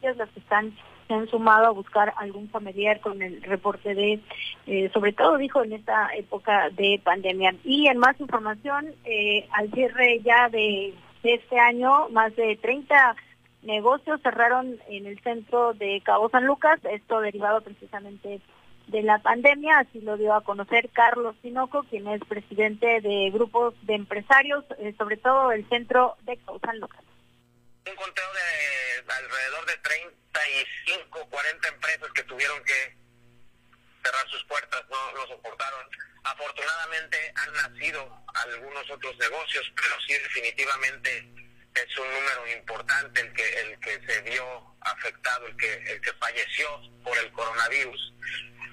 las 0.02 0.30
que 0.30 0.40
están 0.40 0.74
se 1.10 1.14
han 1.14 1.28
sumado 1.28 1.66
a 1.66 1.72
buscar 1.72 2.14
algún 2.16 2.48
familiar 2.48 3.02
con 3.02 3.22
el 3.22 3.42
reporte 3.44 3.94
de, 3.96 4.22
eh, 4.66 4.90
sobre 4.94 5.12
todo 5.12 5.36
dijo 5.38 5.62
en 5.62 5.74
esta 5.74 6.08
época 6.16 6.70
de 6.70 7.02
pandemia. 7.04 7.54
Y 7.66 7.88
en 7.88 7.98
más 7.98 8.18
información, 8.22 8.96
eh, 9.04 9.46
al 9.52 9.70
cierre 9.74 10.22
ya 10.24 10.48
de, 10.48 10.94
este 11.22 11.60
año, 11.60 12.08
más 12.12 12.34
de 12.38 12.56
30 12.56 13.16
negocios 13.66 14.22
cerraron 14.22 14.80
en 14.88 15.06
el 15.06 15.20
centro 15.22 15.74
de 15.74 16.02
Cabo 16.04 16.30
San 16.30 16.46
Lucas, 16.46 16.80
esto 16.84 17.20
derivado 17.20 17.62
precisamente 17.62 18.42
de 18.88 19.02
la 19.02 19.20
pandemia, 19.20 19.80
así 19.80 20.00
lo 20.02 20.16
dio 20.16 20.34
a 20.34 20.44
conocer 20.44 20.90
Carlos 20.90 21.36
Sinoco, 21.42 21.84
quien 21.90 22.08
es 22.08 22.22
presidente 22.26 23.02
de 23.02 23.32
grupos 23.32 23.74
de 23.82 23.96
empresarios, 23.96 24.64
eh, 24.78 24.94
sobre 24.98 25.18
todo 25.18 25.52
el 25.52 25.68
centro 25.70 26.16
de 26.22 26.38
Cabo 26.38 26.60
San 26.64 26.80
Lucas. 26.80 27.02
Un 27.88 27.96
conteo 27.96 28.26
de 28.34 29.12
alrededor 29.12 29.66
de 29.66 29.78
30 29.78 30.26
35, 30.36 31.30
40 31.30 31.68
empresas 31.70 32.10
que 32.14 32.24
tuvieron 32.24 32.64
que 32.64 32.96
cerrar 34.04 34.30
sus 34.30 34.44
puertas, 34.46 34.84
no 34.90 35.12
lo 35.14 35.28
soportaron. 35.28 35.88
Afortunadamente 36.24 37.34
han 37.36 37.54
nacido 37.54 38.24
algunos 38.34 38.90
otros 38.90 39.18
negocios, 39.18 39.72
pero 39.76 39.96
sí 40.02 40.14
definitivamente 40.14 41.45
es 41.76 41.98
un 41.98 42.08
número 42.10 42.58
importante 42.58 43.22
el 43.22 43.34
que 43.34 43.60
el 43.62 43.80
que 43.80 44.02
se 44.08 44.22
vio 44.22 44.76
afectado, 44.82 45.48
el 45.48 45.58
que 45.58 45.74
el 45.74 46.02
que 46.02 46.14
falleció 46.14 46.68
por 47.04 47.18
el 47.18 47.32
coronavirus, 47.32 48.14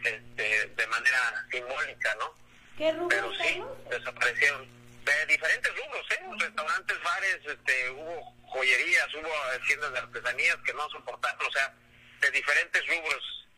este, 0.05 0.67
de 0.69 0.87
manera 0.87 1.47
simbólica, 1.51 2.15
¿no? 2.17 2.35
¿Qué 2.79 2.95
Pero 3.09 3.33
sí, 3.35 3.63
desaparecieron 3.91 4.67
de 5.05 5.27
diferentes 5.27 5.73
rubros, 5.77 6.11
¿eh? 6.11 6.21
Restaurantes, 6.39 7.03
bares, 7.03 7.39
este, 7.45 7.91
hubo 7.91 8.35
joyerías, 8.47 9.15
hubo 9.15 9.33
tiendas 9.67 9.93
de 9.93 9.99
artesanías 9.99 10.57
que 10.65 10.73
no 10.75 10.89
soportaron, 10.91 11.47
o 11.47 11.53
sea, 11.53 11.75
de 12.21 12.31
diferentes 12.31 12.87
rubros. 12.87 13.49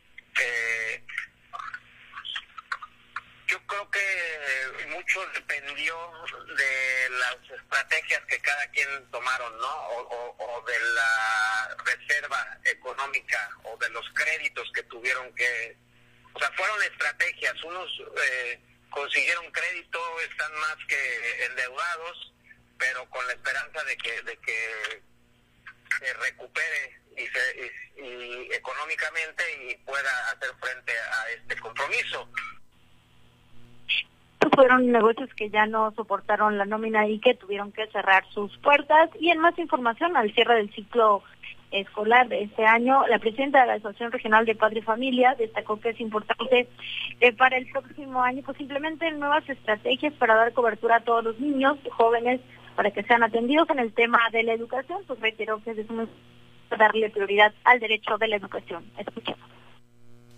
Eh, 0.40 1.04
yo 3.54 3.66
creo 3.68 3.88
que 3.88 4.86
mucho 4.88 5.24
dependió 5.28 5.96
de 6.56 7.08
las 7.10 7.60
estrategias 7.60 8.20
que 8.26 8.40
cada 8.40 8.66
quien 8.72 9.10
tomaron, 9.12 9.56
¿no? 9.58 9.88
O, 9.88 10.64
de 10.66 10.80
la 10.94 11.76
reserva 11.84 12.58
económica 12.64 13.50
o 13.62 13.76
de 13.76 13.90
los 13.90 14.04
créditos 14.12 14.68
que 14.74 14.82
tuvieron 14.84 15.32
que... 15.36 15.76
O 16.32 16.38
sea, 16.40 16.50
fueron 16.56 16.82
estrategias. 16.82 17.62
Unos 17.62 18.02
eh, 18.24 18.60
consiguieron 18.90 19.48
crédito, 19.52 20.00
están 20.20 20.52
más 20.56 20.76
que 20.88 21.44
endeudados, 21.44 22.32
pero 22.76 23.08
con 23.08 23.24
la 23.28 23.34
esperanza 23.34 23.84
de 23.84 23.96
que, 23.98 24.22
de 24.22 24.36
que 24.38 25.02
se 26.00 26.14
recupere 26.14 27.00
y, 27.16 27.26
se, 27.28 28.02
y, 28.02 28.52
económicamente 28.52 29.44
y 29.62 29.76
pueda 29.84 30.30
hacer 30.30 30.50
frente 30.60 30.92
a 30.98 31.30
este 31.30 31.56
compromiso. 31.60 32.28
Fueron 34.54 34.90
negocios 34.92 35.30
que 35.34 35.50
ya 35.50 35.66
no 35.66 35.92
soportaron 35.92 36.58
la 36.58 36.64
nómina 36.64 37.06
y 37.08 37.18
que 37.18 37.34
tuvieron 37.34 37.72
que 37.72 37.86
cerrar 37.88 38.24
sus 38.30 38.56
puertas. 38.58 39.10
Y 39.18 39.30
en 39.30 39.40
más 39.40 39.58
información, 39.58 40.16
al 40.16 40.32
cierre 40.32 40.56
del 40.56 40.72
ciclo 40.72 41.22
escolar 41.70 42.28
de 42.28 42.44
este 42.44 42.64
año, 42.64 43.06
la 43.08 43.18
presidenta 43.18 43.62
de 43.62 43.66
la 43.66 43.74
Asociación 43.74 44.12
Regional 44.12 44.46
de 44.46 44.54
Padre 44.54 44.78
y 44.78 44.82
Familia 44.82 45.34
destacó 45.34 45.80
que 45.80 45.90
es 45.90 46.00
importante 46.00 46.68
para 47.36 47.56
el 47.56 47.66
próximo 47.70 48.22
año 48.22 48.42
pues 48.44 48.56
simplemente 48.58 49.10
nuevas 49.10 49.48
estrategias 49.48 50.12
para 50.14 50.36
dar 50.36 50.52
cobertura 50.52 50.96
a 50.96 51.00
todos 51.00 51.24
los 51.24 51.40
niños, 51.40 51.76
jóvenes, 51.90 52.40
para 52.76 52.90
que 52.90 53.02
sean 53.02 53.22
atendidos 53.22 53.68
en 53.70 53.78
el 53.78 53.92
tema 53.92 54.18
de 54.30 54.42
la 54.42 54.52
educación, 54.52 55.02
pues 55.06 55.20
reiteró 55.20 55.62
que 55.62 55.72
es 55.72 55.86
darle 56.78 57.10
prioridad 57.10 57.52
al 57.64 57.80
derecho 57.80 58.18
de 58.18 58.28
la 58.28 58.36
educación. 58.36 58.84
Escuchemos. 58.98 59.48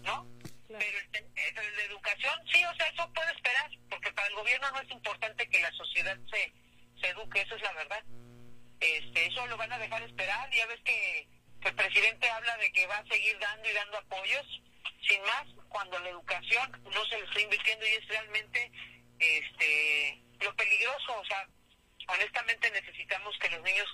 ¿No? 0.05 0.27
Pero 0.69 0.81
el, 0.81 1.77
de 1.77 1.85
educación, 1.91 2.35
sí, 2.53 2.63
o 2.65 2.75
sea, 2.75 2.87
eso 2.89 3.11
puede 3.15 3.31
esperar, 3.33 3.71
para 4.27 4.35
el 4.35 4.43
gobierno 4.43 4.71
no 4.73 4.81
es 4.81 4.91
importante 4.91 5.49
que 5.49 5.61
la 5.61 5.71
sociedad 5.73 6.19
se, 6.31 7.09
eduque, 7.09 7.41
eso 7.41 7.55
es 7.55 7.63
la 7.63 7.73
verdad. 7.75 8.03
Este, 8.81 9.27
eso 9.27 9.47
lo 9.47 9.57
van 9.57 9.73
a 9.73 9.79
dejar 9.79 10.03
esperar, 10.03 10.51
ya 10.51 10.67
ves 10.67 10.81
que 10.85 11.29
el 11.63 11.75
presidente 11.75 12.29
habla 12.31 12.57
de 12.57 12.73
que 12.73 12.87
va 12.87 12.99
a 12.99 13.07
seguir 13.07 13.39
dando 13.39 13.69
y 13.69 13.73
dando 13.73 13.99
apoyos, 13.99 14.63
sin 15.07 15.23
más, 15.23 15.47
cuando 15.69 15.99
la 16.01 16.09
educación 16.09 16.83
no 16.93 17.05
se 17.07 17.19
le 17.19 17.25
está 17.25 17.41
invirtiendo 17.41 17.87
y 17.87 17.91
es 17.91 18.09
realmente 18.09 18.73
este 19.19 20.23
lo 20.41 20.55
peligroso, 20.57 21.21
o 21.21 21.25
sea, 21.25 21.49
honestamente 22.09 22.71
necesitamos 22.71 23.37
que 23.39 23.51
los 23.51 23.63
niños 23.63 23.87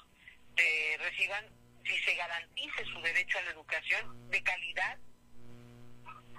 eh, 0.57 0.97
reciban, 0.99 1.45
si 1.85 1.99
se 1.99 2.15
garantice 2.15 2.85
su 2.87 3.01
derecho 3.03 3.39
a 3.39 3.43
la 3.43 3.51
educación 3.51 4.31
de 4.31 4.43
calidad 4.43 4.99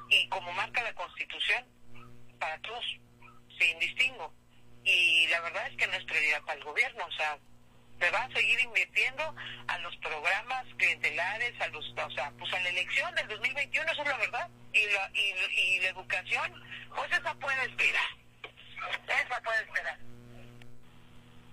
y 0.10 0.28
como 0.30 0.52
marca 0.54 0.82
la 0.82 0.94
Constitución, 0.96 1.66
para 2.40 2.60
todos, 2.62 2.86
sin 3.60 3.80
distingo. 3.80 4.34
Y 4.84 5.28
la 5.28 5.42
verdad 5.42 5.68
es 5.68 5.78
que 5.78 5.88
no 5.88 5.94
es 5.94 6.04
prioridad 6.06 6.42
para 6.44 6.58
el 6.58 6.64
gobierno, 6.64 7.06
o 7.06 7.12
sea, 7.12 7.38
se 8.00 8.12
va 8.12 8.24
a 8.24 8.32
seguir 8.34 8.60
invirtiendo 8.60 9.24
a 9.68 9.78
los 9.80 9.96
programas 9.98 10.66
clientelares, 10.78 11.54
a 11.62 11.68
los, 11.68 11.86
o 11.92 12.12
sea, 12.12 12.32
pues 12.38 12.54
a 12.54 12.60
la 12.60 12.70
elección 12.70 13.14
del 13.16 13.28
2021, 13.28 13.92
eso 13.92 14.02
es 14.02 14.08
la 14.10 14.18
verdad. 14.18 14.50
Y 14.74 14.86
la, 14.92 15.12
y, 15.14 15.78
y 15.78 15.80
la 15.82 15.90
educación, 15.90 16.52
pues 16.96 17.12
esa 17.12 17.34
puede 17.36 17.66
esperar. 17.66 18.10
Esa 19.08 19.42
puede 19.42 19.62
esperar. 19.64 19.98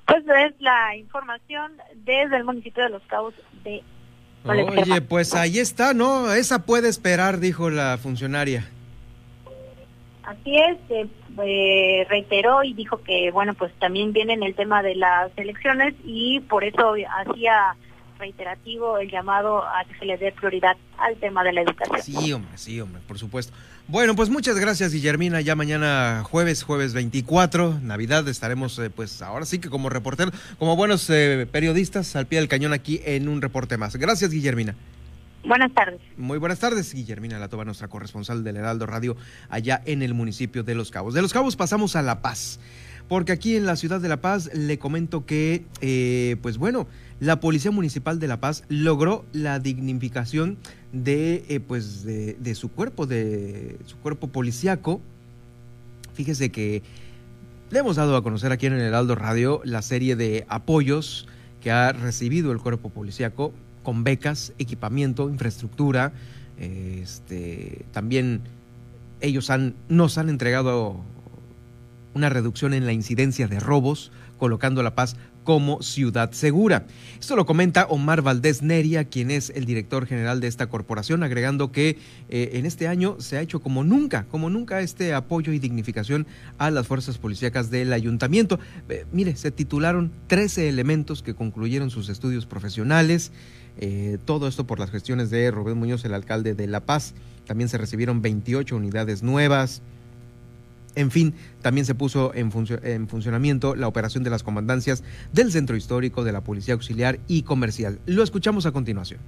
Pues 0.06 0.24
es 0.26 0.60
la 0.60 0.96
información 0.96 1.76
desde 1.94 2.36
el 2.36 2.44
municipio 2.44 2.82
de 2.82 2.90
Los 2.90 3.02
Cabos 3.04 3.34
de 3.62 3.84
Oye, 4.44 5.02
pues 5.02 5.34
ahí 5.34 5.58
está, 5.58 5.92
¿no? 5.92 6.32
Esa 6.32 6.64
puede 6.64 6.88
esperar, 6.88 7.40
dijo 7.40 7.68
la 7.68 7.98
funcionaria. 7.98 8.66
Así 10.22 10.56
es, 10.56 10.78
eh, 10.88 11.06
reiteró 11.36 12.62
y 12.64 12.74
dijo 12.74 13.02
que, 13.02 13.30
bueno, 13.30 13.54
pues 13.54 13.72
también 13.78 14.12
viene 14.12 14.34
en 14.34 14.42
el 14.42 14.54
tema 14.54 14.82
de 14.82 14.94
las 14.94 15.30
elecciones 15.36 15.94
y 16.04 16.40
por 16.40 16.64
eso 16.64 16.94
hacía 17.26 17.76
reiterativo 18.20 18.98
el 18.98 19.10
llamado 19.10 19.64
a 19.64 19.84
que 19.84 19.98
se 19.98 20.04
le 20.04 20.16
dé 20.16 20.30
prioridad 20.30 20.76
al 20.98 21.16
tema 21.16 21.42
de 21.42 21.52
la 21.52 21.62
educación. 21.62 22.02
Sí, 22.02 22.32
hombre, 22.32 22.56
sí, 22.56 22.80
hombre, 22.80 23.00
por 23.08 23.18
supuesto. 23.18 23.52
Bueno, 23.88 24.14
pues 24.14 24.28
muchas 24.28 24.56
gracias, 24.58 24.92
Guillermina. 24.92 25.40
Ya 25.40 25.56
mañana 25.56 26.22
jueves, 26.24 26.62
jueves 26.62 26.92
24, 26.92 27.80
Navidad, 27.82 28.28
estaremos, 28.28 28.78
eh, 28.78 28.90
pues 28.90 29.20
ahora 29.22 29.46
sí 29.46 29.58
que 29.58 29.68
como 29.68 29.88
reporteros, 29.88 30.32
como 30.58 30.76
buenos 30.76 31.10
eh, 31.10 31.48
periodistas, 31.50 32.14
al 32.14 32.26
pie 32.26 32.38
del 32.38 32.48
cañón 32.48 32.72
aquí 32.72 33.00
en 33.04 33.28
un 33.28 33.42
reporte 33.42 33.76
más. 33.78 33.96
Gracias, 33.96 34.30
Guillermina. 34.30 34.76
Buenas 35.44 35.72
tardes. 35.72 36.00
Muy 36.18 36.38
buenas 36.38 36.58
tardes, 36.58 36.92
Guillermina 36.92 37.38
Latoba, 37.38 37.64
nuestra 37.64 37.88
corresponsal 37.88 38.44
del 38.44 38.56
Heraldo 38.56 38.86
Radio, 38.86 39.16
allá 39.48 39.80
en 39.86 40.02
el 40.02 40.12
municipio 40.12 40.62
de 40.62 40.74
Los 40.74 40.90
Cabos. 40.90 41.14
De 41.14 41.22
Los 41.22 41.32
Cabos 41.32 41.56
pasamos 41.56 41.96
a 41.96 42.02
La 42.02 42.20
Paz, 42.20 42.60
porque 43.08 43.32
aquí 43.32 43.56
en 43.56 43.64
la 43.64 43.76
ciudad 43.76 44.00
de 44.00 44.08
La 44.08 44.20
Paz 44.20 44.50
le 44.52 44.78
comento 44.78 45.24
que, 45.24 45.64
eh, 45.80 46.36
pues 46.42 46.58
bueno, 46.58 46.86
la 47.20 47.40
Policía 47.40 47.70
Municipal 47.70 48.18
de 48.18 48.28
La 48.28 48.38
Paz 48.38 48.64
logró 48.68 49.24
la 49.32 49.58
dignificación 49.60 50.58
de, 50.92 51.44
eh, 51.48 51.60
pues 51.60 52.04
de, 52.04 52.54
su 52.54 52.70
cuerpo, 52.70 53.06
de 53.06 53.78
su 53.86 53.96
cuerpo 53.96 54.28
policíaco. 54.28 55.00
Fíjese 56.12 56.50
que 56.50 56.82
le 57.70 57.78
hemos 57.78 57.96
dado 57.96 58.14
a 58.14 58.22
conocer 58.22 58.52
aquí 58.52 58.66
en 58.66 58.74
el 58.74 58.80
Heraldo 58.80 59.14
Radio 59.14 59.62
la 59.64 59.80
serie 59.80 60.16
de 60.16 60.44
apoyos 60.48 61.26
que 61.62 61.70
ha 61.70 61.92
recibido 61.92 62.52
el 62.52 62.58
cuerpo 62.58 62.90
policíaco 62.90 63.54
con 63.82 64.04
becas, 64.04 64.52
equipamiento, 64.58 65.28
infraestructura. 65.28 66.12
Este, 66.58 67.84
también 67.92 68.42
ellos 69.20 69.50
han, 69.50 69.74
nos 69.88 70.18
han 70.18 70.28
entregado 70.28 71.00
una 72.14 72.28
reducción 72.28 72.74
en 72.74 72.86
la 72.86 72.92
incidencia 72.92 73.48
de 73.48 73.60
robos, 73.60 74.10
colocando 74.38 74.82
La 74.82 74.94
Paz 74.94 75.16
como 75.44 75.82
ciudad 75.82 76.32
segura. 76.32 76.86
Esto 77.18 77.34
lo 77.34 77.46
comenta 77.46 77.86
Omar 77.86 78.22
Valdés 78.22 78.62
Neria, 78.62 79.04
quien 79.04 79.30
es 79.30 79.50
el 79.50 79.64
director 79.64 80.06
general 80.06 80.40
de 80.40 80.48
esta 80.48 80.68
corporación, 80.68 81.22
agregando 81.22 81.72
que 81.72 81.98
eh, 82.28 82.50
en 82.54 82.66
este 82.66 82.88
año 82.88 83.16
se 83.20 83.36
ha 83.36 83.40
hecho 83.40 83.60
como 83.60 83.82
nunca, 83.82 84.26
como 84.30 84.50
nunca 84.50 84.80
este 84.80 85.14
apoyo 85.14 85.52
y 85.52 85.58
dignificación 85.58 86.26
a 86.58 86.70
las 86.70 86.86
fuerzas 86.86 87.18
policíacas 87.18 87.70
del 87.70 87.92
ayuntamiento. 87.92 88.60
Mire, 89.12 89.36
se 89.36 89.50
titularon 89.50 90.12
13 90.26 90.68
elementos 90.68 91.22
que 91.22 91.34
concluyeron 91.34 91.90
sus 91.90 92.08
estudios 92.08 92.46
profesionales. 92.46 93.32
Eh, 93.82 94.18
todo 94.26 94.46
esto 94.46 94.66
por 94.66 94.78
las 94.78 94.90
gestiones 94.90 95.30
de 95.30 95.50
Rubén 95.50 95.78
Muñoz, 95.78 96.04
el 96.04 96.12
alcalde 96.12 96.54
de 96.54 96.66
La 96.66 96.80
Paz. 96.80 97.14
También 97.46 97.68
se 97.68 97.78
recibieron 97.78 98.20
28 98.20 98.76
unidades 98.76 99.22
nuevas. 99.22 99.80
En 100.94 101.10
fin, 101.10 101.34
también 101.62 101.86
se 101.86 101.94
puso 101.94 102.34
en, 102.34 102.52
en, 102.82 103.08
funcionamiento 103.08 103.74
la 103.74 103.88
operación 103.88 104.22
de 104.22 104.30
las 104.30 104.42
comandancias 104.42 105.02
del 105.32 105.50
Centro 105.50 105.76
Histórico, 105.76 106.24
de 106.24 106.32
la 106.32 106.42
Policía 106.42 106.74
Auxiliar 106.74 107.20
y 107.26 107.42
Comercial. 107.42 108.00
Lo 108.06 108.22
escuchamos 108.22 108.66
a 108.66 108.72
continuación. 108.72 109.20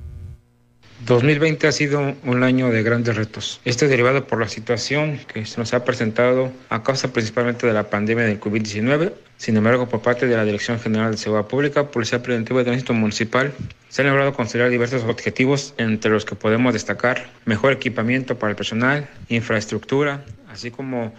2020 1.04 1.66
ha 1.66 1.72
sido 1.72 2.14
un 2.22 2.42
año 2.44 2.70
de 2.70 2.84
grandes 2.84 3.16
retos. 3.16 3.60
Esto 3.64 3.86
es 3.86 3.90
derivado 3.90 4.24
por 4.28 4.38
la 4.38 4.48
situación 4.48 5.18
que 5.32 5.44
se 5.46 5.58
nos 5.58 5.74
ha 5.74 5.84
presentado 5.84 6.52
a 6.68 6.84
causa 6.84 7.12
principalmente 7.12 7.66
de 7.66 7.72
la 7.72 7.90
pandemia 7.90 8.24
del 8.24 8.38
COVID-19. 8.38 9.12
Sin 9.36 9.56
embargo, 9.56 9.88
por 9.88 10.00
parte 10.00 10.28
de 10.28 10.36
la 10.36 10.44
Dirección 10.44 10.78
General 10.78 11.10
de 11.10 11.16
Seguridad 11.16 11.48
Pública, 11.48 11.90
Policía 11.90 12.22
Preventiva 12.22 12.60
y 12.60 12.64
Tránsito 12.64 12.94
Municipal, 12.94 13.52
se 13.88 14.02
han 14.02 14.08
logrado 14.08 14.32
considerar 14.32 14.70
diversos 14.70 15.02
objetivos, 15.02 15.74
entre 15.76 16.12
los 16.12 16.24
que 16.24 16.36
podemos 16.36 16.72
destacar 16.72 17.28
mejor 17.46 17.72
equipamiento 17.72 18.38
para 18.38 18.50
el 18.50 18.56
personal, 18.56 19.08
infraestructura, 19.28 20.24
así 20.48 20.70
como 20.70 21.12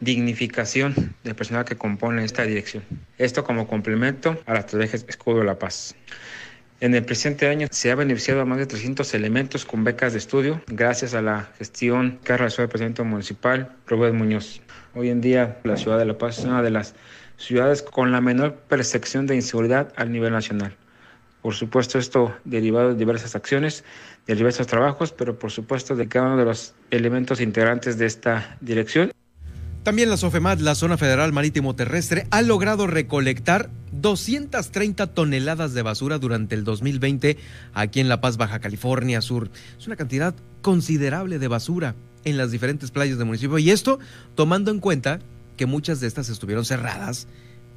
dignificación 0.00 1.14
del 1.22 1.36
personal 1.36 1.64
que 1.64 1.76
compone 1.76 2.24
esta 2.24 2.42
dirección. 2.42 2.82
Esto 3.18 3.44
como 3.44 3.68
complemento 3.68 4.36
a 4.46 4.54
la 4.54 4.60
estrategia 4.60 4.98
Escudo 5.06 5.38
de 5.38 5.44
la 5.44 5.60
Paz. 5.60 5.94
En 6.80 6.94
el 6.94 7.04
presente 7.04 7.48
año 7.48 7.66
se 7.72 7.90
ha 7.90 7.96
beneficiado 7.96 8.40
a 8.40 8.44
más 8.44 8.56
de 8.58 8.66
300 8.66 9.12
elementos 9.14 9.64
con 9.64 9.82
becas 9.82 10.12
de 10.12 10.20
estudio 10.20 10.62
gracias 10.68 11.12
a 11.12 11.20
la 11.20 11.48
gestión 11.58 12.20
que 12.22 12.32
ha 12.32 12.36
realizado 12.36 12.62
el 12.62 12.68
presidente 12.68 13.02
municipal 13.02 13.74
Rubén 13.88 14.14
Muñoz. 14.14 14.60
Hoy 14.94 15.08
en 15.08 15.20
día 15.20 15.58
la 15.64 15.76
ciudad 15.76 15.98
de 15.98 16.04
La 16.04 16.16
Paz 16.16 16.38
es 16.38 16.44
una 16.44 16.62
de 16.62 16.70
las 16.70 16.94
ciudades 17.36 17.82
con 17.82 18.12
la 18.12 18.20
menor 18.20 18.54
percepción 18.68 19.26
de 19.26 19.34
inseguridad 19.34 19.92
a 19.96 20.04
nivel 20.04 20.30
nacional. 20.30 20.76
Por 21.42 21.54
supuesto, 21.54 21.98
esto 21.98 22.32
derivado 22.44 22.90
de 22.90 22.94
diversas 22.94 23.34
acciones, 23.34 23.82
de 24.28 24.36
diversos 24.36 24.68
trabajos, 24.68 25.10
pero 25.10 25.36
por 25.36 25.50
supuesto 25.50 25.96
de 25.96 26.06
cada 26.06 26.26
uno 26.26 26.36
de 26.36 26.44
los 26.44 26.76
elementos 26.92 27.40
integrantes 27.40 27.98
de 27.98 28.06
esta 28.06 28.56
dirección. 28.60 29.10
También 29.88 30.10
la 30.10 30.18
SOFEMAT, 30.18 30.60
la 30.60 30.74
Zona 30.74 30.98
Federal 30.98 31.32
Marítimo 31.32 31.74
Terrestre, 31.74 32.26
ha 32.30 32.42
logrado 32.42 32.86
recolectar 32.86 33.70
230 33.92 35.06
toneladas 35.06 35.72
de 35.72 35.80
basura 35.80 36.18
durante 36.18 36.54
el 36.54 36.62
2020 36.62 37.38
aquí 37.72 38.00
en 38.00 38.10
La 38.10 38.20
Paz, 38.20 38.36
Baja 38.36 38.58
California 38.58 39.22
Sur. 39.22 39.48
Es 39.78 39.86
una 39.86 39.96
cantidad 39.96 40.34
considerable 40.60 41.38
de 41.38 41.48
basura 41.48 41.94
en 42.26 42.36
las 42.36 42.50
diferentes 42.50 42.90
playas 42.90 43.16
del 43.16 43.28
municipio 43.28 43.56
y 43.58 43.70
esto 43.70 43.98
tomando 44.34 44.70
en 44.70 44.80
cuenta 44.80 45.20
que 45.56 45.64
muchas 45.64 46.00
de 46.00 46.06
estas 46.06 46.28
estuvieron 46.28 46.66
cerradas, 46.66 47.26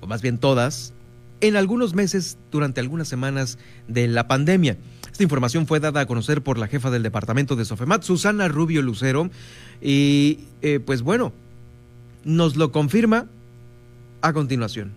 o 0.02 0.06
más 0.06 0.22
bien 0.22 0.38
todas, 0.38 0.92
en 1.40 1.56
algunos 1.56 1.94
meses 1.94 2.38
durante 2.52 2.82
algunas 2.82 3.08
semanas 3.08 3.58
de 3.88 4.10
la 4.10 4.28
pandemia. 4.28 4.78
Esta 5.10 5.24
información 5.24 5.66
fue 5.66 5.80
dada 5.80 6.02
a 6.02 6.08
conocer 6.08 6.42
por 6.42 6.58
la 6.58 6.68
jefa 6.68 6.92
del 6.92 7.04
departamento 7.04 7.56
de 7.56 7.64
Sofemat, 7.64 8.04
Susana 8.04 8.50
Rubio 8.50 8.82
Lucero, 8.82 9.30
y 9.82 10.40
eh, 10.62 10.82
pues 10.82 11.04
bueno, 11.04 11.32
nos 12.24 12.56
lo 12.56 12.72
confirma 12.72 13.28
a 14.22 14.34
continuación. 14.34 14.96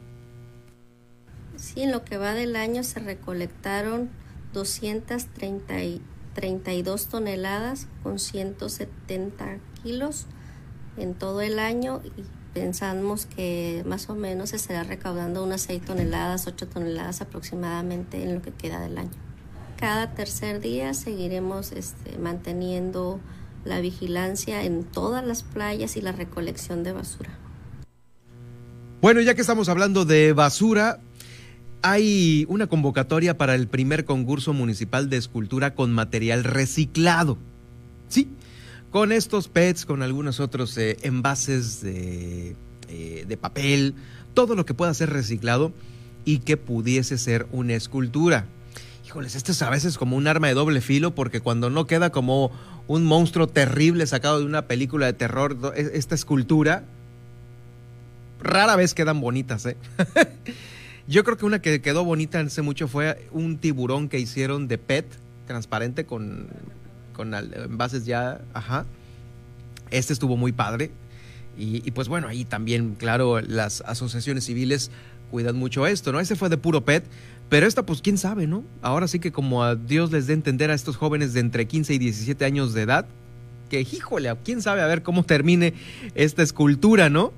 Sí, 1.56 1.82
en 1.82 1.92
lo 1.92 2.04
que 2.04 2.16
va 2.18 2.34
del 2.34 2.56
año 2.56 2.84
se 2.84 3.00
recolectaron 3.00 4.10
232 4.52 7.06
toneladas 7.06 7.86
con 8.02 8.18
170 8.18 9.60
kilos 9.82 10.26
en 10.96 11.14
todo 11.14 11.40
el 11.40 11.58
año 11.58 12.02
y 12.04 12.10
pensamos 12.52 13.24
que 13.26 13.82
más 13.86 14.08
o 14.08 14.14
menos 14.14 14.50
se 14.50 14.56
estará 14.56 14.84
recaudando 14.84 15.42
unas 15.42 15.62
6 15.62 15.82
toneladas, 15.82 16.46
8 16.46 16.68
toneladas 16.68 17.20
aproximadamente 17.20 18.22
en 18.22 18.34
lo 18.34 18.42
que 18.42 18.52
queda 18.52 18.80
del 18.80 18.98
año. 18.98 19.10
Cada 19.78 20.14
tercer 20.14 20.60
día 20.60 20.94
seguiremos 20.94 21.72
este, 21.72 22.16
manteniendo 22.18 23.18
la 23.64 23.80
vigilancia 23.80 24.64
en 24.64 24.84
todas 24.84 25.24
las 25.24 25.42
playas 25.42 25.96
y 25.96 26.00
la 26.00 26.12
recolección 26.12 26.82
de 26.82 26.92
basura. 26.92 27.30
Bueno, 29.00 29.20
ya 29.20 29.34
que 29.34 29.40
estamos 29.40 29.68
hablando 29.68 30.04
de 30.04 30.32
basura, 30.32 31.00
hay 31.82 32.46
una 32.48 32.66
convocatoria 32.66 33.36
para 33.36 33.54
el 33.54 33.68
primer 33.68 34.04
concurso 34.04 34.52
municipal 34.52 35.10
de 35.10 35.18
escultura 35.18 35.74
con 35.74 35.92
material 35.92 36.44
reciclado. 36.44 37.36
Sí, 38.08 38.28
con 38.90 39.12
estos 39.12 39.48
PETs, 39.48 39.84
con 39.84 40.02
algunos 40.02 40.40
otros 40.40 40.78
eh, 40.78 40.96
envases 41.02 41.82
de, 41.82 42.56
eh, 42.88 43.24
de 43.26 43.36
papel, 43.36 43.94
todo 44.34 44.54
lo 44.54 44.64
que 44.64 44.72
pueda 44.72 44.94
ser 44.94 45.10
reciclado 45.10 45.72
y 46.24 46.38
que 46.38 46.56
pudiese 46.56 47.18
ser 47.18 47.46
una 47.52 47.74
escultura. 47.74 48.46
Híjoles, 49.06 49.34
esto 49.34 49.52
es 49.52 49.60
a 49.60 49.68
veces 49.68 49.98
como 49.98 50.16
un 50.16 50.26
arma 50.26 50.48
de 50.48 50.54
doble 50.54 50.80
filo 50.80 51.14
porque 51.14 51.40
cuando 51.40 51.70
no 51.70 51.86
queda 51.86 52.10
como 52.10 52.50
un 52.86 53.04
monstruo 53.04 53.46
terrible 53.46 54.06
sacado 54.06 54.40
de 54.40 54.46
una 54.46 54.66
película 54.66 55.06
de 55.06 55.12
terror, 55.12 55.56
e, 55.74 55.90
esta 55.94 56.14
escultura, 56.14 56.84
rara 58.40 58.76
vez 58.76 58.94
quedan 58.94 59.20
bonitas, 59.20 59.66
¿eh? 59.66 59.76
Yo 61.06 61.22
creo 61.22 61.36
que 61.36 61.44
una 61.44 61.60
que 61.60 61.82
quedó 61.82 62.04
bonita 62.04 62.40
hace 62.40 62.62
mucho 62.62 62.88
fue 62.88 63.28
un 63.30 63.58
tiburón 63.58 64.08
que 64.08 64.18
hicieron 64.18 64.68
de 64.68 64.78
PET, 64.78 65.06
transparente 65.46 66.06
con, 66.06 66.48
con 67.12 67.34
envases 67.34 68.06
ya, 68.06 68.40
ajá. 68.54 68.86
Este 69.90 70.14
estuvo 70.14 70.36
muy 70.36 70.52
padre. 70.52 70.90
Y, 71.56 71.88
pues 71.92 72.08
bueno, 72.08 72.26
ahí 72.26 72.44
también, 72.44 72.96
claro, 72.96 73.40
las 73.40 73.80
asociaciones 73.82 74.44
civiles 74.44 74.90
cuidan 75.30 75.54
mucho 75.54 75.86
esto, 75.86 76.10
¿no? 76.10 76.18
Ese 76.18 76.34
fue 76.34 76.48
de 76.48 76.56
puro 76.56 76.84
pet, 76.84 77.04
pero 77.48 77.66
esta 77.66 77.84
pues 77.84 78.00
quién 78.00 78.18
sabe, 78.18 78.46
¿no? 78.46 78.64
Ahora 78.82 79.08
sí 79.08 79.18
que 79.18 79.32
como 79.32 79.62
a 79.62 79.76
Dios 79.76 80.10
les 80.12 80.26
dé 80.26 80.32
entender 80.32 80.70
a 80.70 80.74
estos 80.74 80.96
jóvenes 80.96 81.32
de 81.32 81.40
entre 81.40 81.66
15 81.66 81.94
y 81.94 81.98
17 81.98 82.44
años 82.44 82.74
de 82.74 82.82
edad, 82.82 83.06
que 83.68 83.80
híjole, 83.80 84.34
quién 84.44 84.62
sabe 84.62 84.82
a 84.82 84.86
ver 84.86 85.02
cómo 85.02 85.24
termine 85.24 85.74
esta 86.14 86.42
escultura, 86.42 87.10
¿no? 87.10 87.32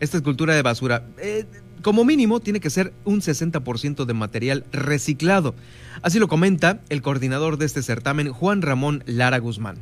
Esta 0.00 0.16
escultura 0.16 0.54
de 0.54 0.62
basura. 0.62 1.06
Eh, 1.18 1.46
como 1.82 2.04
mínimo 2.04 2.40
tiene 2.40 2.60
que 2.60 2.70
ser 2.70 2.92
un 3.04 3.20
60% 3.20 4.04
de 4.04 4.14
material 4.14 4.64
reciclado. 4.72 5.54
Así 6.02 6.18
lo 6.18 6.28
comenta 6.28 6.80
el 6.88 7.02
coordinador 7.02 7.58
de 7.58 7.66
este 7.66 7.82
certamen, 7.82 8.32
Juan 8.32 8.62
Ramón 8.62 9.02
Lara 9.06 9.38
Guzmán. 9.38 9.78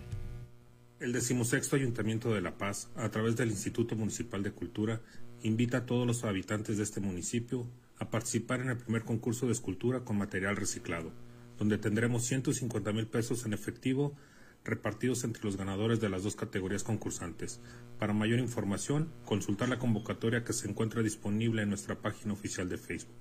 El 0.99 1.13
decimosexto 1.13 1.77
Ayuntamiento 1.77 2.35
de 2.35 2.41
La 2.41 2.59
Paz, 2.59 2.89
a 2.97 3.09
través 3.11 3.37
del 3.37 3.51
Instituto 3.51 3.97
Municipal 3.97 4.43
de 4.43 4.53
Cultura, 4.53 5.01
invita 5.43 5.79
a 5.79 5.87
todos 5.87 6.07
los 6.07 6.25
habitantes 6.25 6.77
de 6.77 6.83
este 6.83 7.01
municipio 7.01 7.67
a 8.01 8.11
participar 8.11 8.61
en 8.61 8.71
el 8.71 8.79
primer 8.79 9.05
concurso 9.05 9.47
de 9.47 9.53
escultura 9.53 10.01
con 10.01 10.19
material 10.19 10.57
reciclado, 10.57 11.13
donde 11.59 11.79
tendremos 11.79 12.25
150 12.25 12.93
mil 12.93 13.07
pesos 13.07 13.47
en 13.47 13.53
efectivo 13.53 14.17
repartidos 14.65 15.25
entre 15.25 15.45
los 15.45 15.57
ganadores 15.57 16.01
de 16.01 16.09
las 16.09 16.23
dos 16.23 16.35
categorías 16.35 16.83
concursantes. 16.83 17.61
Para 17.99 18.13
mayor 18.13 18.39
información, 18.39 19.13
consultar 19.25 19.69
la 19.69 19.79
convocatoria 19.79 20.45
que 20.45 20.53
se 20.53 20.69
encuentra 20.69 21.03
disponible 21.03 21.63
en 21.63 21.69
nuestra 21.69 21.95
página 21.95 22.33
oficial 22.33 22.69
de 22.69 22.79
Facebook. 22.79 23.17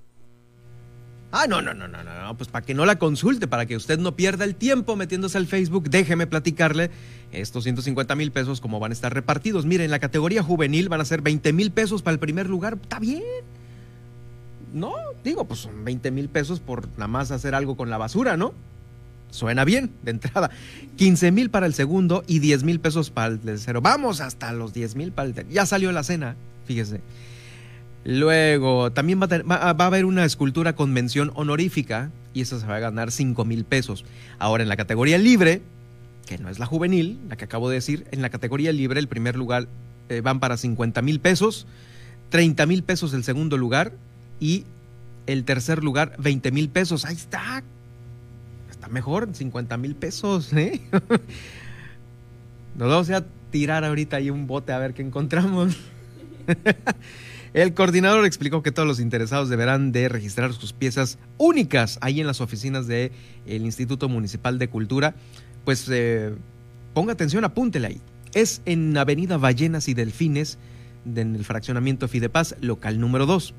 Ah, 1.31 1.45
no, 1.47 1.61
no, 1.61 1.75
no, 1.75 1.87
no, 1.87 2.03
no, 2.03 2.37
pues 2.37 2.49
para 2.49 2.65
que 2.65 2.73
no 2.73 2.87
la 2.87 2.97
consulte, 2.97 3.47
para 3.47 3.67
que 3.67 3.75
usted 3.75 3.99
no 3.99 4.15
pierda 4.15 4.45
el 4.45 4.55
tiempo 4.55 4.95
metiéndose 4.95 5.37
al 5.37 5.45
Facebook, 5.45 5.89
déjeme 5.89 6.25
platicarle 6.25 6.89
estos 7.31 7.65
150 7.65 8.15
mil 8.15 8.31
pesos 8.31 8.61
cómo 8.61 8.79
van 8.79 8.91
a 8.91 8.93
estar 8.93 9.13
repartidos. 9.13 9.65
Mire, 9.65 9.85
en 9.85 9.91
la 9.91 9.99
categoría 9.99 10.41
juvenil 10.41 10.89
van 10.89 11.01
a 11.01 11.05
ser 11.05 11.21
20 11.21 11.53
mil 11.53 11.71
pesos 11.71 12.01
para 12.01 12.13
el 12.13 12.19
primer 12.19 12.49
lugar, 12.49 12.79
está 12.81 12.99
bien. 12.99 13.23
No, 14.73 14.93
digo, 15.23 15.45
pues 15.45 15.61
son 15.61 15.83
20 15.83 16.11
mil 16.11 16.29
pesos 16.29 16.59
por 16.59 16.87
nada 16.91 17.07
más 17.07 17.31
hacer 17.31 17.55
algo 17.55 17.75
con 17.75 17.89
la 17.89 17.97
basura, 17.97 18.37
¿no? 18.37 18.53
Suena 19.31 19.63
bien, 19.63 19.91
de 20.03 20.11
entrada. 20.11 20.49
15 20.97 21.31
mil 21.31 21.49
para 21.49 21.65
el 21.65 21.73
segundo 21.73 22.23
y 22.27 22.39
10 22.39 22.63
mil 22.63 22.79
pesos 22.79 23.09
para 23.09 23.27
el 23.27 23.39
tercero. 23.39 23.81
Vamos 23.81 24.21
hasta 24.21 24.51
los 24.53 24.73
10 24.73 24.95
mil 24.95 25.11
para 25.11 25.27
el 25.27 25.33
tercero. 25.33 25.53
Ya 25.53 25.65
salió 25.65 25.91
la 25.91 26.03
cena, 26.03 26.35
fíjese. 26.65 27.01
Luego, 28.05 28.91
también 28.91 29.19
va 29.21 29.55
a, 29.55 29.69
haber 29.69 30.05
una 30.05 30.25
escultura 30.25 30.73
con 30.73 30.93
mención 30.93 31.31
honorífica 31.35 32.11
y 32.33 32.41
esa 32.41 32.59
se 32.59 32.65
va 32.65 32.77
a 32.77 32.79
ganar 32.79 33.11
5 33.11 33.45
mil 33.45 33.65
pesos. 33.65 34.05
Ahora, 34.39 34.63
en 34.63 34.69
la 34.69 34.77
categoría 34.77 35.17
libre, 35.17 35.61
que 36.25 36.37
no 36.37 36.49
es 36.49 36.59
la 36.59 36.65
juvenil, 36.65 37.19
la 37.27 37.35
que 37.35 37.45
acabo 37.45 37.69
de 37.69 37.75
decir, 37.75 38.07
en 38.11 38.21
la 38.21 38.29
categoría 38.29 38.71
libre 38.71 38.99
el 38.99 39.07
primer 39.07 39.35
lugar 39.35 39.67
eh, 40.07 40.21
van 40.21 40.39
para 40.39 40.57
50 40.57 41.01
mil 41.01 41.19
pesos, 41.19 41.67
30 42.29 42.65
mil 42.67 42.83
pesos 42.83 43.13
el 43.13 43.23
segundo 43.23 43.57
lugar 43.57 43.91
y 44.39 44.65
el 45.27 45.43
tercer 45.43 45.83
lugar 45.83 46.15
20 46.19 46.51
mil 46.51 46.69
pesos. 46.69 47.05
Ahí 47.05 47.15
está. 47.15 47.63
Está 48.69 48.87
mejor, 48.87 49.29
50 49.33 49.77
mil 49.77 49.95
pesos. 49.95 50.53
¿eh? 50.53 50.81
Nos 52.75 52.89
vamos 52.89 53.09
a 53.09 53.25
tirar 53.51 53.83
ahorita 53.83 54.17
ahí 54.17 54.29
un 54.29 54.47
bote 54.47 54.71
a 54.71 54.79
ver 54.79 54.93
qué 54.93 55.01
encontramos. 55.01 55.77
El 57.53 57.73
coordinador 57.73 58.25
explicó 58.25 58.61
que 58.61 58.71
todos 58.71 58.87
los 58.87 58.99
interesados 58.99 59.49
deberán 59.49 59.91
de 59.91 60.07
registrar 60.07 60.53
sus 60.53 60.71
piezas 60.71 61.17
únicas 61.37 61.97
ahí 62.01 62.21
en 62.21 62.27
las 62.27 62.41
oficinas 62.41 62.85
del 62.85 63.11
Instituto 63.47 64.07
Municipal 64.07 64.59
de 64.59 64.69
Cultura. 64.69 65.15
Pues 65.65 65.87
eh, 65.89 66.35
ponga 66.93 67.13
atención, 67.13 67.43
apúntele 67.43 67.87
ahí. 67.87 68.01
Es 68.33 68.61
en 68.65 68.95
Avenida 68.95 69.37
Ballenas 69.37 69.87
y 69.87 69.95
Delfines, 69.95 70.59
en 71.05 71.35
el 71.35 71.43
fraccionamiento 71.43 72.07
Fidepaz, 72.07 72.55
local 72.61 72.99
número 72.99 73.25
2. 73.25 73.55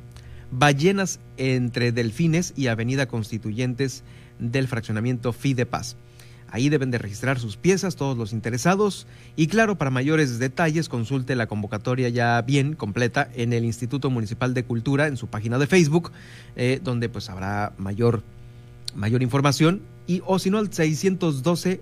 Ballenas 0.51 1.21
entre 1.37 1.93
Delfines 1.93 2.53
y 2.57 2.67
Avenida 2.67 3.07
Constituyentes 3.07 4.03
del 4.39 4.69
fraccionamiento 4.69 5.33
Fidepaz. 5.33 5.97
Ahí 6.53 6.69
deben 6.69 6.91
de 6.91 6.99
registrar 6.99 7.39
sus 7.39 7.57
piezas 7.57 7.95
todos 7.95 8.19
los 8.19 8.33
interesados 8.33 9.07
y 9.37 9.47
claro, 9.47 9.79
para 9.79 9.91
mayores 9.91 10.41
detalles 10.41 10.89
consulte 10.89 11.37
la 11.37 11.47
convocatoria 11.47 12.09
ya 12.09 12.43
bien 12.43 12.75
completa 12.75 13.31
en 13.35 13.53
el 13.53 13.65
Instituto 13.65 14.11
Municipal 14.11 14.53
de 14.53 14.65
Cultura 14.65 15.07
en 15.07 15.17
su 15.17 15.29
página 15.29 15.59
de 15.59 15.69
Facebook, 15.69 16.11
eh, 16.57 16.81
donde 16.83 17.09
pues 17.09 17.31
habrá 17.31 17.73
mayor, 17.79 18.25
mayor 18.97 19.23
información 19.23 19.83
y 20.09 20.23
o 20.27 20.41
si 20.41 20.51
no 20.51 20.59
al 20.59 20.73
612 20.73 21.81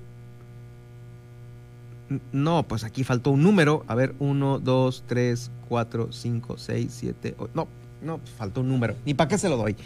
no, 2.32 2.62
pues 2.66 2.84
aquí 2.84 3.04
faltó 3.04 3.30
un 3.30 3.42
número. 3.42 3.84
A 3.86 3.94
ver, 3.94 4.14
1, 4.18 4.60
2, 4.60 5.04
3, 5.06 5.50
4, 5.68 6.08
5, 6.10 6.58
6, 6.58 6.86
7, 6.90 7.36
no, 7.54 7.68
no, 8.03 8.18
pues 8.18 8.30
faltó 8.30 8.61
un 8.61 8.68
número. 8.68 8.96
Ni 9.05 9.14
para 9.14 9.28
qué 9.28 9.38
se 9.38 9.49
lo 9.49 9.57
doy. 9.57 9.76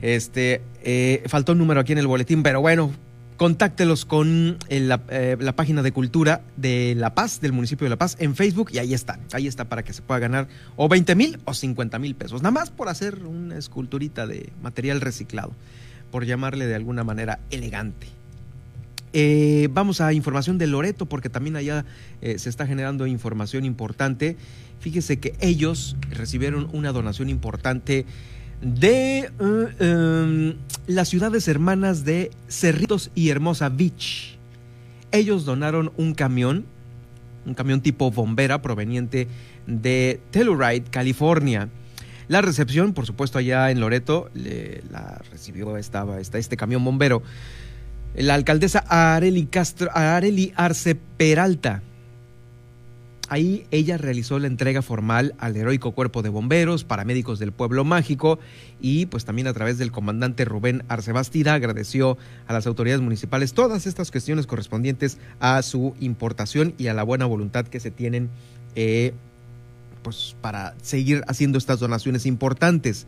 Este, 0.00 0.62
eh, 0.82 1.22
faltó 1.26 1.52
un 1.52 1.58
número 1.58 1.80
aquí 1.80 1.92
en 1.92 1.98
el 1.98 2.06
boletín, 2.06 2.42
pero 2.42 2.60
bueno, 2.60 2.90
contáctelos 3.36 4.04
con 4.04 4.56
eh, 4.68 4.80
la, 4.80 5.56
página 5.56 5.82
de 5.82 5.92
cultura 5.92 6.42
de 6.56 6.94
La 6.96 7.14
Paz, 7.14 7.40
del 7.40 7.52
municipio 7.52 7.84
de 7.84 7.90
La 7.90 7.98
Paz, 7.98 8.16
en 8.18 8.34
Facebook 8.34 8.70
y 8.72 8.78
ahí 8.78 8.94
está, 8.94 9.18
ahí 9.32 9.46
está 9.46 9.64
para 9.64 9.82
que 9.82 9.92
se 9.92 10.02
pueda 10.02 10.20
ganar 10.20 10.48
o 10.76 10.88
20 10.88 11.14
mil 11.14 11.38
o 11.44 11.54
50 11.54 11.98
mil 11.98 12.14
pesos, 12.14 12.42
nada 12.42 12.52
más 12.52 12.70
por 12.70 12.88
hacer 12.88 13.24
una 13.24 13.58
esculturita 13.58 14.26
de 14.26 14.52
material 14.62 15.00
reciclado, 15.00 15.52
por 16.10 16.24
llamarle 16.24 16.66
de 16.66 16.74
alguna 16.74 17.04
manera 17.04 17.40
elegante. 17.50 18.06
Eh, 19.12 19.68
vamos 19.72 20.00
a 20.00 20.12
información 20.12 20.56
de 20.56 20.66
Loreto 20.66 21.06
porque 21.06 21.28
también 21.28 21.56
allá 21.56 21.84
eh, 22.22 22.38
se 22.38 22.48
está 22.48 22.66
generando 22.66 23.06
información 23.06 23.64
importante. 23.64 24.36
Fíjese 24.80 25.20
que 25.20 25.34
ellos 25.40 25.96
recibieron 26.10 26.68
una 26.72 26.92
donación 26.92 27.28
importante 27.28 28.06
de 28.62 29.30
uh, 29.40 29.82
em, 29.84 30.54
las 30.86 31.08
ciudades 31.08 31.46
hermanas 31.48 32.04
de 32.04 32.30
Cerritos 32.48 33.10
y 33.14 33.28
Hermosa 33.28 33.68
Beach. 33.68 34.38
Ellos 35.10 35.44
donaron 35.44 35.92
un 35.96 36.14
camión, 36.14 36.64
un 37.44 37.54
camión 37.54 37.82
tipo 37.82 38.10
bombera 38.10 38.62
proveniente 38.62 39.28
de 39.66 40.20
Telluride, 40.30 40.84
California. 40.84 41.68
La 42.28 42.40
recepción, 42.40 42.94
por 42.94 43.04
supuesto, 43.04 43.38
allá 43.38 43.70
en 43.70 43.80
Loreto, 43.80 44.30
la 44.90 45.20
recibió 45.30 45.76
este 45.76 46.56
camión 46.56 46.84
bombero. 46.84 47.22
La 48.14 48.34
alcaldesa 48.34 48.84
Areli 48.88 49.46
Castro, 49.46 49.90
Areli 49.94 50.52
Arce 50.56 50.94
Peralta 50.94 51.82
Ahí 53.32 53.64
ella 53.70 53.96
realizó 53.96 54.38
la 54.38 54.46
entrega 54.46 54.82
formal 54.82 55.34
al 55.38 55.56
heroico 55.56 55.92
cuerpo 55.92 56.20
de 56.20 56.28
bomberos, 56.28 56.84
paramédicos 56.84 57.38
del 57.38 57.50
pueblo 57.50 57.82
mágico 57.82 58.38
y 58.78 59.06
pues 59.06 59.24
también 59.24 59.48
a 59.48 59.54
través 59.54 59.78
del 59.78 59.90
comandante 59.90 60.44
Rubén 60.44 60.84
Arcebastida 60.88 61.54
agradeció 61.54 62.18
a 62.46 62.52
las 62.52 62.66
autoridades 62.66 63.00
municipales 63.00 63.54
todas 63.54 63.86
estas 63.86 64.10
cuestiones 64.10 64.46
correspondientes 64.46 65.16
a 65.40 65.62
su 65.62 65.94
importación 65.98 66.74
y 66.76 66.88
a 66.88 66.92
la 66.92 67.04
buena 67.04 67.24
voluntad 67.24 67.66
que 67.66 67.80
se 67.80 67.90
tienen 67.90 68.28
eh, 68.74 69.14
pues 70.02 70.36
para 70.42 70.74
seguir 70.82 71.24
haciendo 71.26 71.56
estas 71.56 71.80
donaciones 71.80 72.26
importantes. 72.26 73.06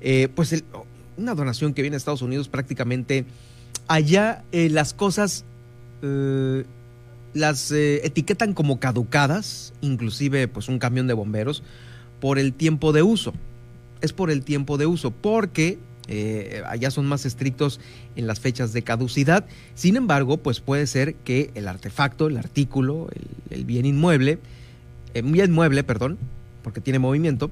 Eh, 0.00 0.26
pues 0.34 0.64
una 1.16 1.36
donación 1.36 1.74
que 1.74 1.82
viene 1.82 1.94
a 1.94 1.98
Estados 1.98 2.22
Unidos 2.22 2.48
prácticamente 2.48 3.24
allá 3.90 4.44
eh, 4.52 4.70
las 4.70 4.94
cosas 4.94 5.44
las 7.34 7.70
eh, 7.72 8.00
etiquetan 8.04 8.54
como 8.54 8.80
caducadas, 8.80 9.72
inclusive 9.80 10.48
pues 10.48 10.68
un 10.68 10.78
camión 10.78 11.06
de 11.06 11.14
bomberos, 11.14 11.62
por 12.20 12.38
el 12.38 12.52
tiempo 12.52 12.92
de 12.92 13.02
uso. 13.02 13.32
Es 14.00 14.12
por 14.12 14.30
el 14.30 14.42
tiempo 14.42 14.78
de 14.78 14.86
uso, 14.86 15.10
porque 15.10 15.78
eh, 16.08 16.62
allá 16.66 16.90
son 16.90 17.06
más 17.06 17.26
estrictos 17.26 17.80
en 18.16 18.26
las 18.26 18.40
fechas 18.40 18.72
de 18.72 18.82
caducidad. 18.82 19.44
Sin 19.74 19.96
embargo, 19.96 20.38
pues 20.38 20.60
puede 20.60 20.86
ser 20.86 21.14
que 21.14 21.50
el 21.54 21.68
artefacto, 21.68 22.28
el 22.28 22.36
artículo, 22.36 23.08
el, 23.50 23.64
bien 23.64 23.86
inmueble, 23.86 24.38
eh, 25.14 25.22
bien 25.22 25.50
inmueble, 25.50 25.84
perdón, 25.84 26.18
porque 26.62 26.80
tiene 26.80 26.98
movimiento, 26.98 27.50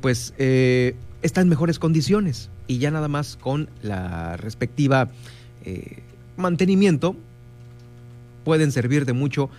pues 0.00 0.32
está 0.38 1.40
en 1.42 1.48
mejores 1.50 1.78
condiciones 1.78 2.48
y 2.66 2.78
ya 2.78 2.90
nada 2.90 3.08
más 3.08 3.36
con 3.36 3.68
la 3.82 4.38
respectiva 4.38 5.10
mantenimiento 6.36 7.16
pueden 8.44 8.72
servir 8.72 9.04
de 9.04 9.12
mucho 9.12 9.50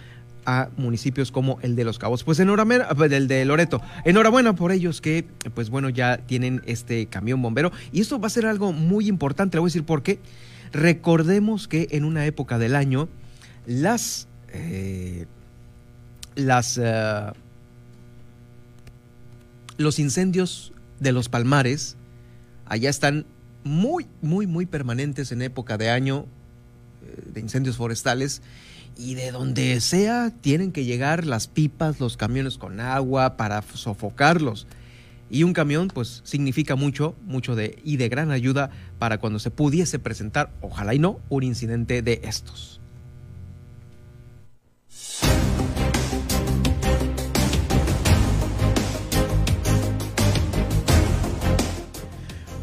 a 0.45 0.69
municipios 0.77 1.31
como 1.31 1.59
el 1.61 1.75
de 1.75 1.83
Los 1.83 1.99
Cabos. 1.99 2.23
Pues 2.23 2.39
enhorabuena, 2.39 2.89
pues, 2.89 3.11
el 3.11 3.27
de 3.27 3.45
Loreto. 3.45 3.81
Enhorabuena 4.05 4.53
por 4.55 4.71
ellos 4.71 5.01
que, 5.01 5.25
pues 5.53 5.69
bueno, 5.69 5.89
ya 5.89 6.17
tienen 6.17 6.61
este 6.65 7.05
camión 7.05 7.41
bombero. 7.41 7.71
Y 7.91 8.01
esto 8.01 8.19
va 8.19 8.27
a 8.27 8.31
ser 8.31 8.45
algo 8.45 8.71
muy 8.71 9.07
importante, 9.07 9.57
le 9.57 9.59
voy 9.59 9.67
a 9.67 9.71
decir 9.71 9.85
por 9.85 10.03
qué. 10.03 10.19
Recordemos 10.71 11.67
que 11.67 11.87
en 11.91 12.05
una 12.05 12.25
época 12.25 12.57
del 12.57 12.75
año, 12.75 13.09
las. 13.65 14.27
Eh, 14.49 15.25
las. 16.35 16.79
Eh, 16.81 17.31
los 19.77 19.99
incendios 19.99 20.73
de 20.99 21.11
los 21.11 21.27
palmares 21.27 21.97
allá 22.65 22.89
están 22.89 23.25
muy, 23.63 24.07
muy, 24.21 24.47
muy 24.47 24.65
permanentes 24.65 25.31
en 25.31 25.41
época 25.41 25.77
de 25.77 25.89
año 25.89 26.25
eh, 27.05 27.31
de 27.33 27.39
incendios 27.39 27.77
forestales 27.77 28.41
y 28.97 29.15
de 29.15 29.31
donde 29.31 29.79
sea 29.81 30.31
tienen 30.41 30.71
que 30.71 30.83
llegar 30.83 31.25
las 31.25 31.47
pipas, 31.47 31.99
los 31.99 32.17
camiones 32.17 32.57
con 32.57 32.79
agua 32.79 33.37
para 33.37 33.61
sofocarlos. 33.61 34.67
Y 35.29 35.43
un 35.43 35.53
camión 35.53 35.87
pues 35.87 36.21
significa 36.25 36.75
mucho, 36.75 37.15
mucho 37.25 37.55
de 37.55 37.79
y 37.85 37.95
de 37.95 38.09
gran 38.09 38.31
ayuda 38.31 38.69
para 38.99 39.17
cuando 39.17 39.39
se 39.39 39.49
pudiese 39.49 39.97
presentar, 39.97 40.51
ojalá 40.61 40.93
y 40.93 40.99
no, 40.99 41.19
un 41.29 41.43
incidente 41.43 42.01
de 42.01 42.19
estos. 42.23 42.80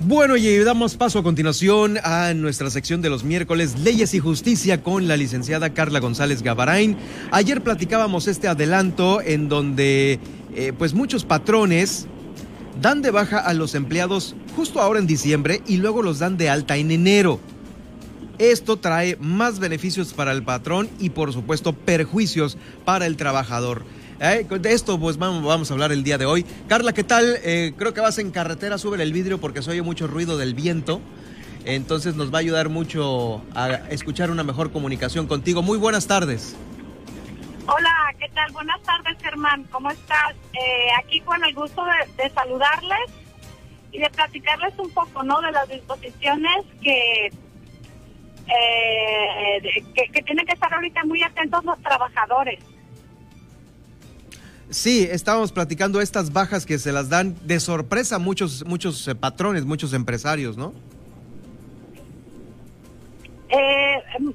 Bueno, 0.08 0.38
y 0.38 0.56
damos 0.60 0.96
paso 0.96 1.18
a 1.18 1.22
continuación 1.22 1.98
a 2.02 2.32
nuestra 2.32 2.70
sección 2.70 3.02
de 3.02 3.10
los 3.10 3.24
miércoles, 3.24 3.78
Leyes 3.80 4.14
y 4.14 4.20
Justicia, 4.20 4.82
con 4.82 5.06
la 5.06 5.18
licenciada 5.18 5.74
Carla 5.74 6.00
González 6.00 6.40
Gavarain. 6.40 6.96
Ayer 7.30 7.62
platicábamos 7.62 8.26
este 8.26 8.48
adelanto 8.48 9.20
en 9.20 9.50
donde 9.50 10.18
eh, 10.54 10.72
pues 10.78 10.94
muchos 10.94 11.26
patrones 11.26 12.06
dan 12.80 13.02
de 13.02 13.10
baja 13.10 13.38
a 13.38 13.52
los 13.52 13.74
empleados 13.74 14.34
justo 14.56 14.80
ahora 14.80 14.98
en 14.98 15.06
diciembre 15.06 15.60
y 15.66 15.76
luego 15.76 16.00
los 16.00 16.20
dan 16.20 16.38
de 16.38 16.48
alta 16.48 16.78
en 16.78 16.90
enero. 16.90 17.38
Esto 18.38 18.78
trae 18.78 19.18
más 19.20 19.58
beneficios 19.58 20.14
para 20.14 20.32
el 20.32 20.42
patrón 20.42 20.88
y 20.98 21.10
por 21.10 21.34
supuesto 21.34 21.74
perjuicios 21.74 22.56
para 22.86 23.04
el 23.04 23.18
trabajador. 23.18 23.84
Eh, 24.20 24.44
de 24.48 24.72
esto 24.72 24.98
pues 24.98 25.16
vamos, 25.16 25.70
a 25.70 25.74
hablar 25.74 25.92
el 25.92 26.02
día 26.02 26.18
de 26.18 26.26
hoy. 26.26 26.44
Carla, 26.68 26.92
¿qué 26.92 27.04
tal? 27.04 27.38
Eh, 27.44 27.72
creo 27.76 27.94
que 27.94 28.00
vas 28.00 28.18
en 28.18 28.32
carretera, 28.32 28.76
sube 28.76 29.00
el 29.00 29.12
vidrio 29.12 29.38
porque 29.38 29.62
se 29.62 29.70
oye 29.70 29.82
mucho 29.82 30.06
ruido 30.06 30.36
del 30.36 30.54
viento. 30.54 31.00
Entonces 31.64 32.16
nos 32.16 32.32
va 32.32 32.38
a 32.38 32.40
ayudar 32.40 32.68
mucho 32.68 33.42
a 33.54 33.68
escuchar 33.90 34.30
una 34.30 34.42
mejor 34.42 34.72
comunicación 34.72 35.26
contigo. 35.26 35.62
Muy 35.62 35.78
buenas 35.78 36.06
tardes. 36.06 36.56
Hola, 37.66 38.14
¿qué 38.18 38.28
tal? 38.30 38.50
Buenas 38.52 38.80
tardes, 38.82 39.16
Germán. 39.22 39.64
¿Cómo 39.70 39.90
estás? 39.90 40.34
Eh, 40.54 40.88
aquí 40.98 41.20
con 41.20 41.44
el 41.44 41.54
gusto 41.54 41.84
de, 42.16 42.30
saludarles 42.30 43.10
y 43.92 43.98
de 43.98 44.10
platicarles 44.10 44.76
un 44.78 44.90
poco, 44.90 45.22
¿no? 45.22 45.40
De 45.42 45.52
las 45.52 45.68
disposiciones 45.68 46.64
que, 46.82 47.30
que, 49.94 50.10
que 50.10 50.22
tienen 50.22 50.46
que 50.46 50.54
estar 50.54 50.72
ahorita 50.72 51.04
muy 51.04 51.22
atentos 51.22 51.64
los 51.64 51.78
trabajadores. 51.82 52.58
Sí, 54.70 55.08
estábamos 55.10 55.50
platicando 55.50 56.00
estas 56.00 56.32
bajas 56.32 56.66
que 56.66 56.78
se 56.78 56.92
las 56.92 57.08
dan 57.08 57.34
de 57.46 57.58
sorpresa 57.58 58.18
muchos, 58.18 58.66
muchos 58.66 59.08
eh, 59.08 59.14
patrones, 59.14 59.64
muchos 59.64 59.94
empresarios, 59.94 60.58
¿no? 60.58 60.74
Eh, 63.48 64.02
em, 64.18 64.34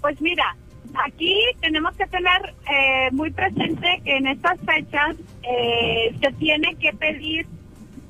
pues 0.00 0.20
mira, 0.20 0.56
aquí 1.04 1.34
tenemos 1.60 1.96
que 1.96 2.06
tener 2.06 2.54
eh, 2.70 3.08
muy 3.10 3.32
presente 3.32 4.00
que 4.04 4.16
en 4.16 4.28
estas 4.28 4.60
fechas 4.60 5.16
se 6.20 6.32
tiene 6.38 6.76
que 6.76 6.92
pedir 6.92 7.46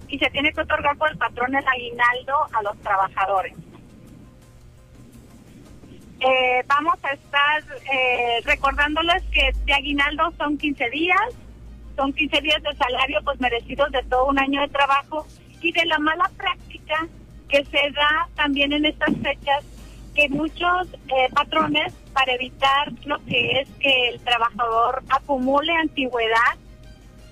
y 0.08 0.18
se 0.18 0.28
tiene 0.30 0.52
que 0.52 0.60
otorgar 0.60 0.98
por 0.98 1.10
el 1.10 1.16
patrón 1.16 1.54
el 1.54 1.66
aguinaldo 1.66 2.34
a 2.52 2.62
los 2.62 2.76
trabajadores. 2.82 3.54
Eh, 6.20 6.62
vamos 6.66 6.98
a 7.02 7.12
estar 7.12 7.62
eh, 7.90 8.40
recordándoles 8.44 9.22
que 9.32 9.52
de 9.64 9.72
aguinaldo 9.72 10.30
son 10.36 10.58
15 10.58 10.90
días, 10.90 11.18
son 11.96 12.12
15 12.12 12.42
días 12.42 12.62
de 12.62 12.76
salario 12.76 13.20
pues 13.24 13.40
merecidos 13.40 13.90
de 13.90 14.02
todo 14.02 14.26
un 14.26 14.38
año 14.38 14.60
de 14.60 14.68
trabajo 14.68 15.26
y 15.62 15.72
de 15.72 15.86
la 15.86 15.98
mala 15.98 16.30
práctica 16.36 17.08
que 17.48 17.64
se 17.64 17.90
da 17.92 18.28
también 18.36 18.74
en 18.74 18.84
estas 18.84 19.16
fechas 19.22 19.64
que 20.14 20.28
muchos 20.28 20.88
eh, 21.08 21.28
patrones 21.34 21.94
para 22.12 22.34
evitar 22.34 22.92
lo 23.06 23.18
que 23.24 23.60
es 23.60 23.68
que 23.80 24.08
el 24.10 24.20
trabajador 24.20 25.02
acumule 25.08 25.72
antigüedad, 25.72 26.58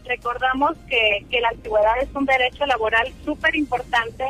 recordamos 0.07 0.79
que, 0.89 1.27
que 1.31 1.43
la 1.43 1.51
antigüedad 1.51 1.99
es 2.01 2.09
un 2.15 2.25
derecho 2.25 2.65
laboral 2.65 3.13
súper 3.23 3.55
importante, 3.55 4.29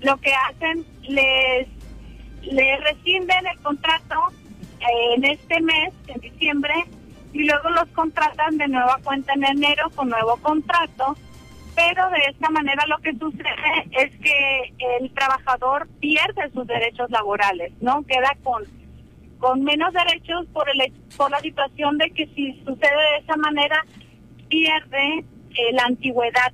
lo 0.00 0.16
que 0.16 0.32
hacen 0.34 0.84
les 1.02 1.68
le 2.42 2.76
rescinden 2.78 3.46
el 3.46 3.58
contrato 3.60 4.16
eh, 4.80 5.14
en 5.16 5.24
este 5.24 5.60
mes, 5.60 5.92
en 6.08 6.20
diciembre, 6.20 6.74
y 7.32 7.44
luego 7.44 7.70
los 7.70 7.88
contratan 7.90 8.58
de 8.58 8.68
nueva 8.68 8.98
cuenta 9.04 9.32
en 9.34 9.44
enero 9.44 9.90
con 9.94 10.08
nuevo 10.08 10.36
contrato, 10.38 11.16
pero 11.74 12.10
de 12.10 12.18
esta 12.28 12.50
manera 12.50 12.84
lo 12.86 12.98
que 12.98 13.12
sucede 13.12 13.86
es 13.92 14.10
que 14.20 14.74
el 15.00 15.10
trabajador 15.12 15.88
pierde 16.00 16.50
sus 16.52 16.66
derechos 16.66 17.10
laborales, 17.10 17.72
¿no? 17.80 18.02
Queda 18.06 18.36
con 18.42 18.64
con 19.38 19.64
menos 19.64 19.90
derechos 19.94 20.46
por 20.52 20.68
el 20.68 20.92
por 21.16 21.30
la 21.30 21.40
situación 21.40 21.96
de 21.96 22.10
que 22.10 22.26
si 22.34 22.52
sucede 22.64 22.90
de 23.12 23.18
esa 23.22 23.36
manera 23.36 23.82
pierde 24.48 25.18
eh, 25.18 25.72
la 25.72 25.84
antigüedad 25.84 26.52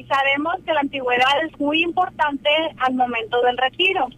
y 0.00 0.04
sabemos 0.04 0.54
que 0.64 0.72
la 0.72 0.80
antigüedad 0.80 1.44
es 1.46 1.60
muy 1.60 1.82
importante 1.82 2.48
al 2.78 2.94
momento 2.94 3.42
del 3.42 3.58
retiro. 3.58 4.08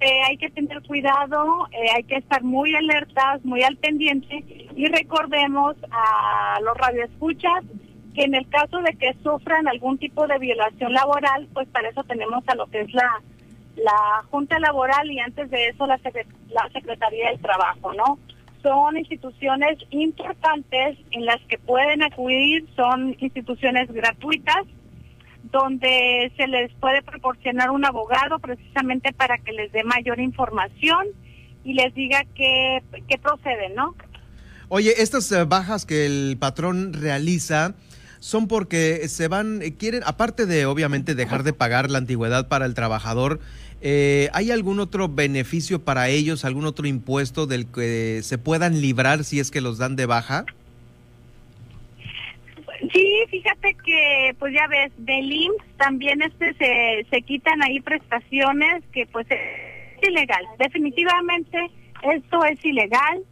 Eh, 0.00 0.20
hay 0.28 0.36
que 0.36 0.48
tener 0.50 0.80
cuidado, 0.82 1.66
eh, 1.72 1.90
hay 1.96 2.04
que 2.04 2.16
estar 2.16 2.44
muy 2.44 2.72
alertas, 2.74 3.44
muy 3.44 3.62
al 3.64 3.76
pendiente 3.78 4.44
y 4.76 4.86
recordemos 4.86 5.74
a 5.90 6.60
los 6.62 6.76
radioescuchas 6.76 7.64
que 8.14 8.22
en 8.22 8.36
el 8.36 8.48
caso 8.48 8.78
de 8.78 8.94
que 8.94 9.14
sufran 9.24 9.66
algún 9.66 9.98
tipo 9.98 10.26
de 10.28 10.38
violación 10.38 10.92
laboral, 10.92 11.48
pues 11.52 11.66
para 11.68 11.88
eso 11.88 12.04
tenemos 12.04 12.44
a 12.46 12.54
lo 12.54 12.66
que 12.66 12.82
es 12.82 12.94
la, 12.94 13.22
la 13.76 14.22
Junta 14.30 14.60
Laboral 14.60 15.10
y 15.10 15.18
antes 15.18 15.50
de 15.50 15.66
eso 15.66 15.84
la, 15.86 15.98
la 16.50 16.68
Secretaría 16.72 17.30
del 17.30 17.40
Trabajo, 17.40 17.92
¿no? 17.94 18.18
Son 18.62 18.96
instituciones 18.96 19.78
importantes 19.90 20.98
en 21.10 21.26
las 21.26 21.40
que 21.42 21.58
pueden 21.58 22.04
acudir, 22.04 22.66
son 22.76 23.16
instituciones 23.18 23.90
gratuitas 23.90 24.64
donde 25.44 26.32
se 26.36 26.46
les 26.46 26.72
puede 26.74 27.02
proporcionar 27.02 27.70
un 27.70 27.84
abogado 27.84 28.38
precisamente 28.38 29.12
para 29.12 29.38
que 29.38 29.52
les 29.52 29.72
dé 29.72 29.82
mayor 29.84 30.20
información 30.20 31.06
y 31.64 31.74
les 31.74 31.94
diga 31.94 32.24
qué, 32.34 32.82
qué 33.08 33.18
procede, 33.18 33.70
¿no? 33.74 33.94
Oye, 34.68 35.00
estas 35.00 35.30
eh, 35.32 35.44
bajas 35.44 35.86
que 35.86 36.04
el 36.04 36.36
patrón 36.38 36.92
realiza 36.92 37.74
son 38.20 38.48
porque 38.48 39.08
se 39.08 39.28
van, 39.28 39.62
eh, 39.62 39.74
quieren, 39.74 40.02
aparte 40.04 40.44
de 40.44 40.66
obviamente 40.66 41.14
dejar 41.14 41.42
de 41.42 41.52
pagar 41.52 41.90
la 41.90 41.98
antigüedad 41.98 42.48
para 42.48 42.66
el 42.66 42.74
trabajador, 42.74 43.40
eh, 43.80 44.28
¿hay 44.32 44.50
algún 44.50 44.80
otro 44.80 45.08
beneficio 45.08 45.84
para 45.84 46.08
ellos, 46.08 46.44
algún 46.44 46.66
otro 46.66 46.86
impuesto 46.86 47.46
del 47.46 47.66
que 47.66 48.20
se 48.22 48.36
puedan 48.36 48.80
librar 48.80 49.24
si 49.24 49.40
es 49.40 49.50
que 49.50 49.60
los 49.60 49.78
dan 49.78 49.96
de 49.96 50.06
baja? 50.06 50.44
Sí, 52.92 53.24
fíjate 53.28 53.76
que, 53.84 54.36
pues 54.38 54.54
ya 54.54 54.66
ves, 54.68 54.92
del 54.98 55.32
IMSS 55.32 55.76
también 55.76 56.22
este 56.22 56.54
se, 56.54 57.06
se 57.10 57.22
quitan 57.22 57.62
ahí 57.62 57.80
prestaciones 57.80 58.84
que 58.92 59.06
pues 59.06 59.26
es 59.30 60.08
ilegal. 60.08 60.44
Definitivamente 60.58 61.58
esto 62.02 62.44
es 62.44 62.64
ilegal, 62.64 63.24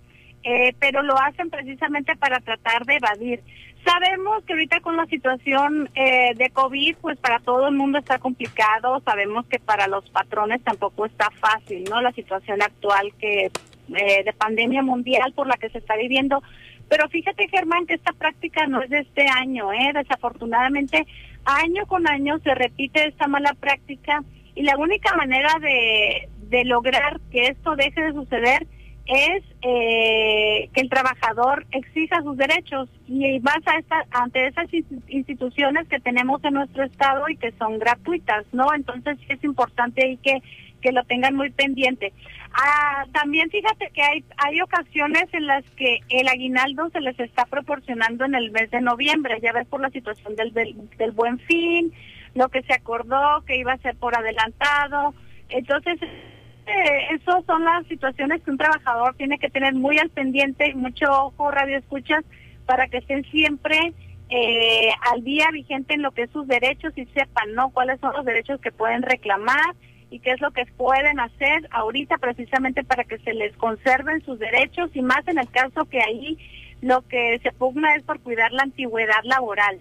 eh, 0.43 0.75
pero 0.81 1.03
lo 1.03 1.19
hacen 1.19 1.51
precisamente 1.51 2.17
para 2.17 2.41
tratar 2.41 2.85
de 2.87 2.97
evadir. 2.97 3.43
Sabemos 3.85 4.43
que 4.45 4.55
ahorita 4.55 4.81
con 4.81 4.97
la 4.97 5.07
situación 5.07 5.89
eh, 5.95 6.35
de 6.35 6.51
COVID, 6.51 6.97
pues 7.01 7.17
para 7.19 7.39
todo 7.39 7.69
el 7.69 7.77
mundo 7.77 7.99
está 7.99 8.19
complicado. 8.19 9.01
Sabemos 9.05 9.47
que 9.47 9.61
para 9.61 9.87
los 9.87 10.11
patrones 10.11 10.61
tampoco 10.65 11.07
está 11.07 11.31
fácil, 11.31 11.85
¿no? 11.85 12.01
La 12.01 12.11
situación 12.11 12.63
actual 12.63 13.13
que 13.21 13.45
eh, 13.45 14.25
de 14.25 14.33
pandemia 14.33 14.83
mundial 14.83 15.33
por 15.35 15.47
la 15.47 15.57
que 15.57 15.71
se 15.71 15.79
está 15.79 15.97
viviendo. 15.97 16.43
Pero 16.89 17.09
fíjate, 17.09 17.49
Germán, 17.49 17.87
que 17.87 17.95
esta 17.95 18.13
práctica 18.13 18.67
no 18.67 18.83
es 18.83 18.91
de 18.91 19.01
este 19.01 19.27
año, 19.29 19.73
¿eh? 19.73 19.93
Desafortunadamente, 19.95 21.07
año 21.45 21.87
con 21.87 22.09
año 22.09 22.39
se 22.41 22.55
repite 22.55 23.09
esta 23.09 23.27
mala 23.27 23.55
práctica 23.55 24.23
y 24.55 24.63
la 24.63 24.77
única 24.77 25.15
manera 25.17 25.53
de, 25.61 26.29
de 26.49 26.65
lograr 26.65 27.21
que 27.31 27.49
esto 27.49 27.77
deje 27.77 28.01
de 28.01 28.13
suceder 28.13 28.67
es 29.07 29.45
eh, 29.63 30.69
que 30.73 30.81
el 30.81 30.89
trabajador 30.89 31.65
exija 31.71 32.23
sus 32.23 32.37
derechos 32.37 32.89
y 33.07 33.39
más 33.41 33.59
a 33.67 33.79
esta, 33.79 34.05
ante 34.11 34.49
esas 34.49 34.67
instituciones 35.07 35.87
que 35.89 36.01
tenemos 36.01 36.43
en 36.45 36.55
nuestro 36.55 36.85
estado 36.85 37.29
y 37.29 37.37
que 37.37 37.53
son 37.53 37.79
gratuitas, 37.79 38.45
¿no? 38.53 38.75
Entonces 38.75 39.17
es 39.29 39.43
importante 39.45 40.05
ahí 40.05 40.17
que, 40.17 40.43
que 40.81 40.93
lo 40.93 41.05
tengan 41.05 41.35
muy 41.35 41.51
pendiente. 41.51 42.13
Ah, 42.53 43.05
también 43.13 43.51
fíjate 43.51 43.91
que 43.93 44.03
hay, 44.03 44.25
hay 44.39 44.61
ocasiones 44.61 45.25
en 45.33 45.47
las 45.47 45.63
que 45.77 46.01
el 46.09 46.27
aguinaldo 46.29 46.89
se 46.91 47.01
les 47.01 47.19
está 47.21 47.45
proporcionando 47.45 48.25
en 48.25 48.35
el 48.35 48.51
mes 48.51 48.71
de 48.71 48.81
noviembre, 48.81 49.39
ya 49.43 49.53
ves 49.53 49.67
por 49.67 49.81
la 49.81 49.91
situación 49.91 50.37
del, 50.37 50.53
del, 50.55 51.11
buen 51.13 51.39
fin, 51.41 51.93
lo 52.35 52.49
que 52.49 52.63
se 52.63 52.73
acordó 52.73 53.43
que 53.47 53.59
iba 53.59 53.73
a 53.73 53.79
ser 53.79 53.97
por 53.97 54.17
adelantado. 54.17 55.15
Entonces, 55.51 56.01
eh, 56.03 57.15
esas 57.15 57.45
son 57.45 57.65
las 57.65 57.87
situaciones 57.89 58.43
que 58.43 58.51
un 58.51 58.59
trabajador 58.59 59.15
tiene 59.17 59.39
que 59.39 59.51
tener 59.51 59.75
muy 59.75 59.99
al 59.99 60.11
pendiente 60.11 60.69
y 60.71 60.75
mucho 60.75 61.07
ojo, 61.11 61.51
radio 61.51 61.77
escuchas, 61.77 62.25
para 62.65 62.89
que 62.89 62.99
estén 62.99 63.25
siempre 63.25 63.93
eh, 64.29 64.89
al 65.13 65.23
día 65.23 65.49
vigente 65.53 65.95
en 65.95 66.03
lo 66.03 66.11
que 66.11 66.23
es 66.23 66.31
sus 66.31 66.49
derechos 66.49 66.93
y 66.97 67.05
sepan, 67.07 67.55
¿no? 67.55 67.71
Cuáles 67.71 68.01
son 68.01 68.13
los 68.15 68.25
derechos 68.25 68.61
que 68.61 68.73
pueden 68.73 69.03
reclamar 69.03 69.75
y 70.11 70.21
qué 70.21 70.33
es 70.33 70.41
lo 70.41 70.51
que 70.53 70.65
pueden 70.77 71.21
hacer 71.21 71.69
ahorita 71.71 72.19
precisamente 72.19 72.85
para 72.85 73.05
que 73.05 73.19
se 73.19 73.35
les 73.35 73.57
conserven 73.57 74.25
sus 74.25 74.39
derechos 74.39 74.91
y 74.95 75.03
más 75.03 75.27
en 75.27 75.39
el 75.39 75.49
caso 75.49 75.85
que 75.87 76.01
ahí 76.01 76.39
lo 76.81 77.03
que 77.03 77.41
se 77.43 77.53
pugna 77.53 77.95
es 77.97 78.03
por 78.03 78.21
cuidar 78.21 78.53
la 78.53 78.63
antigüedad 78.63 79.23
laboral. 79.25 79.81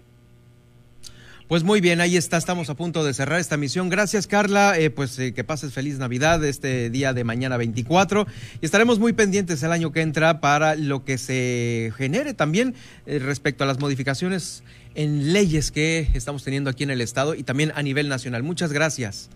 Pues 1.48 1.62
muy 1.62 1.80
bien, 1.80 2.00
ahí 2.00 2.16
está, 2.16 2.38
estamos 2.38 2.70
a 2.70 2.74
punto 2.74 3.04
de 3.04 3.14
cerrar 3.14 3.38
esta 3.38 3.56
misión. 3.56 3.88
Gracias 3.88 4.26
Carla, 4.26 4.76
eh, 4.76 4.90
pues 4.90 5.16
eh, 5.20 5.32
que 5.32 5.44
pases 5.44 5.72
feliz 5.72 5.96
Navidad 5.96 6.44
este 6.44 6.90
día 6.90 7.12
de 7.12 7.22
mañana 7.22 7.56
24 7.56 8.26
y 8.60 8.66
estaremos 8.66 8.98
muy 8.98 9.12
pendientes 9.12 9.62
el 9.62 9.70
año 9.70 9.92
que 9.92 10.00
entra 10.00 10.40
para 10.40 10.74
lo 10.74 11.04
que 11.04 11.18
se 11.18 11.92
genere 11.96 12.34
también 12.34 12.74
eh, 13.06 13.20
respecto 13.20 13.62
a 13.62 13.68
las 13.68 13.78
modificaciones 13.78 14.64
en 14.96 15.32
leyes 15.32 15.70
que 15.70 16.08
estamos 16.14 16.42
teniendo 16.42 16.68
aquí 16.68 16.82
en 16.82 16.90
el 16.90 17.00
Estado 17.00 17.36
y 17.36 17.44
también 17.44 17.70
a 17.76 17.82
nivel 17.84 18.08
nacional. 18.08 18.42
Muchas 18.42 18.72
gracias. 18.72 19.30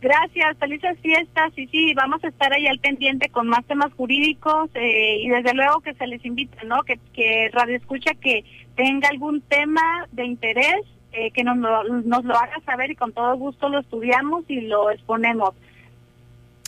Gracias, 0.00 0.58
felices 0.58 0.98
fiestas 1.00 1.52
y 1.56 1.66
sí, 1.68 1.94
vamos 1.94 2.22
a 2.22 2.28
estar 2.28 2.52
ahí 2.52 2.66
al 2.66 2.78
pendiente 2.78 3.28
con 3.30 3.48
más 3.48 3.64
temas 3.64 3.92
jurídicos 3.94 4.70
y 4.74 5.28
desde 5.28 5.54
luego 5.54 5.80
que 5.80 5.94
se 5.94 6.06
les 6.06 6.24
invita, 6.24 6.62
¿no? 6.64 6.82
Que, 6.82 6.98
que 7.14 7.50
Radio 7.52 7.76
Escucha 7.76 8.12
que 8.14 8.44
tenga 8.76 9.08
algún 9.08 9.40
tema 9.40 10.06
de 10.12 10.24
interés 10.26 10.84
eh, 11.12 11.30
que 11.30 11.44
nos 11.44 11.56
nos 11.56 12.24
lo 12.24 12.36
haga 12.36 12.60
saber 12.66 12.90
y 12.90 12.94
con 12.94 13.12
todo 13.12 13.34
gusto 13.38 13.70
lo 13.70 13.80
estudiamos 13.80 14.44
y 14.48 14.60
lo 14.60 14.90
exponemos. 14.90 15.54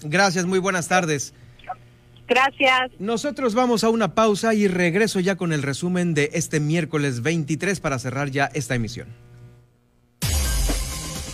Gracias, 0.03 0.47
muy 0.47 0.59
buenas 0.59 0.89
tardes. 0.89 1.35
Gracias. 2.27 2.93
Nosotros 2.99 3.55
vamos 3.55 3.85
a 3.85 3.91
una 3.91 4.15
pausa 4.15 4.55
y 4.55 4.69
regreso 4.69 5.21
ya 5.21 5.37
con 5.37 5.53
el 5.53 5.63
resumen 5.63 6.15
de 6.15 6.31
este 6.33 6.61
miércoles 6.61 7.23
23 7.23 7.81
para 7.81 7.99
cerrar 7.99 8.31
ya 8.31 8.47
esta 8.55 8.75
emisión. 8.75 9.09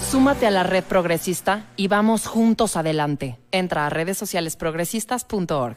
Súmate 0.00 0.46
a 0.46 0.50
la 0.50 0.62
red 0.62 0.84
progresista 0.84 1.66
y 1.76 1.88
vamos 1.88 2.26
juntos 2.26 2.76
adelante. 2.76 3.38
Entra 3.50 3.86
a 3.86 3.90
redes 3.90 4.16
sociales 4.16 4.56
progresistas.org. 4.56 5.76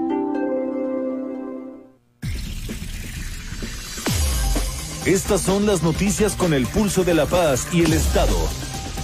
Estas 5.05 5.41
son 5.41 5.65
las 5.65 5.81
noticias 5.81 6.35
con 6.35 6.53
el 6.53 6.67
pulso 6.67 7.03
de 7.03 7.15
la 7.15 7.25
paz 7.25 7.67
y 7.73 7.81
el 7.81 7.91
Estado. 7.91 8.37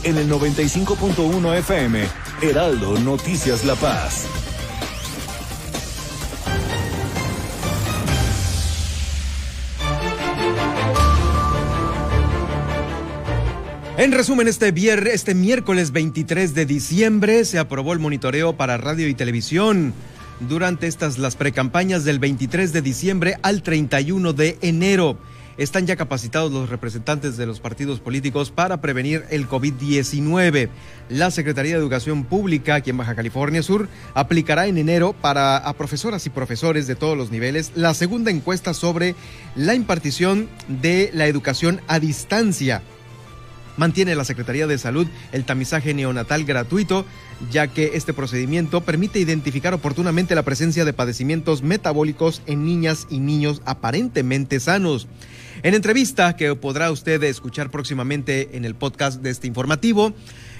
En 0.03 0.15
el 0.15 0.29
95.1 0.29 1.57
FM, 1.57 2.03
Heraldo 2.43 2.99
Noticias 2.99 3.65
La 3.65 3.73
Paz. 3.73 4.27
En 13.97 14.11
resumen, 14.11 14.47
este, 14.47 14.71
viernes, 14.71 15.15
este 15.15 15.33
miércoles 15.33 15.91
23 15.91 16.53
de 16.53 16.67
diciembre 16.67 17.43
se 17.43 17.57
aprobó 17.57 17.93
el 17.93 17.99
monitoreo 17.99 18.55
para 18.55 18.77
radio 18.77 19.07
y 19.07 19.15
televisión. 19.15 19.95
Durante 20.41 20.85
estas 20.85 21.17
las 21.17 21.35
precampañas 21.35 22.05
del 22.05 22.19
23 22.19 22.71
de 22.71 22.83
diciembre 22.83 23.39
al 23.41 23.63
31 23.63 24.33
de 24.33 24.59
enero 24.61 25.17
están 25.57 25.87
ya 25.87 25.95
capacitados 25.95 26.51
los 26.51 26.69
representantes 26.69 27.37
de 27.37 27.45
los 27.45 27.59
partidos 27.59 27.99
políticos 27.99 28.51
para 28.51 28.81
prevenir 28.81 29.25
el 29.29 29.47
COVID-19. 29.47 30.69
La 31.09 31.31
Secretaría 31.31 31.73
de 31.73 31.79
Educación 31.79 32.25
Pública 32.25 32.75
aquí 32.75 32.89
en 32.89 32.97
Baja 32.97 33.15
California 33.15 33.63
Sur 33.63 33.87
aplicará 34.13 34.67
en 34.67 34.77
enero 34.77 35.13
para 35.13 35.57
a 35.57 35.73
profesoras 35.73 36.25
y 36.25 36.29
profesores 36.29 36.87
de 36.87 36.95
todos 36.95 37.17
los 37.17 37.31
niveles 37.31 37.71
la 37.75 37.93
segunda 37.93 38.31
encuesta 38.31 38.73
sobre 38.73 39.15
la 39.55 39.73
impartición 39.73 40.49
de 40.67 41.09
la 41.13 41.27
educación 41.27 41.81
a 41.87 41.99
distancia 41.99 42.81
mantiene 43.77 44.15
la 44.15 44.25
Secretaría 44.25 44.67
de 44.67 44.77
Salud 44.77 45.07
el 45.31 45.45
tamizaje 45.45 45.93
neonatal 45.93 46.43
gratuito, 46.43 47.05
ya 47.51 47.67
que 47.67 47.91
este 47.93 48.13
procedimiento 48.13 48.81
permite 48.81 49.19
identificar 49.19 49.73
oportunamente 49.73 50.35
la 50.35 50.43
presencia 50.43 50.85
de 50.85 50.93
padecimientos 50.93 51.63
metabólicos 51.63 52.41
en 52.45 52.65
niñas 52.65 53.07
y 53.09 53.19
niños 53.19 53.61
aparentemente 53.65 54.59
sanos. 54.59 55.07
En 55.63 55.73
entrevista 55.73 56.35
que 56.35 56.53
podrá 56.55 56.91
usted 56.91 57.23
escuchar 57.23 57.71
próximamente 57.71 58.55
en 58.57 58.65
el 58.65 58.75
podcast 58.75 59.21
de 59.21 59.31
este 59.31 59.47
informativo, 59.47 60.13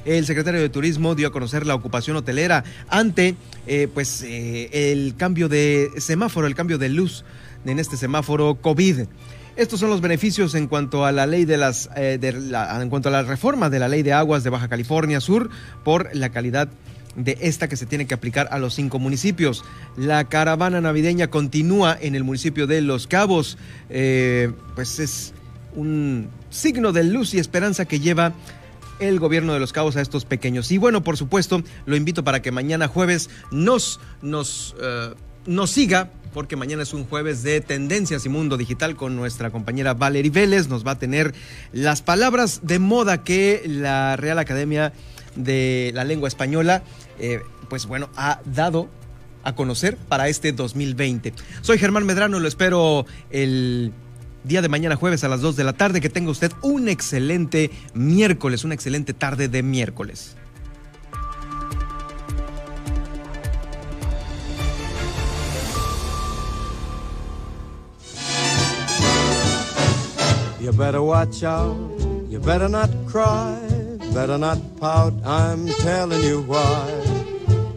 el 0.05 0.26
secretario 0.26 0.61
de 0.61 0.70
Turismo 0.70 1.15
dio 1.15 1.28
a 1.28 1.32
conocer 1.32 1.65
la 1.68 1.76
ocupación 1.76 2.18
hotelera 2.18 2.63
ante 2.89 3.36
eh, 3.68 3.88
pues 3.93 4.24
eh, 4.24 4.91
el 4.91 5.15
cambio 5.15 5.49
de 5.49 5.91
semáforo, 5.97 6.47
el 6.47 6.55
cambio 6.55 6.78
de 6.78 6.89
luz 6.89 7.26
en 7.65 7.80
este 7.80 7.97
semáforo 7.97 8.55
COVID. 8.55 9.01
Estos 9.58 9.80
son 9.80 9.89
los 9.89 10.01
beneficios 10.01 10.53
en 10.53 10.68
cuanto 10.68 11.03
a 11.03 11.12
la 11.12 11.26
ley 11.26 11.43
de 11.43 11.58
las, 11.58 11.89
eh, 11.95 12.20
en 12.22 12.89
cuanto 12.89 13.10
a 13.10 13.24
reforma 13.24 13.72
de 13.72 13.80
la 13.80 13.88
ley 13.88 14.03
de 14.03 14.14
aguas 14.14 14.43
de 14.43 14.51
Baja 14.51 14.68
California 14.68 15.20
Sur 15.20 15.49
por 15.84 16.16
la 16.16 16.30
calidad 16.30 16.70
de 17.16 17.39
esta 17.41 17.68
que 17.68 17.76
se 17.76 17.88
tiene 17.88 18.05
que 18.05 18.14
aplicar 18.14 18.47
a 18.51 18.60
los 18.60 18.76
cinco 18.76 18.99
municipios. 18.99 19.66
La 19.95 20.26
caravana 20.26 20.80
navideña 20.80 21.32
continúa 21.32 21.97
en 21.99 22.14
el 22.14 22.24
municipio 22.24 22.68
de 22.68 22.82
Los 22.82 23.08
Cabos, 23.08 23.58
eh, 23.89 24.51
pues 24.76 24.99
es 24.99 25.34
un 25.76 26.30
signo 26.51 26.91
de 26.91 27.05
luz 27.05 27.34
y 27.34 27.39
esperanza 27.39 27.86
que 27.86 27.99
lleva 27.99 28.34
el 28.99 29.20
gobierno 29.20 29.53
de 29.53 29.60
Los 29.60 29.74
Cabos 29.74 29.95
a 29.95 30.01
estos 30.01 30.26
pequeños. 30.26 30.72
Y 30.72 30.78
bueno, 30.78 31.03
por 31.03 31.18
supuesto, 31.18 31.64
lo 31.88 31.95
invito 31.95 32.24
para 32.24 32.43
que 32.43 32.51
mañana 32.51 32.88
jueves 32.88 33.32
nos, 33.49 33.99
nos, 34.22 34.76
uh, 34.76 35.16
nos 35.47 35.72
siga 35.72 36.12
porque 36.34 36.55
mañana 36.55 36.84
es 36.84 36.93
un 36.93 37.05
jueves 37.05 37.43
de 37.43 37.61
Tendencias 37.61 38.25
y 38.25 38.30
Mundo 38.30 38.57
Digital 38.57 38.95
con 38.95 39.15
nuestra 39.15 39.49
compañera 39.49 39.93
Valerie 39.93 40.32
Vélez. 40.32 40.67
Nos 40.67 40.86
va 40.86 40.91
a 40.91 40.99
tener 40.99 41.34
las 41.71 42.01
palabras 42.01 42.61
de 42.63 42.80
moda 42.80 43.23
que 43.23 43.63
la 43.65 44.15
Real 44.15 44.39
Academia 44.39 44.93
de 45.36 45.91
la 45.93 46.03
Lengua 46.03 46.28
Española, 46.28 46.84
eh, 47.19 47.41
pues 47.69 47.86
bueno, 47.86 48.09
ha 48.15 48.39
dado 48.45 48.89
a 49.43 49.55
conocer 49.55 49.97
para 49.97 50.28
este 50.28 50.51
2020. 50.51 51.34
Soy 51.61 51.78
Germán 51.78 52.05
Medrano, 52.05 52.39
lo 52.39 52.47
espero 52.47 53.05
el 53.30 53.93
día 54.43 54.61
de 54.61 54.69
mañana 54.69 54.95
jueves 54.95 55.23
a 55.23 55.28
las 55.28 55.41
2 55.41 55.55
de 55.55 55.63
la 55.63 55.73
tarde. 55.73 56.01
Que 56.01 56.09
tenga 56.09 56.32
usted 56.32 56.51
un 56.61 56.89
excelente 56.89 57.71
miércoles, 57.93 58.63
una 58.63 58.73
excelente 58.73 59.13
tarde 59.13 59.47
de 59.47 59.63
miércoles. 59.63 60.36
You 70.68 70.74
better 70.74 71.01
watch 71.01 71.43
out, 71.43 71.78
you 72.28 72.39
better 72.39 72.68
not 72.68 72.89
cry, 73.07 73.57
better 74.13 74.38
not 74.38 74.59
pout, 74.82 75.13
I'm 75.24 75.65
telling 75.65 76.22
you 76.22 76.41
why. 76.41 76.91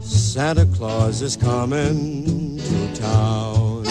Santa 0.01 0.66
Claus 0.74 1.22
is 1.22 1.36
coming 1.36 2.59
to 2.59 2.95
town. 2.97 3.84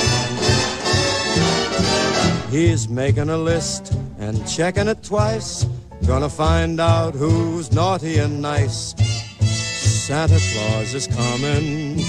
He's 2.52 2.90
making 2.90 3.30
a 3.30 3.38
list 3.38 3.94
and 4.20 4.46
checking 4.46 4.90
it 4.90 5.02
twice, 5.02 5.66
gonna 6.06 6.28
find 6.28 6.82
out 6.82 7.14
who's 7.14 7.72
naughty 7.72 8.18
and 8.18 8.42
nice. 8.42 8.96
Santa 9.40 10.42
Claus 10.52 10.94
is 10.94 11.08
coming 11.08 12.04